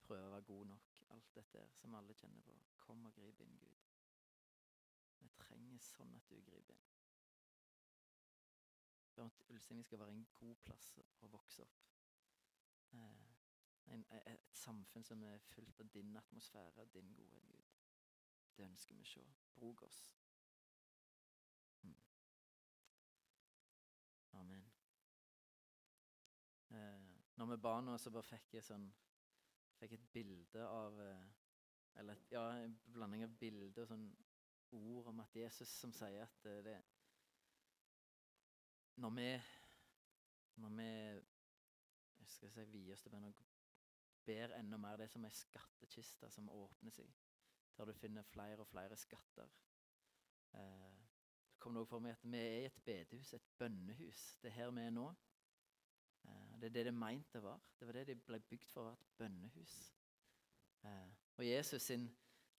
Prøve 0.03 0.27
å 0.27 0.35
være 0.35 0.49
god 0.51 0.73
nok. 0.73 0.93
Alt 1.15 1.33
dette 1.39 1.63
som 1.79 1.95
alle 1.95 2.19
kjenner 2.19 2.43
på. 2.43 2.59
Kom 2.83 3.07
og 3.07 3.15
grip 3.15 3.39
inn, 3.47 3.57
Gud. 3.63 3.89
Vi 5.23 5.31
trenger 5.39 5.79
sånn 5.93 6.19
at 6.19 6.27
du 6.27 6.35
griper 6.35 6.75
inn. 6.75 6.96
For 9.17 9.25
at 9.25 9.43
Ulsteinvik 9.49 9.85
skal 9.85 9.99
være 9.99 10.13
en 10.13 10.27
god 10.33 10.55
plass 10.61 10.91
å 11.25 11.27
vokse 11.33 11.63
opp. 11.63 11.77
Eh, 12.93 13.23
en, 13.95 14.03
et 14.13 14.43
samfunn 14.53 15.05
som 15.07 15.23
er 15.25 15.39
fullt 15.49 15.79
av 15.81 15.89
din 15.95 16.11
atmosfære 16.19 16.83
og 16.83 16.91
din 16.93 17.09
godhet, 17.17 17.47
Gud. 17.49 17.71
Det 18.57 18.67
ønsker 18.67 18.93
vi 18.93 19.01
å 19.01 19.09
se. 19.09 19.23
Bruk 19.55 19.81
oss. 19.87 19.97
Mm. 21.81 21.95
Amen. 24.43 24.69
Eh, 26.77 27.09
når 27.41 27.51
vi 27.55 27.57
ba 27.65 27.73
nå, 27.81 27.97
så 27.97 28.13
bare 28.13 28.29
fikk 28.35 28.59
jeg 28.59 28.69
sånn 28.69 28.85
Fikk 29.77 29.97
et 29.97 30.05
bilde 30.13 30.61
av 30.61 31.01
eh, 31.01 31.25
Eller 32.01 32.21
ja, 32.29 32.45
en 32.61 32.77
blanding 32.93 33.25
av 33.25 33.33
bilde 33.41 33.81
og 33.81 33.89
sånn 33.95 34.07
ord 34.77 35.09
om 35.09 35.25
at 35.25 35.41
Jesus 35.41 35.73
som 35.81 35.93
sier 35.95 36.27
at 36.27 36.37
det 36.45 36.59
det 36.69 36.77
Når 38.97 39.09
vi 39.09 39.41
Når 40.55 40.69
vi 40.69 40.91
jeg 42.19 42.29
skal 42.33 42.51
si 42.51 42.63
vier 42.71 42.93
oss 42.93 43.03
til 43.05 43.13
og 43.13 43.43
ber 44.25 44.53
enda 44.57 44.77
mer 44.77 44.97
det 44.99 45.07
som 45.11 45.25
ei 45.25 45.31
skattkiste 45.31 46.29
som 46.33 46.49
åpner 46.51 46.91
seg, 46.91 47.11
der 47.77 47.85
du 47.87 47.93
finner 47.95 48.25
flere 48.27 48.59
og 48.59 48.67
flere 48.67 48.97
skatter. 48.99 49.53
Eh, 50.57 50.97
det 51.51 51.61
kom 51.63 51.77
noe 51.77 51.87
for 51.87 52.03
meg 52.03 52.17
at 52.17 52.25
vi 52.25 52.41
er 52.41 52.57
i 52.57 52.65
et 52.67 52.81
bedehus, 52.85 53.33
et 53.33 53.47
bønnehus. 53.59 54.25
Det 54.41 54.51
er 54.51 54.57
her 54.57 54.73
vi 54.75 54.83
er 54.83 54.91
nå. 54.97 55.05
Eh, 56.25 56.59
det 56.59 56.69
er 56.69 56.75
det 56.75 56.85
det 56.89 56.93
er 56.93 56.99
meint 56.99 57.33
det 57.33 57.43
var. 57.43 57.63
Det 57.79 57.87
var 57.87 57.99
det 57.99 58.07
de 58.09 58.19
ble 58.27 58.41
bygd 58.49 58.73
for, 58.73 58.81
å 58.81 58.89
være 58.89 58.99
et 58.99 59.15
bønnehus. 59.21 59.77
Eh, 60.83 61.09
og 61.37 61.47
Jesus 61.47 61.87
sin, 61.87 62.09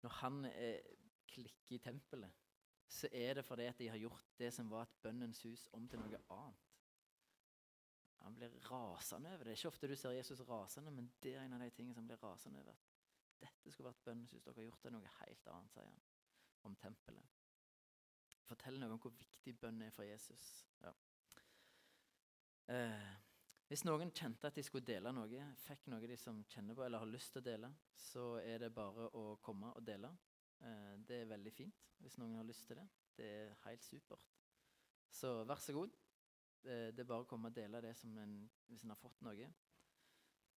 når 0.03 0.17
han 0.23 0.45
eh, 0.55 0.95
klikker 1.29 1.77
i 1.77 1.83
tempelet, 1.83 2.48
så 2.89 3.09
er 3.13 3.35
det 3.35 3.45
fordi 3.45 3.69
at 3.69 3.79
de 3.79 3.89
har 3.93 4.01
gjort 4.01 4.33
det 4.39 4.49
som 4.55 4.71
var 4.71 4.87
et 4.87 4.99
bønnens 5.03 5.43
hus, 5.45 5.69
om 5.73 5.89
til 5.89 6.01
noe 6.01 6.21
annet. 6.35 6.65
Han 8.25 8.35
blir 8.35 8.55
rasende 8.71 9.31
over 9.31 9.45
det. 9.45 9.47
Det 9.47 9.53
er 9.53 9.61
ikke 9.61 9.69
ofte 9.69 9.89
du 9.89 9.97
ser 9.97 10.17
Jesus 10.17 10.41
rasende, 10.49 10.91
men 10.91 11.13
det 11.23 11.35
er 11.37 11.45
en 11.45 11.53
av 11.53 11.61
de 11.63 11.71
tingene 11.71 11.95
som 11.95 12.07
blir 12.09 12.19
rasende 12.23 12.61
over. 12.61 12.81
Dette 13.39 13.71
skulle 13.71 13.93
vært 13.93 14.05
bønnens 14.05 14.33
hus. 14.35 14.43
Dere 14.43 14.57
har 14.57 14.67
gjort 14.67 14.83
det 14.87 14.93
noe 14.95 15.13
helt 15.21 15.53
annet, 15.53 15.75
sier 15.75 15.87
han 15.87 16.01
om 16.67 16.75
tempelet. 16.81 17.37
Fortell 18.49 18.81
noe 18.81 18.97
om 18.97 19.01
hvor 19.03 19.15
viktig 19.15 19.55
bønn 19.61 19.83
er 19.85 19.95
for 19.95 20.09
Jesus. 20.09 20.49
Ja. 20.83 20.93
Eh, 22.75 23.11
hvis 23.69 23.85
noen 23.85 24.11
kjente 24.17 24.49
at 24.49 24.57
de 24.57 24.65
skulle 24.65 24.89
dele 24.89 25.13
noe, 25.13 25.45
fikk 25.61 25.87
noe 25.93 26.09
de 26.09 26.17
som 26.21 26.41
kjenner 26.49 26.77
på 26.77 26.85
eller 26.87 27.05
har 27.05 27.11
lyst 27.11 27.35
til 27.35 27.43
å 27.43 27.49
dele, 27.51 27.71
så 27.93 28.25
er 28.41 28.65
det 28.65 28.73
bare 28.75 29.11
å 29.13 29.25
komme 29.45 29.75
og 29.77 29.85
dele. 29.85 30.11
Eh, 30.61 30.95
det 31.09 31.23
er 31.23 31.31
veldig 31.31 31.53
fint 31.55 31.85
hvis 31.99 32.19
noen 32.19 32.37
har 32.39 32.47
lyst 32.47 32.67
til 32.67 32.79
det. 32.79 32.89
Det 33.17 33.27
er 33.27 33.57
helt 33.65 33.85
supert. 33.85 34.29
Så 35.11 35.45
vær 35.45 35.63
så 35.63 35.73
god. 35.73 35.95
Det, 36.63 36.77
det 36.97 37.03
er 37.03 37.11
bare 37.11 37.25
å 37.25 37.31
komme 37.31 37.51
og 37.51 37.57
dele 37.57 37.83
det 37.83 37.95
som 37.97 38.17
en, 38.19 38.39
hvis 38.67 38.85
en 38.85 38.95
har 38.95 39.01
fått 39.01 39.21
noe. 39.27 39.51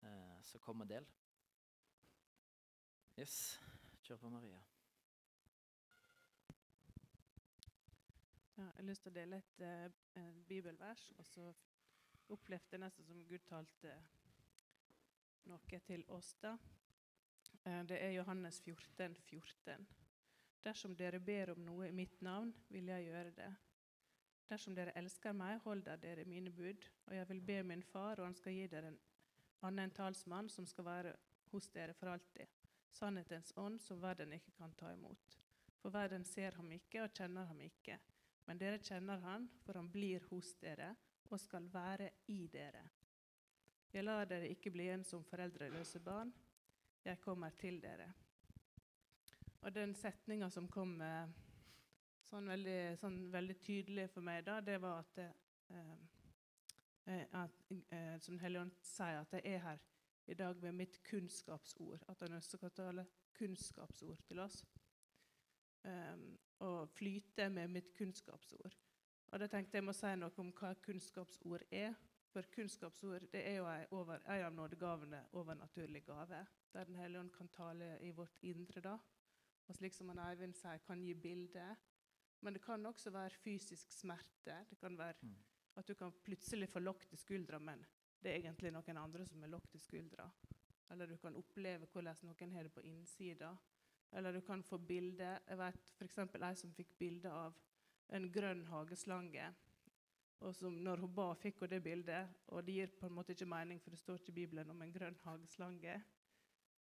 Eh, 0.01 0.41
så 0.43 0.59
kom 0.59 0.81
og 0.81 0.89
del. 0.89 1.07
Yes. 3.19 3.59
Kjør 4.03 4.17
på, 4.17 4.29
Maria. 4.29 4.59
Ja, 8.57 8.63
jeg 8.63 8.75
har 8.75 8.87
lyst 8.87 9.03
til 9.03 9.11
å 9.11 9.15
dele 9.15 9.37
et 9.39 9.65
et 10.19 10.47
bibelvers, 10.47 11.11
og 11.17 11.25
så 11.25 11.53
opplevde 12.29 12.75
jeg 12.75 12.81
nesten 12.83 13.05
som 13.05 13.21
Gud 13.27 13.45
talte 13.47 13.93
noe 15.47 15.79
til 15.87 16.03
oss 16.07 16.33
da. 16.43 16.57
Uh, 17.69 17.83
det 17.85 18.03
er 18.03 18.15
Johannes 18.17 18.61
14, 18.65 19.15
14. 19.29 19.87
Dersom 20.63 20.95
dere 20.97 21.19
ber 21.19 21.53
om 21.53 21.59
noe 21.65 21.87
i 21.87 21.95
mitt 21.95 22.21
navn, 22.25 22.49
vil 22.73 22.89
jeg 22.89 23.05
gjøre 23.05 23.33
det. 23.37 23.49
Dersom 24.49 24.73
dere 24.73 24.95
elsker 24.97 25.35
meg, 25.37 25.59
holder 25.61 25.99
dere 26.01 26.25
mine 26.25 26.49
bud, 26.49 26.87
og 27.05 27.13
jeg 27.15 27.29
vil 27.29 27.41
be 27.45 27.59
min 27.63 27.83
far, 27.85 28.17
og 28.17 28.25
han 28.25 28.37
skal 28.37 28.55
gi 28.57 28.65
dere 28.71 28.89
en 28.89 28.97
annen 29.69 29.93
talsmann 29.93 30.49
som 30.49 30.65
skal 30.65 30.87
være 30.87 31.13
hos 31.51 31.69
dere 31.75 31.93
for 31.93 32.09
alltid. 32.15 32.49
Sannhetens 32.89 33.53
ånd, 33.57 33.77
som 33.81 34.01
verden 34.01 34.33
ikke 34.33 34.55
kan 34.57 34.73
ta 34.79 34.89
imot. 34.95 35.37
For 35.79 35.93
verden 35.93 36.25
ser 36.25 36.57
ham 36.57 36.71
ikke 36.73 37.03
og 37.05 37.13
kjenner 37.13 37.45
ham 37.45 37.61
ikke. 37.61 37.99
Men 38.49 38.57
dere 38.57 38.81
kjenner 38.81 39.21
han, 39.21 39.45
for 39.61 39.77
han 39.77 39.91
blir 39.93 40.25
hos 40.31 40.55
dere 40.63 40.95
og 41.29 41.37
skal 41.39 41.69
være 41.69 42.09
i 42.33 42.47
dere. 42.49 42.81
Jeg 43.93 44.03
lar 44.03 44.25
dere 44.25 44.49
ikke 44.49 44.73
bli 44.73 44.89
en 44.89 45.05
som 45.05 45.23
foreldreløse 45.25 46.01
barn. 46.01 46.33
Jeg 47.05 47.19
kommer 47.21 47.49
til 47.49 47.81
dere. 47.81 48.13
Og 49.61 49.75
den 49.75 49.95
setninga 49.95 50.49
som 50.49 50.67
kom 50.71 51.01
eh, 51.01 51.29
sånn, 52.27 52.47
veldig, 52.47 52.79
sånn 52.99 53.19
veldig, 53.31 53.55
tydelig 53.63 54.07
for 54.13 54.25
meg, 54.25 54.43
da, 54.47 54.59
det 54.63 54.77
var 54.81 55.03
at, 55.03 55.21
eh, 55.23 55.93
eh 57.09 57.37
at 57.41 57.71
eh, 57.91 58.19
Som 58.19 58.39
Helligånd 58.39 58.75
sier, 58.83 59.21
at 59.21 59.33
jeg 59.33 59.55
er 59.55 59.63
her 59.63 59.79
i 60.29 60.33
dag 60.33 60.61
med 60.63 60.71
mitt 60.71 61.03
kunnskapsord. 61.03 62.03
At 62.07 62.21
han 62.21 62.37
ønsker 62.37 62.67
å 62.67 62.69
tale 62.69 63.05
kunnskapsord 63.33 64.21
til 64.27 64.39
oss. 64.39 64.61
Um, 65.83 66.37
og 66.59 66.89
flyte 66.91 67.49
med 67.49 67.71
mitt 67.71 67.93
kunnskapsord. 67.95 68.75
Og 69.31 69.39
da 69.39 69.47
tenkte 69.47 69.77
Jeg 69.77 69.85
må 69.87 69.93
si 69.95 70.11
noe 70.19 70.41
om 70.41 70.51
hva 70.59 70.73
kunnskapsord 70.83 71.63
er. 71.71 71.95
For 72.29 72.45
kunnskapsord 72.53 73.25
det 73.33 73.41
er 73.41 73.55
jo 73.57 73.67
en 73.67 74.43
av 74.45 74.53
nådegavene 74.53 75.23
overnaturlig 75.33 76.03
gave, 76.05 76.45
der 76.73 76.83
Den 76.85 76.95
hellige 76.95 77.19
ånd 77.19 77.31
kan 77.31 77.47
tale 77.49 77.97
i 78.01 78.11
vårt 78.11 78.37
indre. 78.41 78.81
da. 78.81 78.97
Og 79.67 79.75
slik 79.75 79.93
som 79.93 80.09
Eivind 80.09 80.53
sier, 80.53 80.77
kan 80.77 81.01
gi 81.01 81.13
bilde. 81.13 81.75
Men 82.41 82.53
det 82.53 82.61
kan 82.61 82.85
også 82.85 83.09
være 83.09 83.29
fysisk 83.43 83.91
smerte. 83.91 84.65
Det 84.69 84.77
kan 84.79 84.97
være 84.97 85.13
mm. 85.21 85.35
at 85.75 85.87
du 85.87 85.93
kan 85.93 86.11
plutselig 86.23 86.69
få 86.69 86.79
lokk 86.79 87.05
til 87.09 87.17
skuldra, 87.17 87.59
men 87.59 87.85
det 88.23 88.31
er 88.31 88.39
egentlig 88.39 88.71
noen 88.71 88.97
andre 88.97 89.25
som 89.25 89.41
har 89.41 89.51
lokk 89.51 89.69
til 89.71 89.79
skuldra. 89.79 90.29
Eller 90.89 91.05
du 91.05 91.17
kan 91.17 91.35
oppleve 91.35 91.85
hvordan 91.91 92.15
noen 92.23 92.51
har 92.51 92.63
det 92.63 92.73
på 92.73 92.81
innsida. 92.81 93.55
Eller 94.11 94.31
du 94.31 94.41
kan 94.41 94.63
få 94.63 94.77
bilde. 94.77 95.39
Jeg 95.47 95.57
vet 95.57 95.91
f.eks. 95.97 96.17
ei 96.17 96.55
som 96.55 96.73
fikk 96.73 96.95
bilde 96.97 97.31
av 97.31 97.57
en 98.09 98.31
grønn 98.31 98.65
hageslange. 98.65 99.51
Og 100.47 100.55
som 100.55 100.75
når 100.83 101.03
hun 101.03 101.11
ba, 101.15 101.33
fikk 101.35 101.63
hun 101.63 101.71
det 101.73 101.81
bildet. 101.83 102.37
Og 102.55 102.63
det 102.63 102.77
gir 102.77 102.93
på 102.99 103.09
en 103.09 103.17
måte 103.17 103.35
ikke 103.35 103.49
mening, 103.49 103.81
for 103.83 103.91
det 103.91 103.99
står 103.99 104.21
ikke 104.21 104.31
i 104.33 104.37
Bibelen 104.39 104.71
om 104.71 104.81
en 104.81 104.93
grønn 104.93 105.17
hageslange. 105.25 105.97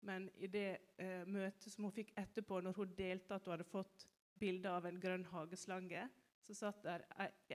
Men 0.06 0.30
i 0.38 0.50
det 0.52 0.68
eh, 1.02 1.26
møtet 1.26 1.74
som 1.74 1.88
hun 1.88 1.96
fikk 1.96 2.14
etterpå, 2.22 2.62
når 2.62 2.78
hun 2.78 2.94
delte 2.98 3.36
at 3.36 3.48
hun 3.48 3.56
hadde 3.56 3.68
fått 3.68 4.06
bilde 4.38 4.70
av 4.70 4.86
en 4.86 5.00
grønn 5.02 5.26
hageslange, 5.32 6.06
så 6.46 6.56
satt 6.56 6.84
der 6.86 7.04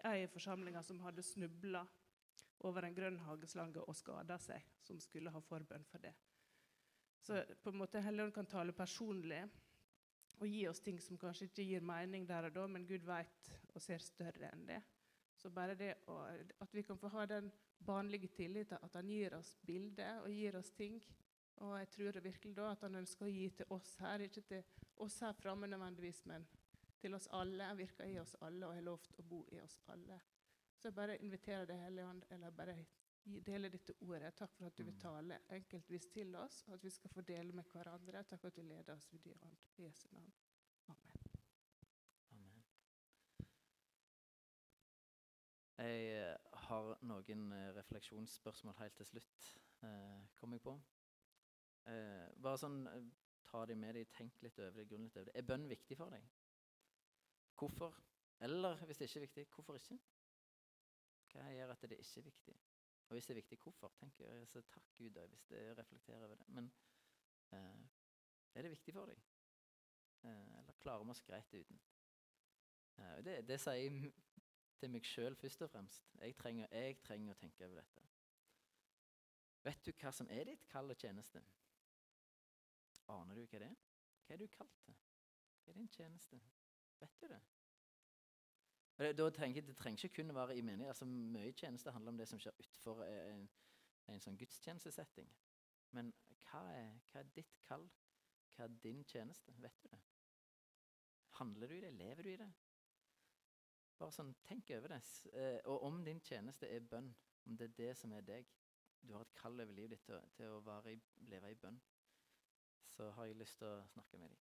ei 0.02 0.24
i 0.24 0.30
forsamlinga 0.30 0.82
som 0.84 1.00
hadde 1.04 1.22
snubla 1.24 1.84
over 2.66 2.86
en 2.86 2.94
grønn 2.94 3.20
hageslange 3.24 3.82
og 3.86 3.96
skada 3.96 4.36
seg, 4.42 4.62
som 4.82 4.98
skulle 5.00 5.32
ha 5.32 5.40
forbønn 5.46 5.86
for 5.88 6.02
det. 6.02 6.12
Så 7.22 7.38
på 7.62 7.70
en 7.70 7.78
måte 7.78 8.02
Helligånden 8.02 8.34
kan 8.34 8.50
tale 8.50 8.74
personlig 8.74 9.44
og 10.40 10.48
gi 10.50 10.64
oss 10.66 10.82
ting 10.82 10.98
som 11.00 11.18
kanskje 11.18 11.46
ikke 11.48 11.66
gir 11.68 11.87
mening 11.87 12.27
der 12.27 12.48
og 12.48 12.56
da, 12.56 12.66
men 12.66 12.87
Gud 12.87 13.06
vet 13.06 13.50
og 13.72 13.83
ser 13.83 14.02
større 14.02 14.50
enn 14.50 14.66
det. 14.66 14.81
Så 15.42 15.50
bare 15.50 15.74
det 15.74 15.96
å, 16.06 16.20
at 16.62 16.74
vi 16.74 16.84
kan 16.86 16.98
få 16.98 17.10
ha 17.16 17.26
den 17.26 17.50
vanlige 17.82 18.28
tilliten, 18.36 18.78
at 18.78 18.94
han 18.94 19.08
gir 19.10 19.34
oss 19.34 19.56
bilder 19.66 20.22
og 20.22 20.30
gir 20.30 20.56
oss 20.58 20.70
ting. 20.78 21.00
Og 21.62 21.74
jeg 21.78 21.88
tror 21.94 22.14
det 22.14 22.24
virkelig 22.24 22.56
da 22.56 22.70
at 22.72 22.84
han 22.86 23.00
ønsker 23.02 23.26
å 23.26 23.32
gi 23.32 23.48
til 23.58 23.74
oss 23.74 23.96
her, 24.02 24.22
ikke 24.22 24.44
til 24.46 24.62
oss 25.02 25.18
her 25.22 25.34
framme 25.38 25.66
nødvendigvis, 25.66 26.22
men 26.30 26.46
til 27.02 27.14
oss 27.18 27.28
alle. 27.34 27.66
Han 27.66 27.78
virker 27.78 28.06
i 28.06 28.18
oss 28.22 28.36
alle 28.40 28.68
og 28.68 28.76
har 28.78 28.86
lovt 28.86 29.18
å 29.18 29.26
bo 29.26 29.42
i 29.50 29.60
oss 29.60 29.80
alle. 29.94 30.20
Så 30.78 30.88
jeg 30.88 30.98
bare 30.98 31.18
inviterer 31.22 31.66
Deg, 31.66 31.82
hellige 31.82 32.06
ånd, 32.06 32.24
eller 32.30 32.54
bare 32.54 32.76
dele 33.24 33.68
dette 33.70 33.94
ordet. 34.00 34.34
Takk 34.34 34.54
for 34.56 34.66
at 34.66 34.78
du 34.78 34.84
vil 34.86 34.98
tale 34.98 35.38
enkeltvis 35.54 36.08
til 36.14 36.34
oss, 36.36 36.62
og 36.68 36.74
at 36.74 36.84
vi 36.84 36.90
skal 36.90 37.10
få 37.10 37.22
dele 37.26 37.52
med 37.54 37.66
hverandre. 37.70 38.24
Takk 38.24 38.40
for 38.40 38.50
at 38.50 38.56
du 38.56 38.62
leder 38.62 38.94
oss 38.94 39.08
ved. 39.12 39.46
I 39.78 39.84
Jesu 39.84 40.08
navn. 40.10 40.32
Amen. 40.88 41.22
Amen. 42.32 42.64
Jeg 45.83 46.02
eh, 46.14 46.58
har 46.68 46.92
noen 47.08 47.52
eh, 47.56 47.68
refleksjonsspørsmål 47.74 48.76
helt 48.78 48.94
til 49.00 49.06
slutt, 49.06 49.46
eh, 49.83 50.20
kom 50.38 50.52
jeg 50.54 50.62
på. 50.62 50.76
Eh, 51.90 52.28
bare 52.42 52.60
sånn, 52.60 52.85
eh, 52.87 53.10
Ta 53.52 53.66
de 53.68 53.74
med 53.76 53.92
deg, 53.98 54.08
tenk 54.14 54.38
litt 54.40 54.56
over 54.62 54.78
det, 54.78 54.87
grunn 54.88 55.02
litt 55.04 55.16
over 55.18 55.26
det. 55.28 55.33
Er 55.37 55.44
bønn 55.44 55.66
viktig 55.68 55.96
for 55.98 56.14
deg? 56.14 56.22
Hvorfor? 57.58 57.98
Eller 58.46 58.78
hvis 58.87 59.00
det 59.02 59.08
ikke 59.10 59.18
er 59.18 59.24
viktig, 59.26 59.44
hvorfor 59.52 59.76
ikke? 59.76 59.98
Hva 61.33 61.48
gjør 61.52 61.74
at 61.74 61.85
det 61.85 61.98
ikke 61.98 62.22
er 62.22 62.26
viktig? 62.30 62.54
Og 63.08 63.12
hvis 63.18 63.28
det 63.28 63.35
er 63.35 63.40
viktig, 63.42 63.58
hvorfor? 63.60 63.92
jeg, 64.22 64.46
så 64.48 64.62
Takk 64.72 64.88
Gud 64.96 65.10
da, 65.18 65.26
hvis 65.26 65.44
det 65.50 65.60
reflekterer 65.78 66.24
over 66.24 66.40
det. 66.40 66.48
Men 66.48 66.72
eh, 67.52 67.85
er 68.54 68.62
det 68.62 68.72
viktig 68.72 68.94
for 68.94 69.12
deg? 69.12 69.20
Eller 70.30 70.80
klarer 70.80 71.04
vi 71.04 71.10
oss 71.10 71.22
greit 71.26 71.54
uten? 71.54 71.83
Det, 73.26 73.40
det 73.48 73.60
sier 73.60 73.83
jeg 73.83 74.12
til 74.83 74.90
meg 74.90 75.06
sjøl 75.06 75.37
først 75.38 75.62
og 75.62 75.70
fremst. 75.70 76.10
Jeg 76.20 76.35
trenger, 76.38 76.66
jeg 76.74 76.98
trenger 77.06 77.35
å 77.35 77.38
tenke 77.38 77.66
over 77.66 77.78
dette. 77.78 78.04
Vet 79.62 79.87
du 79.87 79.92
hva 79.94 80.10
som 80.10 80.30
er 80.35 80.48
ditt 80.48 80.66
kall 80.70 80.90
og 80.90 80.98
tjeneste? 80.98 81.42
Aner 83.14 83.38
du 83.38 83.44
hva 83.44 83.62
det 83.62 83.68
er? 83.68 83.80
Hva 84.26 84.35
er 84.35 84.42
du 84.42 84.48
kalt 84.50 84.78
til? 84.83 84.96
Hva 85.62 85.70
er 85.70 85.78
din 85.78 85.90
tjeneste? 85.94 86.40
Vet 86.98 87.20
du 87.20 87.28
det? 87.30 87.42
Da 89.18 89.28
trenger, 89.35 89.62
det 89.66 89.76
trenger 89.78 90.04
ikke 90.04 90.22
kun 90.22 90.35
være 90.35 90.56
i 90.56 90.62
menighet. 90.66 90.90
Altså, 90.92 91.06
mye 91.06 91.52
tjeneste 91.52 91.94
handler 91.94 92.12
om 92.12 92.18
det 92.18 92.28
som 92.28 92.42
skjer 92.42 92.58
utenfor 92.58 93.04
en, 93.06 93.46
en 94.10 94.22
sånn 94.22 94.38
gudstjenestesetting. 94.38 95.30
Men 95.96 96.12
hva 96.48 96.62
er, 96.74 96.90
hva 97.10 97.22
er 97.22 97.30
ditt 97.35 97.54
kall? 97.66 97.87
Hva 98.56 98.66
er 98.66 98.76
din 98.83 99.02
tjeneste? 99.08 99.54
Vet 99.62 99.78
du 99.83 99.88
det? 99.94 100.02
Handler 101.38 101.70
du 101.70 101.78
i 101.78 101.83
det? 101.87 101.92
Lever 101.96 102.26
du 102.26 102.33
i 102.35 102.38
det? 102.42 102.50
Bare 104.03 104.11
sånn, 104.11 104.33
Tenk 104.42 104.73
over 104.75 104.90
det. 104.96 105.05
Eh, 105.38 105.61
og 105.71 105.85
om 105.87 106.00
din 106.03 106.19
tjeneste 106.27 106.67
er 106.67 106.83
bønn, 106.90 107.13
om 107.46 107.57
det 107.59 107.69
er 107.69 107.75
det 107.77 107.90
som 108.00 108.11
er 108.17 108.25
deg, 108.27 108.48
du 108.98 109.13
har 109.15 109.23
et 109.23 109.35
kall 109.38 109.61
over 109.63 109.75
livet 109.77 109.92
ditt 109.94 110.07
til, 110.09 110.25
til 110.35 110.57
å 110.57 110.79
i, 110.90 110.96
leve 111.31 111.50
i 111.53 111.59
bønn, 111.59 111.77
så 112.90 113.13
har 113.15 113.29
jeg 113.29 113.38
lyst 113.38 113.61
til 113.61 113.69
å 113.69 113.85
snakke 113.92 114.19
med 114.19 114.33
dem. 114.33 114.40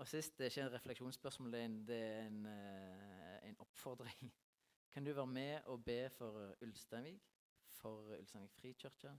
Og 0.00 0.08
sist, 0.08 0.38
det 0.38 0.46
er 0.46 0.50
ikke 0.50 0.64
en 0.64 0.72
refleksjonsspørsmål, 0.72 1.52
det 1.52 1.98
er 1.98 2.22
en, 2.22 2.38
uh, 2.48 3.34
en 3.50 3.60
oppfordring. 3.66 4.32
Kan 4.94 5.04
du 5.04 5.12
være 5.12 5.28
med 5.28 5.68
og 5.72 5.84
be 5.84 5.98
for 6.16 6.54
Ulsteinvik, 6.64 7.28
for 7.68 8.14
Ulsteinvik 8.16 8.56
frikirke, 8.56 9.12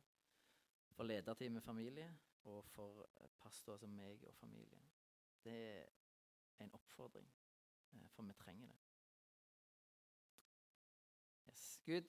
for 0.98 1.06
lederteam 1.06 1.60
med 1.60 1.66
familie 1.66 2.10
og 2.50 2.66
for 2.74 3.06
pastor 3.46 3.78
som 3.78 3.94
meg 3.94 4.26
og 4.26 4.34
familien? 4.42 4.90
Det 5.46 5.62
er 5.78 6.66
en 6.66 6.74
oppfordring, 6.82 7.30
uh, 7.94 8.10
for 8.18 8.26
vi 8.26 8.38
trenger 8.42 8.74
det. 8.74 8.93
Yes, 11.54 11.80
Gud, 11.86 12.08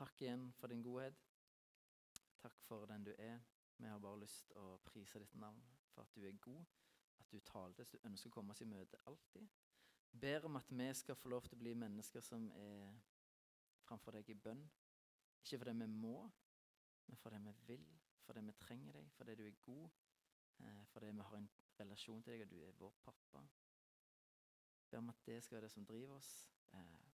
Takk 0.00 0.22
igjen 0.22 0.52
for 0.56 0.68
din 0.68 0.82
godhet. 0.82 1.16
Takk 2.40 2.60
for 2.64 2.86
den 2.86 3.04
du 3.04 3.14
er. 3.18 3.40
Vi 3.76 3.86
har 3.86 3.98
bare 3.98 4.20
lyst 4.20 4.46
til 4.48 4.56
å 4.56 4.78
prise 4.84 5.20
ditt 5.20 5.34
navn 5.36 5.60
for 5.92 6.02
at 6.02 6.14
du 6.16 6.24
er 6.24 6.38
god, 6.40 6.64
at 7.20 7.28
du 7.32 7.40
taler 7.44 7.84
så 7.84 7.98
du 7.98 8.08
ønsker 8.08 8.30
å 8.30 8.32
komme 8.32 8.54
oss 8.54 8.62
i 8.64 8.68
møte 8.68 9.00
alltid. 9.08 9.44
Ber 10.24 10.48
om 10.48 10.56
at 10.56 10.72
vi 10.72 10.88
skal 10.96 11.20
få 11.20 11.28
lov 11.28 11.44
til 11.48 11.58
å 11.58 11.60
bli 11.60 11.74
mennesker 11.82 12.24
som 12.24 12.48
er 12.56 12.96
framfor 13.84 14.16
deg 14.16 14.32
i 14.32 14.38
bønn. 14.48 14.64
Ikke 15.44 15.60
fordi 15.60 15.76
vi 15.82 15.90
må, 15.92 16.16
men 17.06 17.20
fordi 17.20 17.44
vi 17.44 17.54
vil, 17.68 17.86
fordi 18.24 18.46
vi 18.48 18.58
trenger 18.64 19.00
deg, 19.00 19.12
fordi 19.18 19.36
du 19.36 19.46
er 19.46 19.62
god, 19.68 20.02
eh, 20.64 20.84
fordi 20.94 21.12
vi 21.12 21.28
har 21.28 21.40
en 21.42 21.52
relasjon 21.80 22.22
til 22.24 22.38
deg, 22.38 22.46
og 22.48 22.50
du 22.56 22.60
er 22.64 22.76
vår 22.80 22.96
pappa. 23.04 23.44
Ber 24.90 25.04
om 25.04 25.12
at 25.12 25.26
det 25.26 25.42
skal 25.44 25.60
være 25.60 25.68
det 25.68 25.76
som 25.76 25.86
driver 25.86 26.16
oss. 26.16 26.34
Eh, 26.72 27.09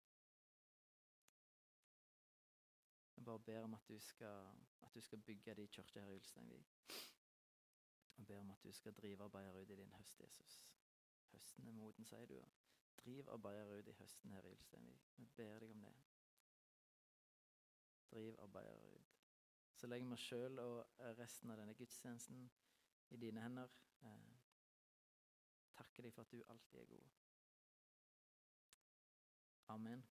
Jeg 3.17 3.25
bare 3.25 3.39
ber 3.39 3.63
om 3.63 3.75
at 3.75 3.89
du 3.89 3.99
skal, 3.99 4.47
at 4.83 4.95
du 4.95 5.01
skal 5.01 5.19
bygge 5.19 5.55
de 5.55 5.67
kirker 5.67 6.01
her 6.01 6.09
i 6.09 6.15
Ulsteinvik. 6.15 6.67
Og 8.17 8.27
ber 8.27 8.41
om 8.41 8.51
at 8.51 8.63
du 8.63 8.73
skal 8.73 8.95
drive 8.95 9.25
arbeidere 9.25 9.63
ut 9.63 9.71
i 9.71 9.77
din 9.77 9.93
høst, 9.93 10.21
Jesus. 10.21 10.65
Høsten 11.33 11.69
er 11.69 11.73
moden, 11.73 12.05
sier 12.05 12.27
du. 12.27 12.41
Driv 12.97 13.29
arbeidere 13.29 13.79
ut 13.79 13.89
i 13.89 13.93
høsten 13.93 14.31
her 14.33 14.45
i 14.45 14.51
Ulsteinvik. 14.51 15.09
Vi 15.17 15.27
ber 15.37 15.59
deg 15.59 15.71
om 15.71 15.83
det. 15.83 15.95
Driv 18.11 18.39
arbeidere 18.39 18.95
ut. 18.95 19.17
Så 19.77 19.87
legger 19.87 20.07
vi 20.07 20.13
oss 20.13 20.21
sjøl 20.21 20.59
og 20.59 21.01
resten 21.19 21.51
av 21.51 21.61
denne 21.61 21.75
gudstjenesten 21.75 22.51
i 23.11 23.17
dine 23.17 23.43
hender. 23.45 23.73
Eh, 24.01 24.37
takker 25.77 26.03
deg 26.03 26.15
for 26.15 26.25
at 26.25 26.33
du 26.33 26.43
alltid 26.49 26.81
er 26.81 26.93
god. 26.95 27.09
Amen. 29.69 30.07